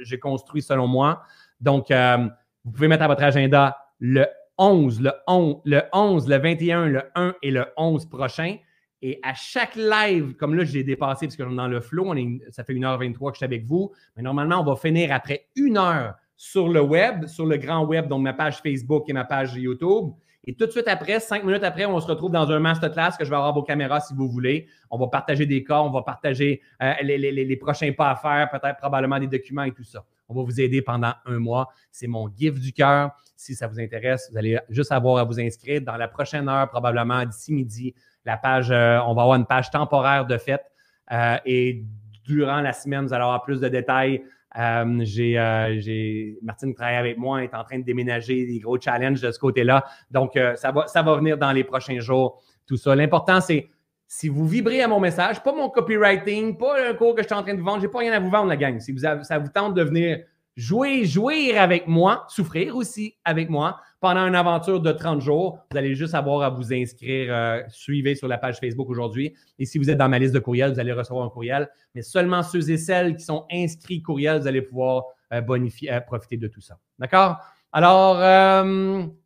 [0.00, 1.22] j'ai construit selon moi.
[1.60, 2.16] Donc, euh,
[2.64, 4.26] vous pouvez mettre à votre agenda le
[4.56, 8.56] 11, le 11, le 11, le 21, le 1 et le 11 prochain.
[9.02, 12.40] Et à chaque live, comme là, j'ai dépassé parce que dans le flow, on est,
[12.50, 13.92] ça fait 1h23 que je suis avec vous.
[14.16, 18.08] Mais normalement, on va finir après une heure sur le web, sur le grand web,
[18.08, 20.12] donc ma page Facebook et ma page YouTube.
[20.44, 23.24] Et tout de suite après, cinq minutes après, on se retrouve dans un masterclass que
[23.24, 24.66] je vais avoir vos caméras si vous voulez.
[24.90, 28.78] On va partager des cas, on va partager euh, les, prochains pas à faire, peut-être
[28.78, 30.04] probablement des documents et tout ça.
[30.28, 31.68] On va vous aider pendant un mois.
[31.90, 33.10] C'est mon gift du cœur.
[33.36, 35.82] Si ça vous intéresse, vous allez juste avoir à vous inscrire.
[35.82, 37.94] Dans la prochaine heure, probablement d'ici midi,
[38.24, 40.64] la page, euh, on va avoir une page temporaire de fête.
[41.12, 41.84] Euh, et
[42.24, 44.22] durant la semaine, vous allez avoir plus de détails
[44.58, 49.20] euh, euh, j'ai, Martine travaille avec moi, est en train de déménager des gros challenges
[49.20, 49.84] de ce côté-là.
[50.10, 52.94] Donc, ça, va, ça va venir dans les prochains jours, tout ça.
[52.96, 53.70] L'important, c'est
[54.08, 57.34] si vous vibrez à mon message, pas mon copywriting, pas un cours que je suis
[57.36, 58.80] en train de vendre, j'ai pas rien à vous vendre, la gang.
[58.80, 60.18] Si vous ça vous tente de venir
[60.56, 65.58] jouer, jouer avec moi, souffrir aussi avec moi, pendant une aventure de 30 jours.
[65.70, 67.32] Vous allez juste avoir à vous inscrire.
[67.32, 69.34] Euh, suivez sur la page Facebook aujourd'hui.
[69.58, 71.68] Et si vous êtes dans ma liste de courriels, vous allez recevoir un courriel.
[71.94, 76.00] Mais seulement ceux et celles qui sont inscrits courriel, vous allez pouvoir euh, bonifier, euh,
[76.00, 76.78] profiter de tout ça.
[76.98, 77.36] D'accord?
[77.72, 78.16] Alors,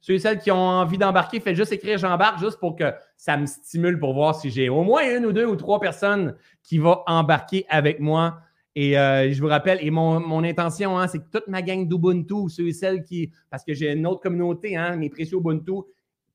[0.03, 3.39] ceux et celles qui ont envie d'embarquer, faites juste écrire j'embarque juste pour que ça
[3.39, 6.77] me stimule pour voir si j'ai au moins une ou deux ou trois personnes qui
[6.77, 8.41] vont embarquer avec moi
[8.77, 12.49] et euh, je vous rappelle, et mon, intention, hein, c'est que toute ma gang d'Ubuntu,
[12.49, 15.83] ceux et celles qui, parce que j'ai une autre communauté, hein, mes précieux Ubuntu,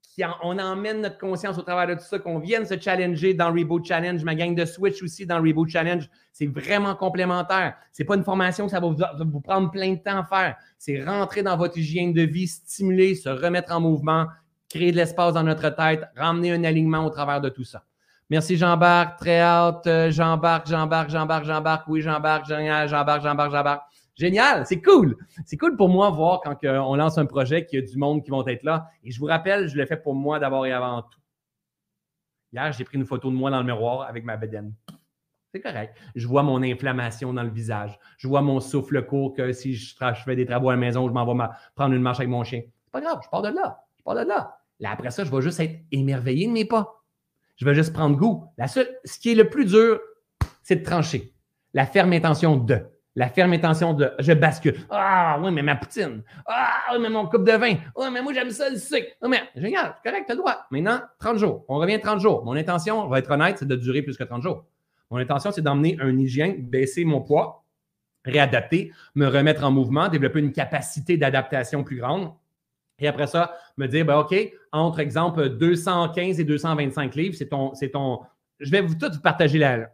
[0.02, 3.54] qui on emmène notre conscience au travers de tout ça, qu'on vienne se challenger dans
[3.54, 6.10] Reboot Challenge, ma gang de Switch aussi dans Reboot Challenge.
[6.34, 7.76] C'est vraiment complémentaire.
[7.92, 10.56] C'est pas une formation ça va vous, prendre plein de temps à faire.
[10.78, 14.28] C'est rentrer dans votre hygiène de vie, stimuler, se remettre en mouvement,
[14.70, 17.84] créer de l'espace dans notre tête, ramener un alignement au travers de tout ça.
[18.30, 19.88] Merci Jean-Barc, très hâte.
[19.88, 21.88] Euh, Jean-Barc, Jean-Barc, Jean-Barc, Jean-Barc.
[21.88, 23.82] Oui, Jean-Barc, génial, Jean-Barc, Jean-Barc, Jean-Barc.
[24.16, 25.18] Génial, c'est cool.
[25.46, 28.24] C'est cool pour moi voir quand on lance un projet qu'il y a du monde
[28.24, 28.90] qui vont être là.
[29.04, 31.20] Et je vous rappelle, je l'ai fait pour moi d'abord et avant tout.
[32.52, 34.74] Hier, j'ai pris une photo de moi dans le miroir avec ma bedaine.
[35.52, 35.98] C'est correct.
[36.16, 37.98] Je vois mon inflammation dans le visage.
[38.18, 41.14] Je vois mon souffle court que si je, fais des travaux à la maison, je
[41.14, 41.46] m'en vais
[41.76, 42.62] prendre une marche avec mon chien.
[42.86, 43.84] C'est pas grave, je pars de là.
[43.98, 44.60] Je pars de là.
[44.80, 46.99] Là, après ça, je vais juste être émerveillé de mes pas.
[47.60, 48.46] Je vais juste prendre goût.
[48.58, 50.00] La seule, ce qui est le plus dur,
[50.64, 51.34] c'est de trancher.
[51.74, 52.80] La ferme intention de.
[53.18, 54.78] La ferme intention de je bascule.
[54.90, 56.24] Ah oui, mais ma poutine.
[56.48, 57.76] Ah oui, mais mon coupe de vin.
[57.98, 59.10] Ah, mais moi j'aime ça le sucre.
[59.22, 60.68] Ah, mais génial, correct, tu as le droit.
[60.72, 61.66] Maintenant, 30 jours.
[61.68, 62.46] On revient 30 jours.
[62.46, 64.64] Mon intention, on va être honnête, c'est de durer plus que 30 jours.
[65.12, 67.66] Mon intention, c'est d'emmener un hygiène, baisser mon poids,
[68.24, 72.32] réadapter, me remettre en mouvement, développer une capacité d'adaptation plus grande.
[73.00, 74.36] Et après ça, me dire, ben, OK,
[74.72, 78.20] entre exemple 215 et 225 livres, c'est ton, c'est ton.
[78.60, 79.90] Je vais vous tout partager là.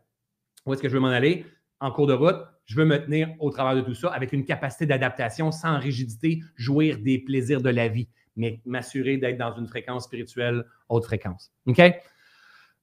[0.65, 1.45] Où est-ce que je veux m'en aller?
[1.79, 4.43] En cours de route, je veux me tenir au travers de tout ça avec une
[4.43, 9.67] capacité d'adaptation sans rigidité, jouir des plaisirs de la vie, mais m'assurer d'être dans une
[9.67, 11.51] fréquence spirituelle haute fréquence.
[11.67, 11.81] OK?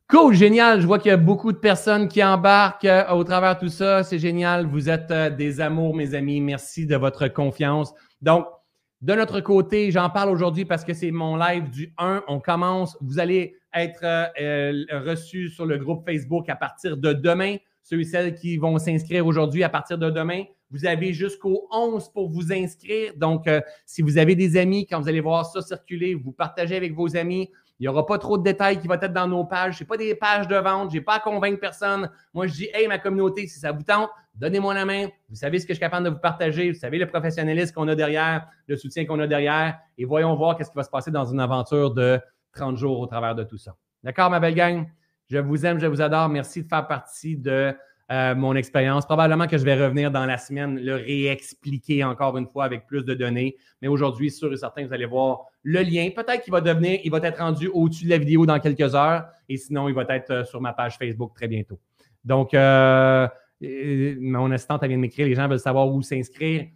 [0.09, 0.83] Cool, génial.
[0.83, 3.69] Je vois qu'il y a beaucoup de personnes qui embarquent euh, au travers de tout
[3.69, 4.03] ça.
[4.03, 4.67] C'est génial.
[4.67, 6.41] Vous êtes euh, des amours, mes amis.
[6.41, 7.95] Merci de votre confiance.
[8.21, 8.47] Donc,
[9.03, 12.23] de notre côté, j'en parle aujourd'hui parce que c'est mon live du 1.
[12.29, 12.97] On commence.
[13.01, 17.57] Vous allez être euh, reçus sur le groupe Facebook à partir de demain.
[17.83, 22.11] Ceux et celles qui vont s'inscrire aujourd'hui à partir de demain, vous avez jusqu'au 11
[22.11, 23.13] pour vous inscrire.
[23.17, 23.51] Donc,
[23.87, 27.17] si vous avez des amis, quand vous allez voir ça circuler, vous partagez avec vos
[27.17, 27.51] amis.
[27.79, 29.79] Il n'y aura pas trop de détails qui vont être dans nos pages.
[29.79, 30.91] Ce pas des pages de vente.
[30.91, 32.11] Je n'ai pas à convaincre personne.
[32.33, 35.09] Moi, je dis, hey, ma communauté, si ça vous tente, donnez-moi la main.
[35.29, 36.71] Vous savez ce que je suis capable de vous partager.
[36.71, 39.79] Vous savez le professionnalisme qu'on a derrière, le soutien qu'on a derrière.
[39.99, 42.21] Et voyons voir qu'est-ce qui va se passer dans une aventure de
[42.53, 43.75] 30 jours au travers de tout ça.
[44.03, 44.87] D'accord, ma belle gang?
[45.29, 46.29] Je vous aime, je vous adore.
[46.29, 47.75] Merci de faire partie de
[48.11, 49.07] euh, mon expérience.
[49.07, 53.05] Probablement que je vais revenir dans la semaine, le réexpliquer encore une fois avec plus
[53.05, 53.57] de données.
[53.81, 56.11] Mais aujourd'hui, sûr et certain, vous allez voir le lien.
[56.15, 59.27] Peut-être qu'il va devenir, il va être rendu au-dessus de la vidéo dans quelques heures.
[59.49, 61.79] Et sinon, il va être euh, sur ma page Facebook très bientôt.
[62.25, 63.27] Donc, euh,
[63.61, 66.67] mon assistante vient de m'écrire, les gens veulent savoir où s'inscrire.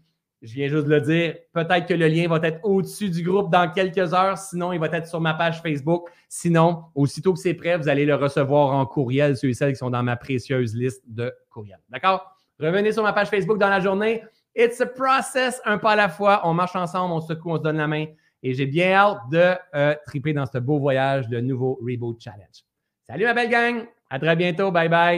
[0.42, 1.34] Je viens juste de le dire.
[1.52, 4.36] Peut-être que le lien va être au-dessus du groupe dans quelques heures.
[4.36, 6.08] Sinon, il va être sur ma page Facebook.
[6.28, 9.78] Sinon, aussitôt que c'est prêt, vous allez le recevoir en courriel, ceux et celles qui
[9.78, 11.80] sont dans ma précieuse liste de courriels.
[11.88, 12.36] D'accord?
[12.60, 14.22] Revenez sur ma page Facebook dans la journée.
[14.54, 16.42] It's a process, un pas à la fois.
[16.44, 18.06] On marche ensemble, on se secoue, on se donne la main.
[18.46, 22.64] Et j'ai bien hâte de euh, triper dans ce beau voyage, le nouveau Reboot Challenge.
[23.02, 23.86] Salut ma belle gang!
[24.08, 24.70] À très bientôt.
[24.70, 25.14] Bye bye.